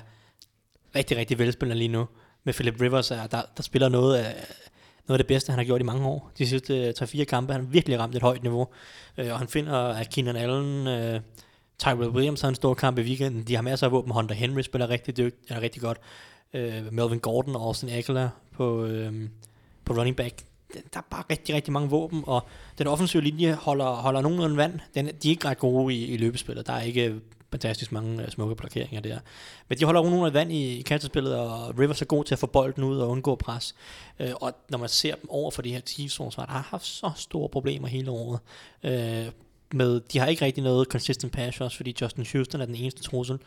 [0.95, 2.07] rigtig, rigtig velspillende lige nu.
[2.45, 4.34] Med Philip Rivers, er, der, der spiller noget af,
[5.09, 6.30] noget af det bedste, han har gjort i mange år.
[6.38, 8.68] De sidste øh, 3-4 kampe, han har virkelig ramt et højt niveau.
[9.18, 11.20] Øh, og han finder, at Keenan Allen, øh,
[11.78, 13.43] Tyrell Williams har en stor kamp i weekenden.
[13.43, 14.12] De har masser af våben.
[14.12, 15.99] Hunter Henry spiller rigtig, dygt, eller rigtig godt.
[16.55, 19.28] Øh, Melvin Gordon og Austin Eckler på, øh,
[19.84, 20.43] på running back.
[20.74, 22.46] Der er bare rigtig, rigtig mange våben, og
[22.78, 24.80] den offensive linje holder, holder nogenlunde vand.
[24.94, 26.66] Den, de er ikke ret gode i, i løbespillet.
[26.66, 29.18] Der er ikke fantastisk mange uh, smukke blokeringer der.
[29.68, 32.46] Men de holder nogenlunde vand i, i kastespillet, og Rivers er god til at få
[32.46, 33.74] bolden ud og undgå pres.
[34.20, 37.10] Uh, og når man ser dem over for de her Chiefs, der har haft så
[37.16, 38.40] store problemer hele året.
[38.84, 39.32] Uh,
[39.72, 43.02] med, de har ikke rigtig noget consistent pass rush, fordi Justin Houston er den eneste
[43.02, 43.38] trussel.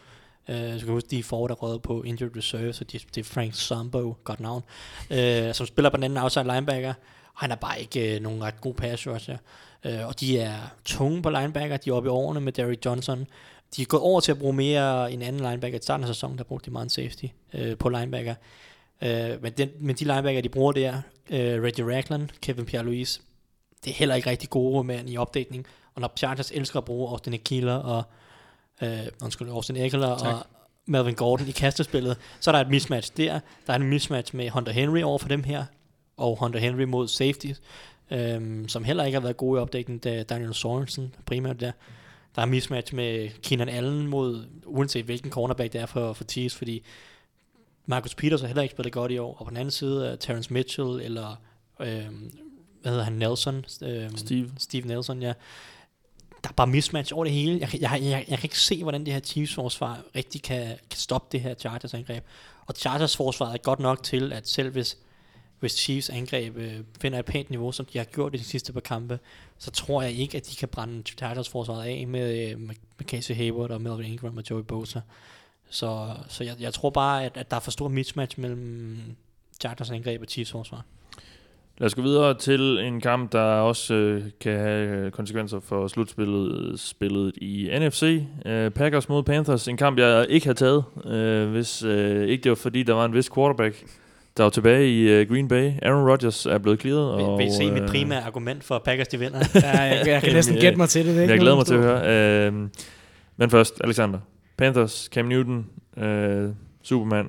[0.50, 3.18] Uh, så kan jeg huske, de er der røget på injured reserve, så de, det
[3.18, 4.64] er Frank Sambo, godt navn,
[5.12, 6.94] uh, som spiller på den anden outside linebacker.
[7.34, 9.38] Og han er bare ikke uh, nogen ret god pass rusher.
[9.86, 13.28] Uh, og de er tunge på linebacker, de er oppe i årene med Derrick Johnson.
[13.76, 15.80] De er gået over til at bruge mere en anden linebacker.
[15.80, 18.36] I starten af sæsonen, der brugte de meget en safety uh, på linebacker.
[19.02, 19.10] Uh,
[19.41, 20.94] men, den, men de linebacker, de bruger der,
[21.30, 23.22] uh, Reggie Ragland, Kevin Pierre-Louis,
[23.84, 25.66] det er heller ikke rigtig gode mænd i opdækning.
[25.96, 28.04] Og når Chargers elsker at bruge Austin Eckler og
[28.84, 30.46] øh, undskyld, Austin Eckler og
[30.86, 33.40] Melvin Gordon i kastespillet, så er der et mismatch der.
[33.68, 35.66] Der er en mismatch med Hunter Henry over for dem her,
[36.18, 37.52] og Hunter Henry mod safety,
[38.12, 41.72] øhm, som heller ikke har været gode i opdækning, da Daniel Sorensen primært der.
[42.36, 46.56] Der er mismatch med Keenan Allen mod, uanset hvilken cornerback det er for, for Chiefs,
[46.56, 46.84] fordi
[47.86, 50.16] Marcus Peters har heller ikke spillet godt i år, og på den anden side er
[50.16, 51.36] Terrence Mitchell, eller
[51.80, 52.32] øhm,
[52.82, 53.66] hvad hedder han, Nelson?
[53.82, 54.52] Øhm, Steve.
[54.58, 55.34] Steve Nelson, ja.
[56.44, 57.60] Der er bare mismatch over det hele.
[57.60, 61.00] Jeg, jeg, jeg, jeg kan ikke se, hvordan det her Chiefs forsvar rigtig kan, kan
[61.00, 62.24] stoppe det her Chargers angreb.
[62.66, 64.98] Og Chargers forsvar er godt nok til, at selv hvis,
[65.60, 68.74] hvis Chiefs angreb øh, finder et pænt niveau, som de har gjort i de sidste
[68.74, 69.20] par kampe,
[69.58, 73.36] så tror jeg ikke, at de kan brænde Chargers forsvaret af med, øh, med Casey
[73.36, 75.00] Hayward og Melvin Ingram og Joey Bosa.
[75.70, 78.98] Så, så jeg, jeg tror bare, at, at der er for stor mismatch mellem
[79.62, 80.86] Chargers angreb og Chiefs forsvar.
[81.84, 85.88] Lad os gå videre til en kamp, der også øh, kan have øh, konsekvenser for
[85.88, 88.24] slutspillet spillet i NFC.
[88.46, 89.68] Øh, Packers mod Panthers.
[89.68, 93.06] En kamp, jeg ikke har taget, øh, hvis øh, ikke det var fordi, der var
[93.06, 93.84] en vis quarterback,
[94.38, 95.72] der var tilbage i øh, Green Bay.
[95.82, 97.18] Aaron Rodgers er blevet clearet.
[97.18, 99.40] Vil, og, vil I se mit øh, primære argument for, at Packers de vinder?
[99.56, 101.16] Ja, jeg, jeg kan næsten gætte mig til det.
[101.16, 102.48] det ikke Jeg glæder mig til at høre.
[102.48, 102.54] Øh,
[103.38, 104.20] men først, Alexander.
[104.58, 105.66] Panthers, Cam Newton,
[105.98, 106.50] øh,
[106.84, 107.28] Superman.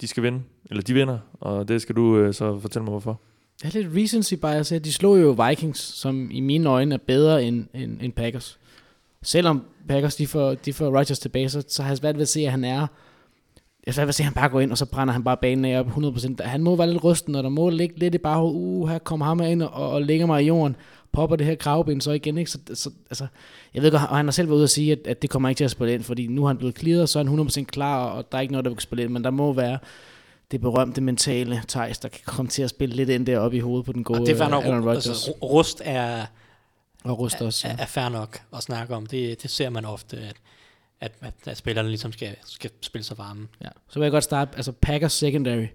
[0.00, 0.42] De skal vinde.
[0.70, 1.18] Eller de vinder.
[1.40, 3.20] Og det skal du øh, så fortælle mig, hvorfor.
[3.62, 4.78] Det er lidt recency bias her.
[4.78, 8.58] De slog jo Vikings, som i mine øjne er bedre end, end, end Packers.
[9.22, 12.28] Selvom Packers de får, de får Rodgers tilbage, så, så har jeg svært ved at
[12.28, 12.86] se, at han er
[13.86, 15.80] jeg vil se, at han bare går ind, og så brænder han bare banen af
[15.80, 16.42] op 100%.
[16.42, 19.26] Han må være lidt rysten, og der må ligge lidt i bare, uh, her kommer
[19.26, 20.76] ham ind og, og lægger mig i jorden,
[21.12, 22.50] popper det her kravben så igen, ikke?
[22.50, 23.26] Så, så altså,
[23.74, 25.48] jeg ved godt, og han har selv været ude at sige, at, at det kommer
[25.48, 27.64] ikke til at spille ind, fordi nu har han blevet clearet, så er han 100%
[27.64, 29.78] klar, og der er ikke noget, der vil spille ind, men der må være
[30.50, 33.86] det berømte mentale Thijs, der kan komme til at spille lidt ind deroppe i hovedet
[33.86, 35.06] på den gode Og det er fair nok, Aaron Rodgers.
[35.06, 36.26] altså, ru- rust er,
[37.04, 37.68] og Rust også.
[37.68, 39.06] er, er fair nok at snakke om.
[39.06, 40.36] Det, det ser man ofte, at,
[41.00, 43.48] at, at, at spillerne ligesom skal, skal spille sig varme.
[43.62, 43.68] Ja.
[43.88, 45.66] Så vil jeg godt starte, altså Packers secondary,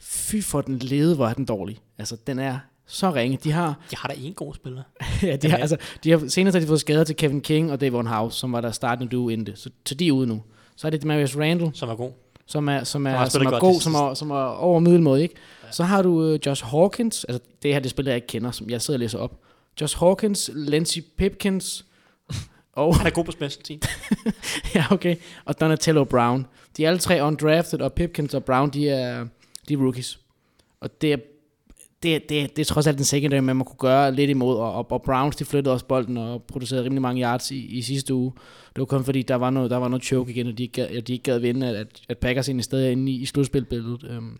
[0.00, 1.78] fy for den lede, hvor er den dårlig.
[1.98, 3.38] Altså, den er så ringe.
[3.44, 4.82] De har, De har da en god spiller.
[5.22, 7.80] ja, de har, altså, de har senest har de fået skader til Kevin King og
[7.80, 9.58] Davon House, som var der startende duo inden det.
[9.58, 10.42] Så, så de er ude nu.
[10.76, 12.12] Så er det Demarius Randall, som er god.
[12.48, 15.34] Som er, som er, som er god, som er, som er over middelmåde, ikke?
[15.70, 18.70] Så har du uh, Josh Hawkins, altså det her det spiller jeg ikke kender, som
[18.70, 19.32] jeg sidder og læser op.
[19.80, 21.84] Josh Hawkins, Lindsey Pipkins,
[22.72, 23.80] og, Han er god på special team.
[24.74, 26.46] ja, okay, og Donatello Brown.
[26.76, 29.26] De er alle tre undrafted, og Pipkins og Brown, de er,
[29.68, 30.18] de er rookies.
[30.80, 31.16] Og det er,
[32.02, 34.56] det, det, er- det er trods alt den secondary, man må kunne gøre lidt imod,
[34.56, 37.82] og, og, og Browns, de flyttede også bolden og producerede rimelig mange yards i, i
[37.82, 38.32] sidste uge.
[38.74, 40.72] Det var kun fordi, der var noget, der var noget choke igen, og de ikke
[40.72, 43.24] gad, de ikke gad vinde, at, at, at Packers egentlig stadig er inde i, i
[43.26, 44.16] slutspilbilledet.
[44.18, 44.38] Um,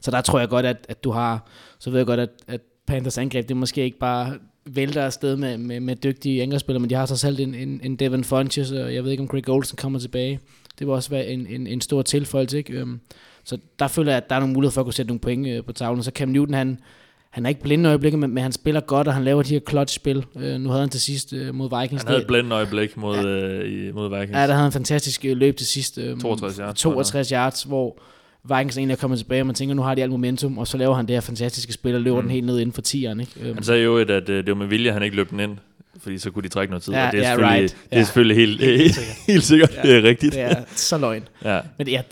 [0.00, 1.48] så der tror jeg godt, at, at du har,
[1.78, 5.58] så ved jeg godt, at, at Panthers angreb, det måske ikke bare vælter afsted med,
[5.58, 8.94] med, med dygtige angrebsspillere, men de har så selv en, en, en Devin Funches, og
[8.94, 10.40] jeg ved ikke, om Greg Olsen kommer tilbage.
[10.78, 12.82] Det vil også være en, en, en stor tilføjelse, ikke?
[12.82, 13.00] Um,
[13.46, 15.46] så der føler jeg, at der er nogle muligheder for at kunne sætte nogle point
[15.46, 16.02] øh, på tavlen.
[16.02, 16.78] Så Cam Newton, han,
[17.30, 19.60] han er ikke blind øjeblikket, men, men han spiller godt, og han laver de her
[19.68, 20.24] clutch-spil.
[20.40, 22.02] Øh, nu havde han til sidst øh, mod Vikings.
[22.02, 23.24] Han havde et blændende øjeblik mod, ja.
[23.26, 24.30] øh, mod Vikings.
[24.36, 25.98] Ja, der havde han en fantastisk øh, løb til sidst.
[25.98, 27.98] Øh, 62 yards, 62 yards, hvor
[28.56, 30.76] Vikings egentlig er kommet tilbage, og man tænker, nu har de alt momentum, og så
[30.78, 32.22] laver han det her fantastiske spil, og løber mm.
[32.22, 33.20] Den helt ned inden for 10'eren.
[33.20, 33.32] Ikke?
[33.42, 35.30] Øhm, Han sagde jo, at, at øh, det var med vilje, at han ikke løb
[35.30, 35.56] den ind,
[36.02, 36.92] fordi så kunne de trække noget tid.
[36.94, 37.76] Ja, og det er ja, selvfølgelig, right.
[37.84, 38.04] det er Ja.
[38.04, 39.16] selvfølgelig helt, Helt sikkert.
[39.32, 39.82] helt sikkert Ja.
[39.82, 40.34] det er rigtigt.
[40.34, 41.28] det er så løgn.
[41.44, 41.60] Ja.
[41.78, 42.02] Men det er,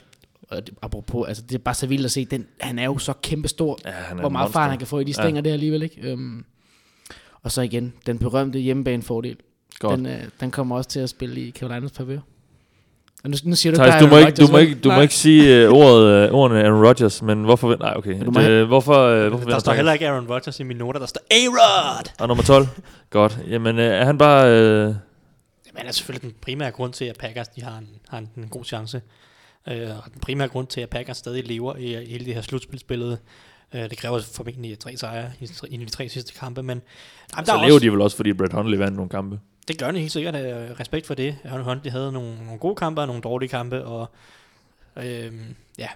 [0.55, 2.99] og det- apropos, altså det er bare så vildt at se, den, han er jo
[2.99, 5.43] så kæmpe stor, ja han er hvor meget fart han kan få i de stænger
[5.45, 5.49] ja.
[5.49, 5.83] der alligevel.
[5.83, 6.11] Ikke?
[6.11, 6.45] Øhm,
[7.43, 9.37] og så igen, den berømte hjemmebanefordel.
[9.79, 9.99] Godt.
[9.99, 12.19] Den, øh, den kommer også til at spille i Carolinas favør.
[13.25, 15.01] Og nu, nu siger du, Thijs, der du må ikke, du må ikke, du må
[15.01, 17.77] ikke sige uh, ordet, uh, ordene Aaron Rodgers, men hvorfor...
[17.77, 18.25] Nej, okay.
[18.25, 21.07] du Det, hvorfor, uh, hvorfor Der står heller ikke Aaron Rodgers i mine noter, der
[21.07, 22.11] står A-Rod!
[22.21, 22.67] Og nummer 12.
[23.11, 23.39] Godt.
[23.49, 24.47] Jamen, uh, er han bare...
[24.47, 24.97] Uh, Men
[25.81, 28.49] det er selvfølgelig den primære grund til, at Packers de har, en, har en, en
[28.49, 29.01] god chance.
[29.69, 33.19] Øh, og den primære grund til, at Packers stadig lever i, hele det her slutspilsbillede.
[33.75, 36.83] Øh, det kræver formentlig tre sejre i, i de tre sidste kampe, men
[37.37, 39.41] jamen, så er lever også, de vel også, fordi Brett Hundley vandt nogle kampe.
[39.69, 40.35] det gør de helt sikkert.
[40.35, 41.37] Øh, respekt for det.
[41.45, 44.11] Aaron Huntley havde nogle, nogle gode kampe og nogle dårlige kampe, og
[44.97, 45.33] øh,
[45.79, 45.89] ja,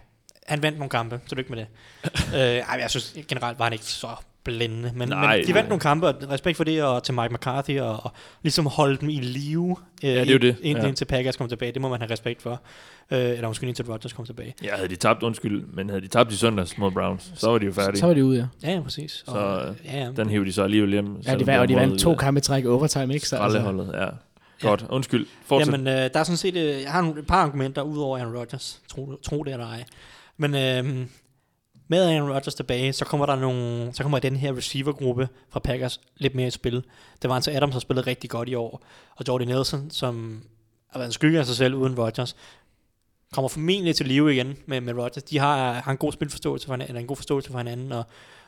[0.46, 1.66] han vandt nogle kampe, så lykke med det.
[2.34, 4.14] øh, ej, jeg synes generelt var han ikke så
[4.48, 5.54] blændende, men, Nej, men de nej.
[5.54, 8.96] vandt nogle kampe, og respekt for det, og til Mike McCarthy, og, og ligesom holde
[8.96, 10.88] dem i live, øh, det er jo det, Indtil, ja.
[10.88, 12.60] indtil Packers kommer tilbage, det må man have respekt for.
[13.10, 14.54] Øh, eller måske indtil Rodgers kommer tilbage.
[14.64, 17.58] Ja, havde de tabt, undskyld, men havde de tabt i søndags mod Browns, så var
[17.58, 18.00] de jo færdige.
[18.00, 18.68] Så var de ude, ja.
[18.68, 19.22] Ja, ja, præcis.
[19.26, 20.10] Så, og, ja, ja.
[20.16, 21.16] Den hævde de så alligevel hjem.
[21.26, 23.28] Ja, de, vandt, og de var vandt to øh, kampe træk overtime, ikke?
[23.28, 24.06] Så, altså, ja.
[24.60, 25.26] Godt, undskyld.
[25.46, 25.72] Fortsæt.
[25.72, 28.18] Jamen, øh, der er sådan set, øh, jeg har nogle, et par argumenter ud over
[28.18, 28.80] Aaron Rodgers.
[28.88, 29.84] Tro, tro det eller ej.
[30.36, 31.06] Men øh,
[31.88, 36.00] med Aaron Rodgers tilbage, så kommer der nogle, så kommer den her receivergruppe fra Packers
[36.16, 36.84] lidt mere i spil.
[37.22, 38.82] Det var altså Adams, der spillet rigtig godt i år.
[39.16, 40.42] Og Jordy Nelson, som
[40.90, 42.36] har været en skygge af sig selv uden Rodgers,
[43.32, 45.22] kommer formentlig til live igen med, med Rodgers.
[45.22, 48.04] De har, har en god spilforståelse for hinanden, eller en god forståelse for hinanden, og,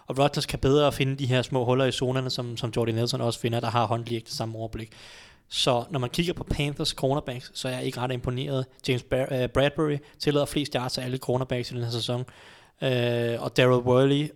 [0.07, 3.21] og Rodgers kan bedre finde de her små huller i zonerne, som, som Jordy Nelson
[3.21, 4.93] også finder, der har håndlig ikke det samme overblik.
[5.49, 8.67] Så når man kigger på Panthers cornerbacks, så er jeg ikke ret imponeret.
[8.89, 12.25] James Bar- uh, øh, Bradbury tillader flest yards af alle cornerbacks i den her sæson.
[12.83, 14.31] Øh, og Daryl Worley,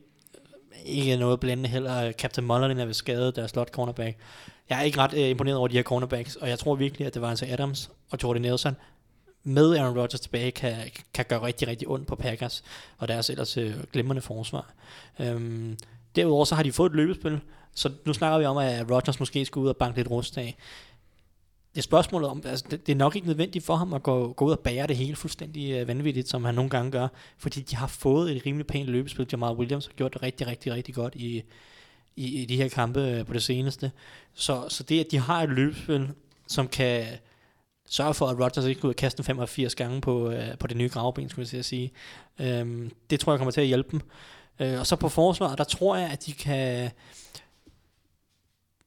[0.84, 2.12] ikke noget blændende heller.
[2.12, 4.16] Captain Mullen er ved skade, deres slot cornerback.
[4.68, 7.14] Jeg er ikke ret øh, imponeret over de her cornerbacks, og jeg tror virkelig, at
[7.14, 8.76] det var altså Adams og Jordy Nelson
[9.44, 10.74] med Aaron Rodgers tilbage, kan,
[11.14, 12.64] kan gøre rigtig, rigtig ondt på Packers,
[12.98, 14.72] og deres ellers øh, glimrende forsvar.
[15.18, 15.78] Øhm,
[16.16, 17.40] derudover så har de fået et løbespil,
[17.74, 20.56] så nu snakker vi om, at Rodgers måske skal ud og banke lidt rust af
[21.74, 24.32] det er spørgsmålet om, altså det, det er nok ikke nødvendigt for ham at gå,
[24.32, 27.08] gå ud og bære det hele fuldstændig øh, vanvittigt, som han nogle gange gør,
[27.38, 29.26] fordi de har fået et rimelig pænt løbespil.
[29.32, 31.42] Jamal Williams har gjort det rigtig, rigtig, rigtig godt i,
[32.16, 33.92] i, i de her kampe øh, på det seneste.
[34.34, 36.08] Så, så det, at de har et løbespil,
[36.48, 37.06] som kan
[37.86, 40.76] sørge for, at Rodgers ikke går ud og kaste 85 gange på, øh, på det
[40.76, 41.92] nye gravben, skulle jeg til at sige,
[42.38, 44.00] øhm, det tror jeg kommer til at hjælpe dem.
[44.60, 46.90] Øh, og så på forsvaret, der tror jeg, at de kan...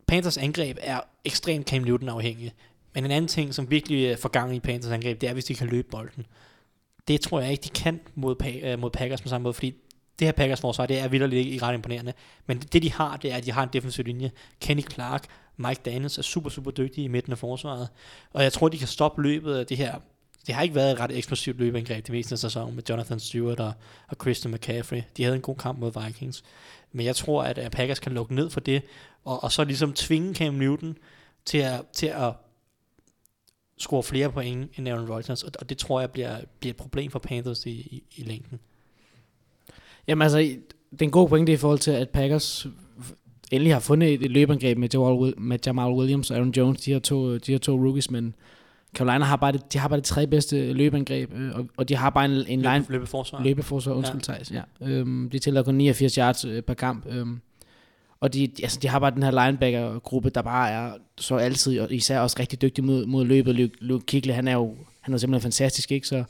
[0.07, 2.53] Panthers angreb er ekstremt Cam Newton afhængig.
[2.97, 5.45] Men en anden ting, som virkelig øh, får gang i Panthers angreb, det er, hvis
[5.45, 6.25] de kan løbe bolden.
[7.07, 9.73] Det tror jeg ikke, de kan mod, Pa- øh, mod Packers på samme måde, fordi
[10.19, 12.13] det her Packers forsvar, det er vildt ikke ret imponerende.
[12.45, 14.31] Men det de har, det er, at de har en defensiv linje.
[14.61, 15.25] Kenny Clark,
[15.57, 17.87] Mike Daniels er super, super dygtige i midten af forsvaret.
[18.33, 19.95] Og jeg tror, de kan stoppe løbet af det her
[20.47, 23.59] det har ikke været et ret eksplosivt løbeangreb det meste af sæsonen med Jonathan Stewart
[23.59, 23.73] og,
[24.07, 25.01] og Christian McCaffrey.
[25.17, 26.43] De havde en god kamp mod Vikings.
[26.91, 28.81] Men jeg tror, at, at Packers kan lukke ned for det,
[29.25, 30.97] og, og så ligesom tvinge Cam Newton
[31.45, 32.33] til at, til at
[33.77, 37.11] score flere point end Aaron Rodgers, og, og det tror jeg bliver, bliver et problem
[37.11, 38.59] for Panthers i, i, i længden.
[40.07, 42.67] Jamen altså, det er en god pointe i forhold til, at Packers
[43.51, 46.99] endelig har fundet et løbeangreb med Jamal, med Jamal Williams og Aaron Jones, de her
[46.99, 48.35] to, de her to rookies, men
[48.95, 51.95] Carolina har bare det, de har bare det tre bedste løbeangreb, øh, og, og de
[51.95, 53.43] har bare en, en line, Løbe, løbeforsvar.
[53.43, 54.33] løbeforsvar, undskyld ja.
[54.33, 54.61] Thijs, ja.
[54.81, 57.41] Øhm, de tæller kun 89 yards øh, per kamp, øhm,
[58.19, 61.93] og de, altså, de har bare den her linebacker-gruppe, der bare er så altid, og
[61.93, 63.55] især også rigtig dygtig mod, mod løbet.
[63.55, 64.75] Luke, Luke Kigley, han er jo
[65.07, 66.07] han er simpelthen fantastisk, ikke?
[66.07, 66.23] Så,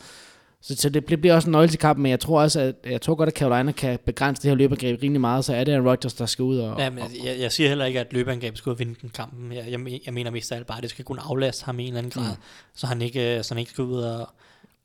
[0.61, 3.01] så, så det bliver også en nøgle til kampen, men jeg tror også, at jeg
[3.01, 6.13] tror godt, at Carolina kan begrænse det her løbeangreb rimelig meget, så er det Rodgers,
[6.13, 6.79] der skal ud og...
[6.79, 9.51] Ja, men jeg, jeg siger heller ikke, at løbeangrebet skal vinde den kampen.
[9.51, 11.83] Jeg, jeg, jeg mener mest af alt bare, at det skal kunne aflaste ham i
[11.83, 12.41] en eller anden grad, mm.
[12.75, 14.29] så, han ikke, så han ikke skal ud og,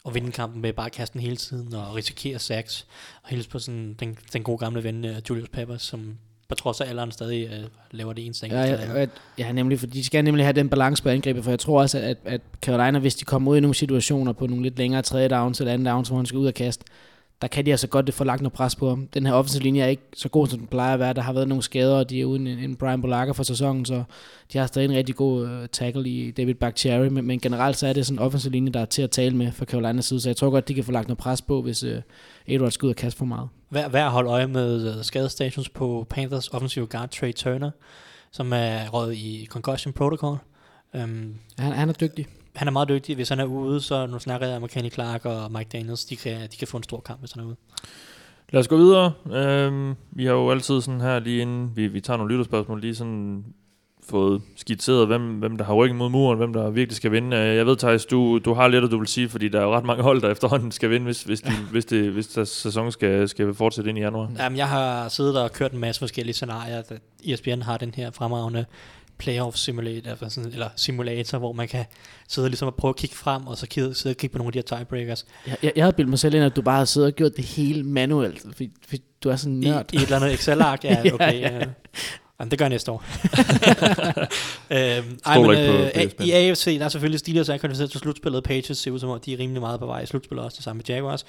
[0.04, 2.86] og vinde kampen med bare at kaste den hele tiden og risikere sacks.
[3.22, 6.18] Og hilse på sådan, den, den gode gamle ven uh, Julius Peppers, som
[6.52, 9.06] på trods af alderen stadig uh, laver det eneste ja, ja, ja,
[9.38, 11.98] ja, nemlig, for de skal nemlig have den balance på angrebet, for jeg tror også,
[11.98, 15.28] at, at Carolina, hvis de kommer ud i nogle situationer på nogle lidt længere tredje
[15.28, 16.84] downs eller anden downs, hvor han skal ud og kaste,
[17.42, 19.06] der kan de altså godt få lagt noget pres på ham.
[19.14, 21.12] Den her offensive linje er ikke så god, som den plejer at være.
[21.12, 24.04] Der har været nogle skader, og de er uden en, Brian Bolaga for sæsonen, så
[24.52, 27.86] de har stadig en rigtig god uh, tackle i David Bakhtiari, men, men generelt så
[27.86, 30.20] er det sådan en offensive linje, der er til at tale med for Carolinas side,
[30.20, 31.90] så jeg tror godt, de kan få lagt noget pres på, hvis uh,
[32.46, 33.48] Edwards skal ud og kaste for meget.
[33.68, 37.70] Hver, hver holde øje med uh, skadestatus på Panthers offensive guard Trey Turner,
[38.32, 40.36] som er røget i concussion protocol.
[40.94, 43.14] Um, han, han er dygtig han er meget dygtig.
[43.14, 46.16] Hvis han er ude, så nu snakker jeg om Kenny Clark og Mike Daniels, de
[46.16, 47.56] kan, de kan få en stor kamp, hvis han er ude.
[48.52, 49.12] Lad os gå videre.
[49.32, 52.94] Øhm, vi har jo altid sådan her, lige inden vi, vi tager nogle lytterspørgsmål, lige
[52.94, 53.44] sådan
[54.08, 57.36] fået skitseret, hvem, hvem der har ryggen mod muren, hvem der virkelig skal vinde.
[57.36, 59.64] Øh, jeg ved, Thijs, du, du har lidt, at du vil sige, fordi der er
[59.64, 61.56] jo ret mange hold, der efterhånden skal vinde, hvis, hvis, de, ja.
[61.70, 64.30] hvis, det, hvis der sæson skal, skal fortsætte ind i januar.
[64.38, 66.82] Jamen, jeg har siddet og kørt en masse forskellige scenarier.
[67.24, 68.64] ESPN har den her fremragende
[69.22, 71.84] playoff simulator, sådan, eller simulator, hvor man kan
[72.28, 74.48] sidde ligesom og prøve at kigge frem, og så kigge, sidde og kigge på nogle
[74.48, 75.26] af de her tiebreakers.
[75.46, 77.36] Jeg, jeg, jeg havde bildet mig selv ind, at du bare havde siddet og gjort
[77.36, 79.92] det hele manuelt, fordi, fordi du er sådan nørd.
[79.92, 81.40] I, I et eller andet Excel-ark, ja, okay.
[81.40, 81.64] ja, ja.
[82.40, 83.04] Jamen, det gør jeg næste år.
[84.76, 88.00] øhm, ej, men, øh, på, I AFC, der er selvfølgelig Steelers, der er kvalificeret til
[88.00, 88.44] slutspillet.
[88.44, 90.64] Patriots ser ud som om, de er rimelig meget på vej i slutspillet, også det
[90.64, 91.24] samme med Jaguars.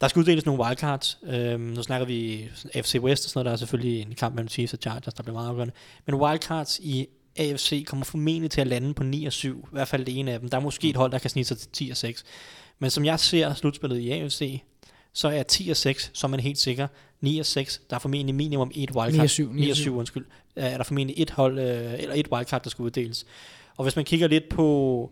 [0.00, 1.18] Der skal uddeles nogle wildcards.
[1.26, 3.44] Øhm, nu snakker vi FC West og sådan noget.
[3.44, 5.74] Der er selvfølgelig en kamp mellem Chiefs og Chargers, der bliver meget afgørende.
[6.06, 9.58] Men wildcards i AFC kommer formentlig til at lande på 9 og 7.
[9.58, 10.48] I hvert fald det ene af dem.
[10.48, 12.24] Der er måske et hold, der kan snige sig til 10 og 6.
[12.78, 14.62] Men som jeg ser slutspillet i AFC,
[15.12, 16.86] så er 10 og 6, så er man helt sikker.
[17.20, 19.12] 9 og 6, der er formentlig minimum et wildcard.
[19.12, 20.26] 9 og 7, 9 og 7 undskyld.
[20.56, 23.26] Er der formentlig et hold, øh, eller et wildcard, der skal uddeles.
[23.76, 25.10] Og hvis man kigger lidt på,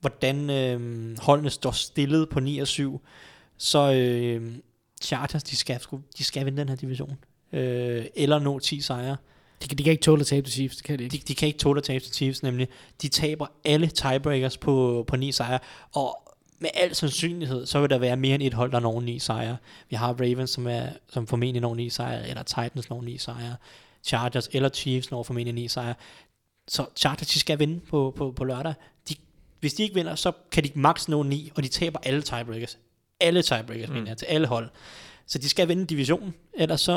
[0.00, 3.00] hvordan øh, holdene står stillet på 9 og 7,
[3.60, 4.54] så øh,
[5.02, 5.80] Chargers, de skal,
[6.18, 7.18] de skal vinde den her division.
[7.52, 9.16] Øh, eller nå 10 sejre.
[9.62, 11.16] De, de kan ikke tåle at tabe til Chiefs, det kan de ikke.
[11.16, 12.68] De, de kan ikke tåle at tabe til Chiefs, nemlig.
[13.02, 15.58] De taber alle tiebreakers på, på ni sejre,
[15.92, 19.18] og med al sandsynlighed, så vil der være mere end et hold, der når ni
[19.18, 19.56] sejre.
[19.90, 23.56] Vi har Ravens, som, er, som formentlig når ni sejre, eller Titans når ni sejre.
[24.02, 25.94] Chargers eller Chiefs når formentlig ni sejre.
[26.68, 28.74] Så Chargers, de skal vinde på, på, på lørdag.
[29.08, 29.14] De,
[29.60, 32.78] hvis de ikke vinder, så kan de max nå ni, og de taber alle tiebreakers.
[33.20, 33.94] Alle tiebreakers, mm.
[33.94, 34.68] mener jeg, til alle hold.
[35.30, 36.92] Så de skal vinde divisionen, ellers så,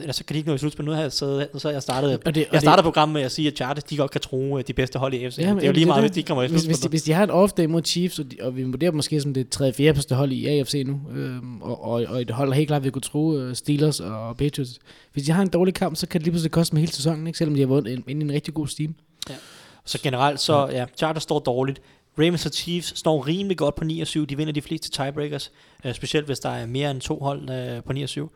[0.00, 0.84] ellers så kan de ikke nå i slutspil.
[0.84, 3.32] Nu har jeg, så, så jeg startet, og det, og jeg starter programmet med at
[3.32, 5.38] sige, at Chargers de godt kan tro de bedste hold i AFC.
[5.38, 6.68] Ja, det er jo lige meget, det, hvis de kommer i slutspil.
[6.68, 8.92] Hvis, hvis, hvis de har en off day mod Chiefs, og, de, og vi vurderer
[8.92, 9.72] måske som det 3.
[9.72, 9.92] 4.
[9.92, 13.02] bedste hold i AFC nu, øhm, og, og, og et hold helt klart, vi kunne
[13.02, 14.78] tro uh, Steelers og Patriots.
[15.12, 17.26] Hvis de har en dårlig kamp, så kan det lige pludselig koste dem hele sæsonen,
[17.26, 17.38] ikke?
[17.38, 18.94] selvom de har vundet ind i en rigtig god steam.
[19.30, 19.34] Ja.
[19.84, 21.80] Så generelt, så ja, Chargers står dårligt.
[22.18, 24.26] Ravens og Chiefs står rimelig godt på 9 og 7.
[24.26, 25.52] De vinder de fleste tiebreakers,
[25.84, 28.30] uh, specielt hvis der er mere end to hold uh, på 9 og 7.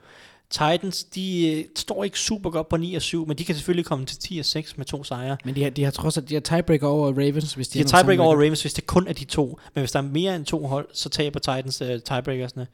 [0.51, 3.87] Titans, de uh, står ikke super godt på 9 og 7, men de kan selvfølgelig
[3.87, 5.37] komme til 10 og 6 med to sejre.
[5.45, 7.85] Men de har, de har trods alt de har tiebreaker over Ravens, hvis de, de
[7.85, 9.59] har tiebreaker over Ravens, hvis det kun er de to.
[9.75, 12.67] Men hvis der er mere end to hold, så taber Titans uh, tiebreakersne.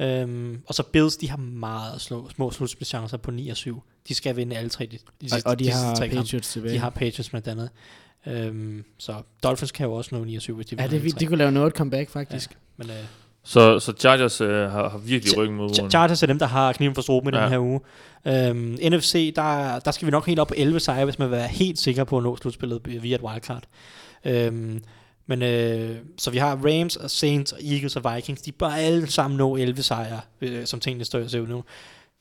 [0.00, 3.82] Um, og så Bills, de har meget slå, små slutspilchancer på 9 og 7.
[4.08, 4.86] De skal vinde alle tre.
[4.86, 6.74] De, de, og, og de, de har Patriots tilbage.
[6.74, 7.70] De har Patriots med andet.
[8.26, 11.26] Øhm, så Dolphins kan jo også nå 9 og 7, hvis de Ja, det, de
[11.26, 12.50] kunne lave noget comeback, faktisk.
[12.50, 13.04] Ja, men, øh,
[13.46, 15.90] så, så Chargers øh, har, har virkelig ryggen mod muren.
[15.90, 17.42] Chargers er dem, der har kniven for struben i ja.
[17.42, 17.80] den her uge.
[18.26, 21.36] Øhm, NFC, der, der skal vi nok helt op på 11 sejre, hvis man vil
[21.36, 23.62] være helt sikker på at nå slutspillet via et wildcard.
[24.24, 24.82] Øhm,
[25.26, 28.42] men øh, så vi har Rams og Saints og Eagles og Vikings.
[28.42, 31.64] De bør alle sammen nå 11 sejre, øh, som tingene står ser ud nu.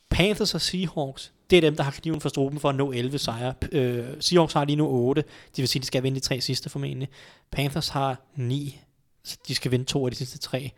[0.09, 3.17] Panthers og Seahawks, det er dem, der har kniven for struben for at nå 11
[3.17, 3.53] sejre.
[3.71, 6.69] Øh, Seahawks har lige nu 8, det vil sige, de skal vinde de tre sidste
[6.69, 7.09] formentlig.
[7.51, 8.79] Panthers har 9.
[9.23, 10.71] Så de skal vinde to af de sidste tre.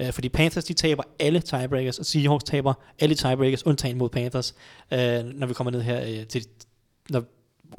[0.00, 4.54] Øh, fordi Panthers, de taber alle tiebreakers, og Seahawks taber alle tiebreakers, undtagen mod Panthers,
[4.92, 6.46] øh, når vi kommer ned her øh, til,
[7.08, 7.24] når,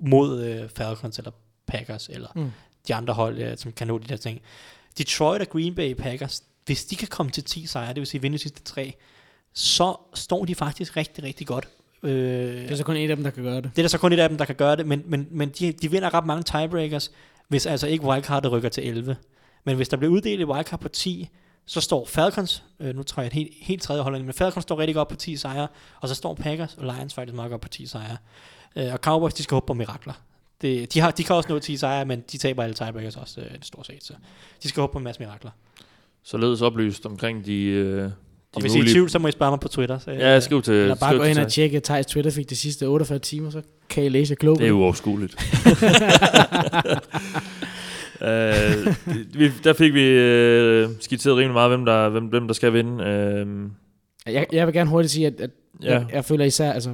[0.01, 1.31] mod øh, Falcons eller
[1.67, 2.51] Packers, eller mm.
[2.87, 4.41] De andre hold, øh, som kan nå de der ting.
[4.97, 8.21] Detroit og Green Bay Packers, hvis de kan komme til 10 sejre, det vil sige
[8.21, 8.93] vinde de sidste tre,
[9.53, 11.67] så står de faktisk rigtig, rigtig godt.
[12.03, 13.63] Øh, Det er så kun en af dem, der kan gøre det.
[13.63, 15.49] det er der så kun et af dem, der kan gøre det, men, men, men
[15.49, 17.11] de, de vinder ret mange tiebreakers,
[17.47, 19.15] hvis altså ikke wildcardet rykker til 11.
[19.63, 21.29] Men hvis der bliver uddelt et wildcard på 10,
[21.65, 24.79] så står Falcons, øh, nu tror jeg et helt, helt tredje hold, men Falcons står
[24.79, 25.67] rigtig godt på 10 sejre,
[26.01, 28.17] og så står Packers og Lions faktisk meget godt på 10 sejre.
[28.75, 30.13] Øh, og Cowboys, de skal håbe på mirakler.
[30.61, 33.41] Det, de, har, de kan også nå 10 sejre, men de taber alle tiebreakers også,
[33.41, 34.03] øh, stort set.
[34.03, 34.13] Så
[34.63, 35.51] de skal håbe på en masse mirakler.
[36.23, 38.11] Således oplyst omkring de, øh, de
[38.55, 39.99] Og hvis I er i tvivl, så må I spørge mig på Twitter.
[39.99, 40.73] Så, Ja, skriv til...
[40.73, 44.03] Eller bare gå ind og tjekke Thijs Twitter fik de sidste 48 timer, så kan
[44.03, 44.59] I læse jer klog.
[44.59, 45.35] Det er uoverskueligt.
[48.21, 48.95] øh,
[49.39, 53.03] vi, der fik vi øh, skitseret rimelig meget, hvem der, hvem, hvem der skal vinde.
[53.03, 53.47] Øh,
[54.33, 55.49] Jeg, jeg vil gerne hurtigt sige, at, at
[55.83, 55.93] Ja.
[55.93, 56.89] jeg, jeg føler især, altså,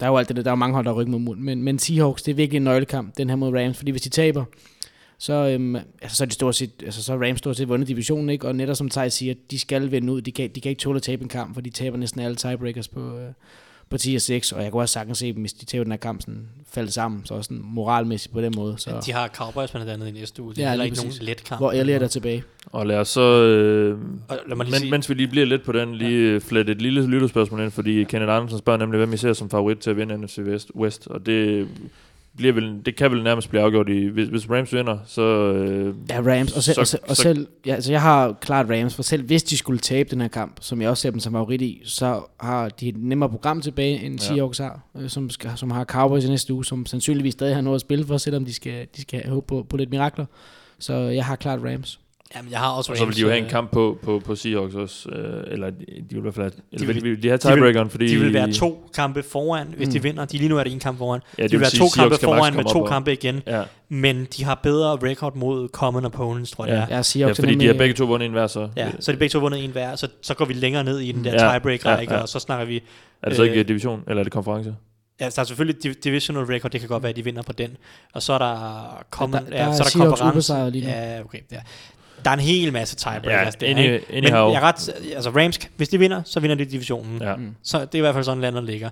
[0.00, 1.44] der er jo alt det der, der er jo mange hold, der rykker mod munden,
[1.44, 4.08] men, men Seahawks, det er virkelig en nøglekamp, den her mod Rams, fordi hvis de
[4.08, 4.44] taber,
[5.24, 8.30] så, øhm, altså, så er de stort set, altså, så Rams stort set vundet divisionen,
[8.30, 8.48] ikke?
[8.48, 10.96] og netop som Thijs siger, de skal vinde ud, de kan, de kan ikke tåle
[10.96, 13.26] at tabe en kamp, for de taber næsten alle tiebreakers på, øh,
[13.90, 15.92] på 10 og 6, og jeg kunne også sagtens se dem, hvis de taber den
[15.92, 19.28] her kamp, sådan, falde sammen, så også sådan moralmæssigt på den måde, så, De har
[19.28, 20.54] Cowboys blandt andet i næste uge.
[20.54, 21.22] Det er Ja, heller lige ikke nogen præcis.
[21.22, 21.60] let kamp.
[21.60, 22.42] hvor Elliot er tilbage.
[22.66, 23.20] og lad os så...
[23.20, 23.98] Øh,
[24.28, 26.38] Og lad mig lige men, sige- mens vi lige bliver lidt på den, lige ja.
[26.38, 29.78] flette et lille lytterspørgsmål ind, fordi Kenneth Andersen spørger nemlig, hvem I ser som favorit
[29.78, 31.68] til at vinde NFC West, West og det
[32.36, 35.22] bliver vel, det kan vel nærmest blive afgjort i, hvis, hvis Rams vinder, så...
[35.22, 36.52] Øh, Ja, Rams.
[36.56, 39.02] Og, selv, Så- og, selv, og så- selv, ja, altså jeg har klart Rams, for
[39.02, 41.62] selv hvis de skulle tabe den her kamp, som jeg også ser dem som favorit
[41.62, 44.26] i, så har de et nemmere program tilbage, end Ja.
[44.26, 44.34] ja.
[44.34, 47.62] Seahawks har, øh, som, skal, som har Cowboys i næste uge, som sandsynligvis stadig har
[47.62, 50.26] noget at spille for, selvom de skal, de skal håbe på, på lidt mirakler.
[50.78, 52.00] Så jeg har klart Rams.
[52.36, 54.22] Jamen, jeg har også og så vil de jo have en øh, kamp på, på,
[54.24, 57.22] på Seahawks også, øh, eller de, de vil i hvert fald eller vil- vil, de,
[57.22, 58.06] de have de tiebreakeren, fordi...
[58.06, 60.04] De vil være to kampe foran, hvis de Mm.
[60.04, 60.24] vinder.
[60.24, 61.20] De lige nu er det en kamp foran.
[61.38, 62.84] Ja, de det vil vil være sige, to kampe Seahawks kan max foran med to
[62.84, 63.42] kampe igen.
[63.46, 66.86] Ja, Men de har bedre record mod common opponents, tror jeg.
[66.90, 66.96] Ja.
[66.96, 68.68] ja Seahawks fordi er de har begge to vundet en hver, så...
[68.76, 71.12] Ja, så de begge to vundet en hver, så, så går vi længere ned i
[71.12, 72.22] den der Ja, tiebreak-række, ja, ja.
[72.22, 72.82] og så snakker vi...
[73.22, 74.74] Er det så ikke øh, division, eller er det konference?
[75.20, 77.52] Ja, der er selvfølgelig div- divisional record, det kan godt være, at de vinder på
[77.52, 77.76] den.
[78.12, 80.34] Og så er der common, der- der ja, er så er der konference.
[80.36, 80.90] ubesejret lige nu.
[80.90, 81.38] Ja, okay.
[81.52, 81.56] Ja.
[82.24, 84.04] Der er en hel masse tiebreakers Ja, der, any- ikke?
[84.10, 84.48] Men anyhow.
[84.52, 87.22] jeg er ret, altså Rams, hvis de vinder, så vinder de divisionen.
[87.22, 87.36] Ja.
[87.36, 87.54] Mm.
[87.62, 88.90] Så det er i hvert fald sådan, landet ligger.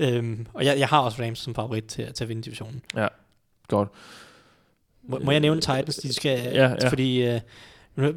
[0.00, 2.82] Øhm, og jeg, jeg har også Rams som favorit til, til at vinde divisionen.
[3.68, 3.88] Godt.
[5.08, 5.96] Må, må jeg nævne Titans?
[5.96, 6.88] De skal, Ja, ja.
[6.88, 7.40] Fordi øh,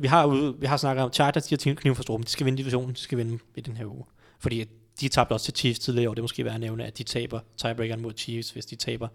[0.02, 2.24] vi, har, ude- vi har snakket om Chargers, de har kniv for struben.
[2.26, 4.04] De skal vinde divisionen, de skal vinde i den her uge.
[4.40, 4.66] Fordi
[5.02, 7.04] de tabte også til Chiefs tidligere, og det er måske værd at nævne, at de
[7.04, 9.08] taber tiebreakeren mod Chiefs, hvis de taber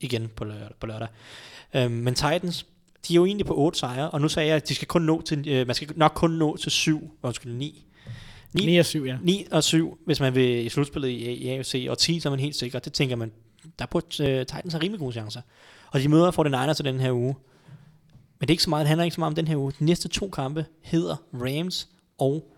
[0.00, 0.70] igen på lørdag.
[0.80, 1.08] På lørdag.
[1.74, 2.66] Øhm, men Titans,
[3.08, 5.02] de er jo egentlig på 8 sejre, og nu sagde jeg, at de skal kun
[5.02, 7.86] nå til, øh, man skal nok kun nå til 7, undskyld, 9.
[8.52, 9.18] 9, 9 og 7, ja.
[9.22, 12.30] 9 og 7, hvis man vil i slutspillet i, i AFC, og 10, så er
[12.30, 12.78] man helt sikker.
[12.78, 13.32] Det tænker man,
[13.78, 15.40] der på uh, Titans har rimelig gode chancer.
[15.90, 16.30] Og de møder
[16.70, 17.34] 49ers til den her uge.
[18.38, 19.72] Men det, er ikke så meget, det handler ikke så meget om den her uge.
[19.78, 21.88] De næste to kampe hedder Rams
[22.18, 22.56] og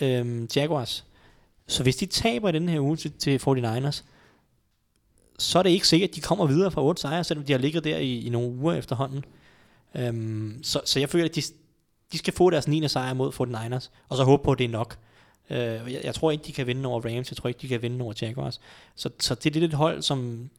[0.00, 1.04] øhm, Jaguars.
[1.66, 4.02] Så hvis de taber i den her uge til, til 49ers,
[5.38, 7.58] så er det ikke sikkert, at de kommer videre fra 8 sejre, selvom de har
[7.58, 9.24] ligget der i, i nogle uger efterhånden.
[9.94, 11.42] Øhm, så, så jeg føler, at de,
[12.12, 12.88] de skal få deres 9.
[12.88, 14.98] sejr mod 49ers, og så håbe på, at det er nok.
[15.50, 17.82] Øh, jeg, jeg tror ikke, de kan vinde over Rams, jeg tror ikke, de kan
[17.82, 18.60] vinde over Jaguars.
[18.94, 20.50] Så, så det er lidt et hold, som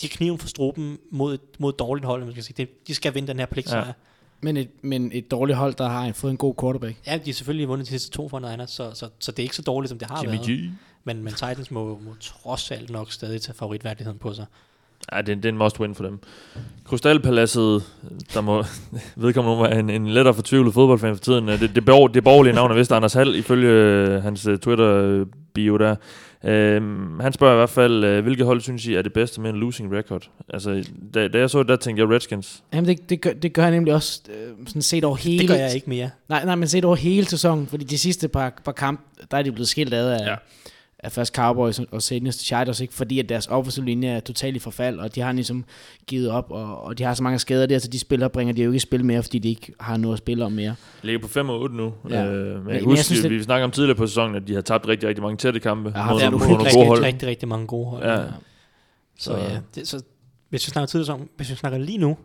[0.00, 2.56] de er kniven for struben mod, mod et dårligt hold, man skal sige.
[2.56, 3.86] Det, de skal vinde den her pligtsejr.
[3.86, 3.92] Ja.
[4.44, 6.96] Men et, men et dårligt hold, der har fået en god quarterback.
[7.06, 9.42] ja, de har selvfølgelig vundet de sidste to for Niners, så, så, så det er
[9.42, 10.46] ikke så dårligt, som det har Jimmy været.
[10.46, 10.70] G.
[11.04, 14.44] Men, men Titans må, må trods alt nok stadig tage favoritværdigheden på sig.
[15.12, 16.18] Ja, det, er- det er en must win for dem.
[16.84, 17.82] Krystalpaladset,
[18.34, 18.64] der må
[19.16, 21.48] vedkommende være en, en lettere fortvivlet fodboldfan for tiden.
[21.48, 25.96] Det, det, borg, det borgerlige navn er vist Anders Hall, ifølge hans øh, Twitter-bio der.
[26.44, 29.50] Øhm, han spørger i hvert fald, øh, hvilke hold synes I er det bedste med
[29.50, 30.30] en losing record?
[30.48, 32.62] Altså, da, da jeg så det, der tænkte jeg Redskins.
[32.72, 35.38] Jamen, det, det, gør, det gør jeg nemlig også øh, sådan set over hele...
[35.38, 36.10] Det gør jeg ikke mere.
[36.28, 39.00] Nej, nej, men set over hele sæsonen, fordi de sidste par, par kamp,
[39.30, 40.34] der er de blevet skilt ad af, Ja.
[41.02, 41.06] Ja.
[41.06, 42.94] af først Cowboys og- senest Chargers, ikke?
[42.94, 45.64] fordi at deres offensive linje er totalt i forfald, og de har ligesom
[46.06, 48.62] givet op, og, og de har så mange skader der, så de spillere bringer de
[48.62, 50.74] jo ikke i spil mere, fordi de ikke har noget at spille om mere.
[51.02, 51.92] Ligger på 5 og 8 nu.
[52.10, 52.24] Ja.
[52.24, 54.36] Øh, men jeg men jeg huske, synes, vi, det- vi snakkede om tidligere på sæsonen,
[54.36, 56.64] at de har tabt rigtig, rigtig mange tætte kampe Ja, mod, er helt nogle gode
[56.64, 57.02] rigtig, hold.
[57.02, 58.04] rigtig, rigtig mange gode hold.
[58.04, 58.16] Ja.
[58.16, 58.24] Så,
[59.18, 60.02] Så- ja, det, så
[60.50, 62.16] hvis vi snakker tidligere om, hvis vi snakker lige nu,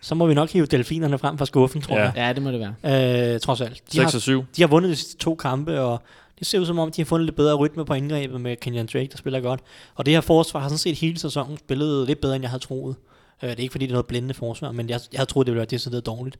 [0.00, 2.02] så må vi nok hive delfinerne frem fra skuffen, tror Ja.
[2.02, 2.12] jeg.
[2.16, 3.34] Ja, det må det være.
[3.34, 3.82] Øh, trods alt.
[3.92, 4.44] De 6 har, og 7.
[4.56, 6.02] de har vundet de sidste to kampe, og
[6.38, 8.88] det ser ud som om, de har fundet lidt bedre rytme på indgrebet med Kenyan
[8.92, 9.60] Drake, der spiller godt.
[9.94, 12.62] Og det her forsvar har sådan set hele sæsonen spillet lidt bedre, end jeg havde
[12.62, 12.96] troet.
[13.42, 15.46] Øh, det er ikke fordi, det er noget blændende forsvar, men jeg, jeg havde troet,
[15.46, 16.38] det ville være decideret dårligt.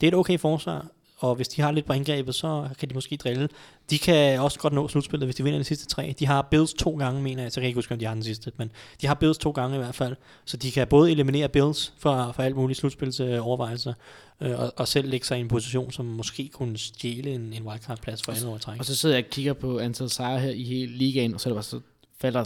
[0.00, 0.86] det er et okay forsvar,
[1.18, 3.48] og hvis de har lidt på angrebet, så kan de måske drille.
[3.90, 6.14] De kan også godt nå slutspillet, hvis de vinder de sidste tre.
[6.18, 7.52] De har Bills to gange, mener jeg.
[7.52, 8.52] Så kan jeg ikke huske, om de har den sidste.
[8.56, 8.70] Men
[9.00, 10.16] de har Bills to gange i hvert fald.
[10.44, 13.94] Så de kan både eliminere Bills fra, fra alt muligt slutspilsovervejelser,
[14.40, 17.62] øh, og, og selv lægge sig i en position, som måske kunne stjæle en, en
[17.62, 18.78] wildcard-plads for andet år træk.
[18.78, 21.48] Og så sidder jeg og kigger på antal sejre her i hele ligaen, og så,
[21.48, 21.80] er det bare, så
[22.20, 22.44] falder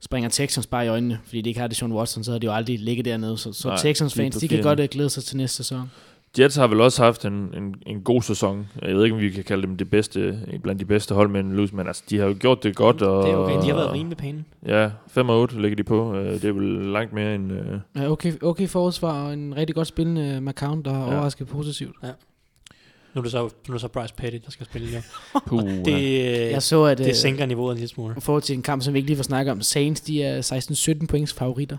[0.00, 2.46] springer Texans bare i øjnene, fordi de ikke har det Sean Watson, så har de
[2.46, 3.38] jo aldrig ligget dernede.
[3.38, 5.90] Så, så Nej, Texans de fans, de kan godt øh, glæde sig til næste sæson.
[6.38, 8.66] Jets har vel også haft en, en, en god sæson.
[8.82, 11.40] Jeg ved ikke, om vi kan kalde dem det bedste, blandt de bedste hold med
[11.40, 13.02] en lose, men altså, de har jo gjort det godt.
[13.02, 14.44] Og, det er okay, de har været rimelig pæne.
[14.66, 16.14] Ja, 5 og 8 ligger de på.
[16.16, 17.52] Øh, Det er vel langt mere end...
[17.52, 21.12] øh, Ja, okay, okay forsvar og en rigtig godt spillende McCown, der har Ja.
[21.14, 21.96] overrasket positivt.
[23.14, 25.00] Nu er det så, nu er det så Bryce Petty, der skal spille jo.
[25.46, 28.14] Puh, Det, det, Jeg så, at det øh, sænker niveauet en lille smule.
[28.18, 30.98] i forhold til en kamp, som vi ikke lige får snakket om, Saints, de er
[31.02, 31.76] 16-17 points favoritter.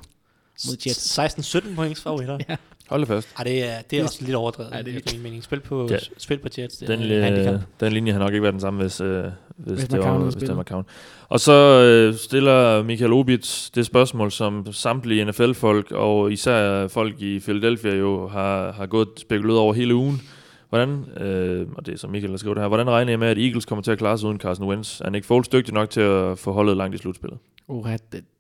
[0.67, 1.19] Mod Jets.
[1.19, 2.37] 16-17 points favoritter.
[2.49, 2.55] Ja.
[2.89, 3.27] Hold det fast.
[3.37, 5.43] Ej, det er, det er også lidt overdrevet, Ej, Ej, det er- min mening.
[5.43, 5.93] Spil på, Ja.
[5.93, 5.99] ja.
[6.17, 7.53] spil på Jets, det Den, er handicap.
[7.53, 9.23] øh, den linje har nok ikke været den samme, hvis, øh,
[9.57, 10.85] hvis, Hvis det var, hvis det var McCown.
[11.29, 11.51] Og så
[11.81, 18.27] øh, stiller Michael Obitz det spørgsmål, som samtlige NFL-folk, og især folk i Philadelphia jo
[18.27, 20.21] har, har gået spekuleret over hele ugen.
[20.69, 23.27] Hvordan, øh, og det er som Michael der skriver det her, hvordan regner jeg med,
[23.27, 25.01] at Eagles kommer til at klare sig uden Carson Wentz?
[25.01, 27.39] Er Nick Foles dygtig nok til at få holdet langt i slutspillet?
[27.67, 27.89] Uh,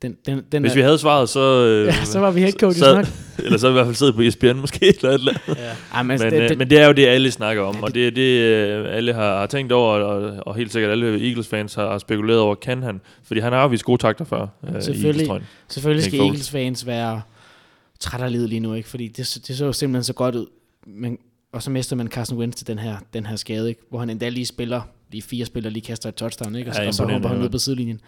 [0.01, 1.65] den, den, den, Hvis vi havde svaret, så...
[1.65, 3.05] Øh, ja, så var vi head coach så- nok.
[3.45, 5.61] Eller så i hvert fald siddet på ESPN måske, eller et eller andet.
[5.61, 5.71] Ja.
[5.93, 7.93] Ej, men, altså, Men, det, øh, men det er jo det, alle snakker om, og
[7.95, 11.73] det er det, øh, alle har, har tænkt over, og, og helt sikkert alle Eagles-fans
[11.73, 13.01] har, har spekuleret over, kan han?
[13.23, 15.41] Fordi han har jo vist gode takter før øh, i Selvfølgelig.
[15.67, 16.29] Selvfølgelig skal Foles.
[16.29, 17.21] Eagles fans være
[17.99, 18.89] træt af livet lige nu, ikke?
[18.89, 20.45] fordi det, det så jo simpelthen så godt ud.
[20.87, 21.17] Men,
[21.55, 23.81] og så mister man Carson Wentz til den her, den her skade, ikke?
[23.89, 26.71] hvor han endda lige spiller, de fire spillere lige kaster et touchdown, ikke?
[26.71, 28.01] Og, så, Ja, og så imponerende, hopper han ud på sidelinjen.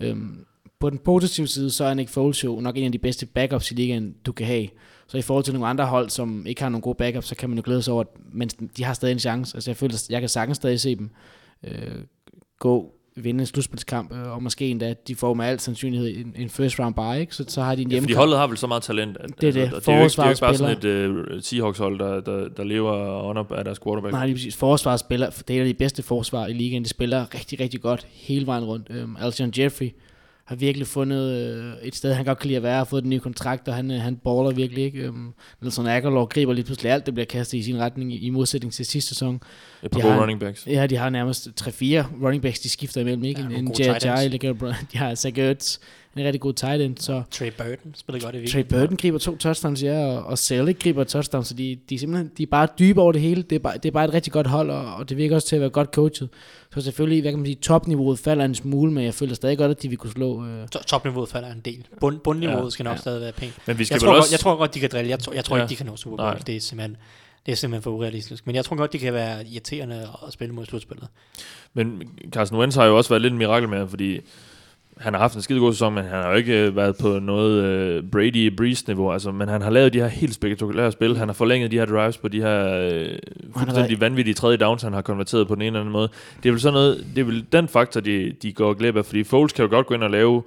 [0.00, 0.44] Øhm,
[0.78, 3.70] på den positive side, så er Nick Foles jo nok en af de bedste backups
[3.70, 4.68] i ligaen, du kan have.
[5.06, 7.48] Så i forhold til nogle andre hold, som ikke har nogen gode backups, så kan
[7.48, 9.56] man jo glæde sig over, at mens de har stadig en chance.
[9.56, 11.10] Altså jeg føler, jeg kan sagtens stadig se dem
[11.64, 12.02] øh,
[12.58, 16.48] gå vinde en slutspilskamp, øh, og måske endda, de får med al sandsynlighed en, en
[16.48, 17.34] first round bye, ikke?
[17.34, 19.16] Så, så har de en Ja, fordi holdet har vel så meget talent.
[19.20, 19.60] At, Det er det.
[19.60, 22.20] Altså, det er jo ikke, det er jo ikke bare sådan et uh, Seahawks-hold, der,
[22.20, 24.12] der, der lever under af deres quarterback.
[24.12, 24.56] Nej, lige præcis.
[24.56, 26.82] Forsvaret spiller, det er de bedste forsvar i ligaen.
[26.82, 28.90] De spiller rigtig, rigtig godt hele vejen rundt.
[29.04, 29.90] Um, Alshon Jeffrey
[30.44, 33.10] har virkelig fundet øh, et sted, han godt kan lide at være, har fået den
[33.10, 35.08] nye kontrakt, og han, øh, han baller virkelig ikke.
[35.08, 38.30] Um, Nelson Aguilar griber lige pludselig alt, det bliver kastet i sin retning i, i
[38.30, 39.34] modsætning til sidste sæson.
[39.34, 39.40] Et
[39.90, 40.66] par de gode har- running backs.
[40.66, 41.72] Ja, de har nærmest 3-4
[42.24, 43.40] running backs, de skifter imellem, ikke?
[43.50, 43.84] Ja, en J.J.
[44.92, 45.78] de har Zach Ertz,
[46.22, 48.80] en rigtig god tight end, så Trey Burton spiller godt i Trey weekenden.
[48.80, 51.98] Burton griber to touchdowns, ja, og, og Selig griber et touchdown, så de, de, er
[51.98, 53.42] simpelthen, de er bare dybe over det hele.
[53.42, 55.48] Det er bare, det er bare et rigtig godt hold, og, og det virker også
[55.48, 56.28] til at være godt coachet.
[56.74, 59.70] Så selvfølgelig, hvad kan man sige, topniveauet falder en smule, men jeg føler stadig godt,
[59.70, 60.46] at de vil kunne slå...
[60.46, 61.86] Øh, To- Topniveauet falder en del.
[62.00, 62.70] Bund, bundniveauet Ja.
[62.70, 63.00] skal nok Ja.
[63.00, 63.54] stadig være pænt.
[63.66, 64.20] Men vi skal Jeg tror, også...
[64.26, 65.10] godt, jeg tror godt, de kan drille.
[65.10, 65.62] Jeg tror, jeg tror Ja.
[65.62, 66.36] ikke, de kan nå Super Bowl.
[66.46, 66.96] Det er simpelthen,
[67.46, 68.46] det er simpelthen for urealistisk.
[68.46, 71.08] Men jeg tror godt, de kan være irriterende at spille mod slutspillet.
[71.74, 74.20] Men Carson Wentz har jo også været lidt en mirakel med, fordi
[74.96, 77.18] han har haft en skide god sæson, men han har jo ikke øh, været på
[77.18, 81.16] noget øh, Brady breeze niveau altså, men han har lavet de her helt spektakulære spil.
[81.16, 83.18] Han har forlænget de her drives på de her øh,
[83.56, 86.08] fuldstændig vanvittige tredje downs, han har konverteret på den ene eller anden måde.
[86.42, 89.04] Det er vel sådan noget, det er vel den faktor, de, de går glip af,
[89.04, 90.42] fordi Foles kan jo godt gå ind og lave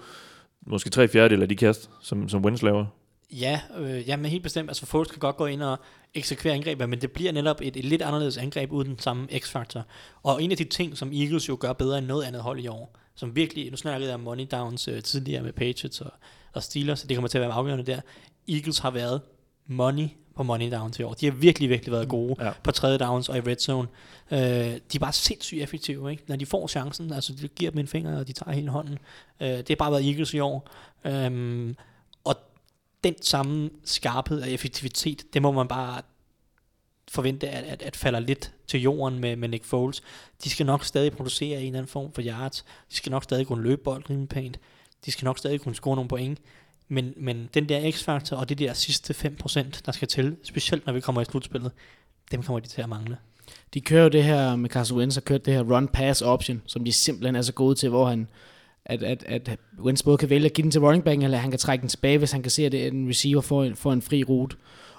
[0.68, 2.86] måske tre fjerdedel af de kast, som, som Wentz laver.
[3.32, 4.69] Ja, øh, ja, men helt bestemt.
[4.69, 5.80] Altså, Foles kan godt gå ind og
[6.14, 9.86] eksekvere angrebet, men det bliver netop et, et lidt anderledes angreb uden den samme x-faktor.
[10.24, 12.68] Og en af de ting, som Eagles jo gør bedre end noget andet hold i
[12.68, 16.11] år, som virkelig, nu snakkede jeg om money downs øh, tidligere med Patriots og,
[16.53, 18.02] og Steelers, så det kommer til at være afgørende der.
[18.49, 19.22] Eagles har været
[19.68, 21.14] money på money downs i år.
[21.14, 22.52] De har virkelig, virkelig været gode Ja.
[22.64, 23.88] på tredje downs og i red zone.
[24.31, 26.23] Øh, de er bare sindssygt effektive, ikke?
[26.27, 28.98] Når de får chancen, altså de giver dem en finger, og de tager hele hånden.
[29.41, 30.69] Øh, det har bare været Eagles i år.
[31.06, 31.76] Øhm,
[32.23, 32.35] og
[33.03, 36.02] den samme skarphed og effektivitet, det må man bare
[37.11, 40.01] forvente, at, at, at falder lidt til jorden med, med Nick Foles.
[40.43, 42.65] De skal nok stadig producere en eller anden form for yards.
[42.91, 44.59] De skal nok stadig kunne løbe bolden rimelig pænt.
[45.05, 46.39] De skal nok stadig kunne score nogle point.
[46.88, 50.93] Men, men den der x-faktor og det der sidste 5%, der skal til, specielt når
[50.93, 51.71] vi kommer i slutspillet,
[52.31, 53.17] dem kommer de til at mangle.
[53.73, 56.85] de kører jo det her med Carson Wentz, har kørt det her run-pass option, som
[56.85, 58.27] de simpelthen er så gode til, hvor han
[58.89, 61.49] at, at, at Wentz både kan vælge at give den til running back, eller han
[61.49, 64.01] kan trække den tilbage, hvis han kan se, at en receiver får en, får en
[64.01, 64.55] fri rute.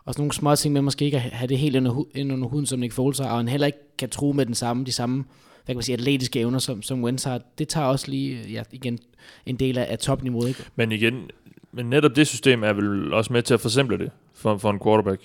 [0.09, 2.33] Og sådan nogle små ting med måske ikke at have det helt under, hu- ind
[2.33, 4.85] under huden, som Nick Foles har, og han heller ikke kan tro med den samme,
[4.85, 5.25] de samme
[5.65, 7.41] hvad kan man sige, atletiske evner, som, som Wentz har.
[7.59, 8.99] Det tager også lige, ja, igen,
[9.47, 10.49] en del af, af topniveauet.
[10.49, 10.65] Ikke?
[10.77, 11.31] Men igen,
[11.73, 14.81] men netop det system er vel også med til at forsimple det for, for en
[14.85, 15.23] quarterback.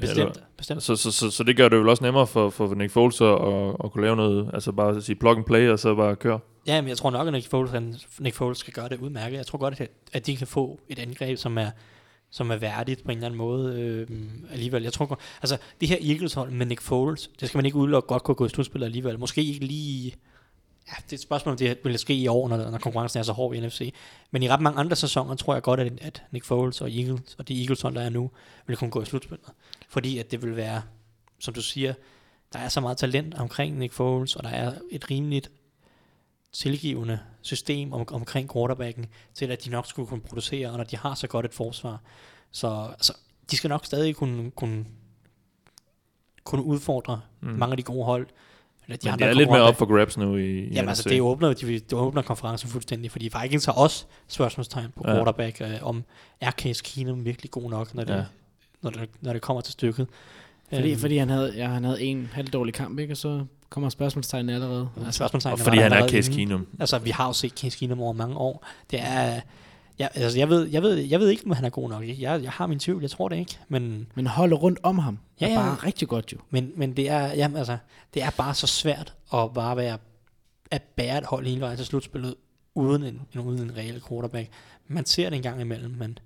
[0.00, 0.82] Bestemt, bestemt.
[0.82, 3.26] Så, så, så, så det gør det vel også nemmere for, for Nick Foles at,
[3.26, 6.16] at, at kunne lave noget, altså bare at sige plug and play, og så bare
[6.16, 6.38] køre.
[6.66, 9.36] Ja, men jeg tror nok, at Nick Foles, han, Nick Foles skal gøre det udmærket.
[9.36, 11.70] Jeg tror godt, at, at de kan få et angreb, som er
[12.36, 14.08] som er værdigt på en eller anden måde øh,
[14.50, 14.82] alligevel.
[14.82, 18.06] Jeg tror, altså det her Eagles hold med Nick Foles, det skal man ikke udelukke
[18.06, 19.18] godt kunne gå i slutspillet alligevel.
[19.18, 20.14] Måske ikke lige
[20.88, 23.22] Ja, det er et spørgsmål, om det vil ske i år, når, når konkurrencen er
[23.22, 23.94] så hård i NFC.
[24.30, 27.34] Men i ret mange andre sæsoner tror jeg godt, at, at Nick Foles og Eagles,
[27.38, 28.30] og de Eagles, der er nu,
[28.66, 29.48] vil kunne gå i slutspillet.
[29.88, 30.82] Fordi at det vil være,
[31.38, 31.94] som du siger,
[32.52, 35.50] der er så meget talent omkring Nick Foles, og der er et rimeligt
[36.52, 40.96] tilgivende system om, omkring quarterbacken, til at de nok skulle kunne producere, og når de
[40.96, 42.00] har så godt et forsvar.
[42.52, 43.12] Så altså,
[43.50, 44.84] de skal nok stadig kunne, kunne,
[46.44, 47.48] kunne udfordre mm.
[47.48, 48.26] mange af de gode hold,
[48.84, 51.08] eller de Men det er lidt mere op for grabs nu i, i Jamen altså,
[51.08, 55.14] det åbner, de, det åbner konferencen fuldstændig, fordi Vikings har også spørgsmålstegn på ja.
[55.14, 56.04] quarterback, øh, om
[56.40, 58.24] er Case Keenum virkelig god nok, når det, ja.
[58.82, 60.06] når det, når det kommer til stykket.
[60.74, 63.12] Fordi, um, fordi han havde, ja, han havde en halvdårlig kamp, ikke?
[63.12, 63.46] og så
[63.76, 64.88] kommer spørgsmålstegn allerede.
[64.96, 66.66] Altså, spørgsmålstegn, og fordi han er Case Keenum.
[66.80, 68.66] Altså, vi har jo set Case Keenum over mange år.
[68.90, 69.40] Det er,
[69.98, 72.08] Ja, altså jeg ved, jeg, ved, jeg ved ikke, om han er god nok.
[72.08, 73.58] Jeg, jeg har min tvivl, jeg tror det ikke.
[73.68, 76.38] Men, men holde rundt om ham ja, er bare rigtig godt jo.
[76.50, 77.76] Men, men det, er, jamen, altså,
[78.14, 79.98] det er bare så svært at bare være
[80.70, 82.34] at bære et hold hele vejen til slutspillet,
[82.74, 84.48] uden en, en, uden en reel quarterback.
[84.88, 86.18] Man ser det en gang imellem, men,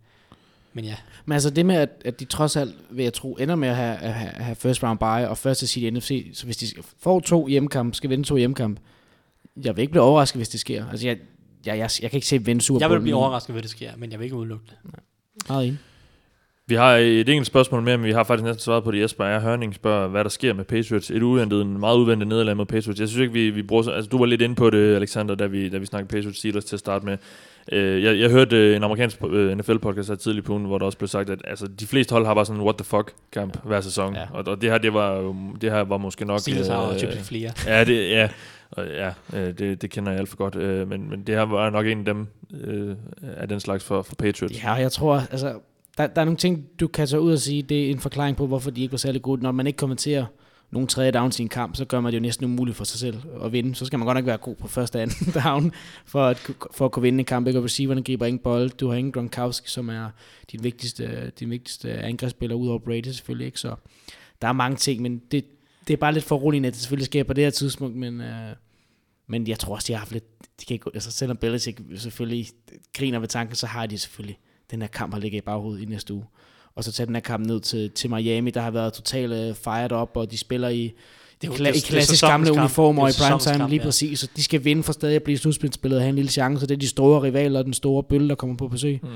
[0.72, 0.94] men ja.
[1.24, 3.76] Men altså det med, at, at de trods alt, vil jeg tro, ender med at
[3.76, 6.66] have, at have, have first round bye og første seed i NFC, så hvis de
[6.98, 8.80] får to hjemmekamp, skal vinde to hjemmekamp,
[9.64, 10.86] jeg vil ikke blive overrasket, hvis det sker.
[10.90, 11.16] Altså jeg,
[11.66, 13.90] jeg, jeg, jeg kan ikke se vinde Super Jeg vil blive overrasket, hvis det sker,
[13.96, 14.76] men jeg vil ikke udelukke det.
[14.84, 15.00] Nej.
[15.48, 15.78] Meget enig.
[16.70, 19.00] Vi har et enkelt spørgsmål mere, men vi har faktisk næsten svaret på det.
[19.00, 21.10] Jesper er Hørning spørger, hvad der sker med Patriots.
[21.10, 23.00] Et uventet, en meget uventet nederlag mod Patriots.
[23.00, 23.92] Jeg synes ikke, vi, vi bruger...
[23.92, 26.64] Altså, du var lidt inde på det, Alexander, da vi, da vi snakkede Patriots Steelers
[26.64, 27.18] til at starte med.
[27.72, 30.86] Uh, jeg, jeg hørte uh, en amerikansk øh, NFL-podcast her tidligere på ugen, hvor der
[30.86, 33.14] også blev sagt, at altså, de fleste hold har bare sådan en what the fuck
[33.32, 33.68] kamp ja.
[33.68, 34.14] hver sæson.
[34.14, 34.24] Ja.
[34.32, 36.40] Og, og, det her, det var, det her var måske nok...
[36.40, 37.50] Steelers har typisk flere.
[37.66, 38.28] Ja, det, ja.
[38.70, 40.56] Og ja, øh, det, det kender jeg alt for godt.
[40.56, 42.26] Øh, men, men det her var nok en af dem
[42.60, 44.62] øh, af den slags for, for Patriots.
[44.62, 45.58] Ja, jeg tror, altså,
[45.98, 48.36] der, der er nogle ting, du kan tage ud og sige, det er en forklaring
[48.36, 49.42] på, hvorfor de ikke var særlig gode.
[49.42, 50.24] Når man ikke kommenterer
[50.70, 53.00] nogle tredje downs i en kamp, så gør man det jo næsten umuligt for sig
[53.00, 53.74] selv at vinde.
[53.74, 55.72] Så skal man godt nok være god på første og anden down,
[56.04, 57.46] for at, for at kunne vinde en kamp.
[57.46, 57.58] Ikke?
[57.58, 58.70] Og receiverne griber ingen bold.
[58.70, 60.10] Du har ingen Gronkowski, som er
[60.52, 63.46] din vigtigste, din vigtigste angrebsspiller, ud over Brady selvfølgelig.
[63.46, 63.60] Ikke?
[63.60, 63.74] Så
[64.42, 65.44] der er mange ting, men det,
[65.88, 68.20] det er bare lidt for roligt, at det selvfølgelig sker på det her tidspunkt, men,
[68.20, 68.54] øh,
[69.26, 70.24] men jeg tror også, de har haft lidt,
[70.60, 72.48] de kan ikke, altså selvom Belichick selvfølgelig
[72.94, 74.38] griner ved tanken, så har de selvfølgelig
[74.70, 76.24] den her kamp, har ligget i baghovedet i næste uge.
[76.74, 79.56] Og så tage den her kamp ned til, til Miami, der har været totalt uh,
[79.56, 80.92] fired up, og de spiller i,
[81.42, 84.20] det er, kla- det, i klassisk gamle uniformer i primetime, lige præcis.
[84.20, 86.66] Så de skal vinde for stadig at blive slutspilsspillet og have en lille chance.
[86.66, 89.00] Det er de store rivaler og den store bølle, der kommer på besøg.
[89.02, 89.08] Mm.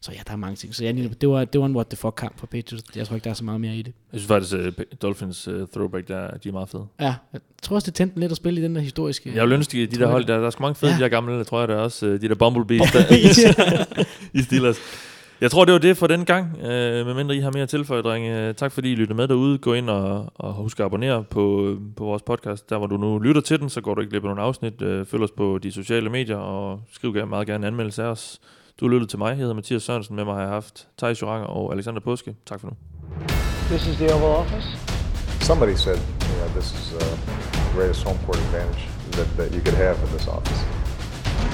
[0.00, 0.74] Så ja, der er mange ting.
[0.74, 2.96] Så ja, det var, det var en what the fuck kamp for Patriots.
[2.96, 3.92] Jeg tror ikke, der er så meget mere i det.
[4.12, 6.86] Jeg synes faktisk, uh, Dolphins uh, throwback, der, de er meget fede.
[7.00, 9.32] Ja, jeg tror også, det tændte lidt at spille i den der historiske...
[9.34, 10.96] Jeg vil ønske, de, de der hold, der, der er sgu mange fede, ja.
[10.98, 14.04] de der gamle, tror jeg, der er også uh, de der Bumblebees der,
[14.38, 14.76] i Steelers.
[15.40, 16.46] Jeg tror, det var det for den gang.
[16.54, 16.68] Uh,
[17.06, 18.48] medmindre I har mere tilføje, drenge.
[18.48, 19.58] Uh, tak fordi I lyttede med derude.
[19.58, 22.70] Gå ind og, og husk at abonnere på, på vores podcast.
[22.70, 24.82] Der hvor du nu lytter til den, så går du ikke glip af nogle afsnit.
[24.82, 28.40] Uh, følg os på de sociale medier, og skriv meget gerne en anmeldelse af os.
[28.80, 29.28] Du har lyttet til mig.
[29.28, 30.16] Jeg hedder Mathias Sørensen.
[30.16, 32.34] Med mig har jeg haft Thijs Joranger og Alexander Påske.
[32.46, 32.74] Tak for nu.
[33.70, 34.68] This is the Oval Office.
[35.40, 36.98] Somebody said, yeah, this is uh,
[37.52, 38.82] the greatest home court advantage
[39.12, 40.60] that, that you could have in this office.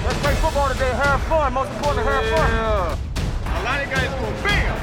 [0.07, 0.93] Let's play football today.
[1.05, 1.53] Have fun.
[1.53, 2.51] Most important, have fun.
[2.51, 3.14] Yeah.
[3.55, 4.77] A lot of guys go bam,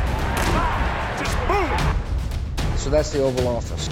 [1.20, 2.78] just boom.
[2.78, 3.90] So that's the Oval Office.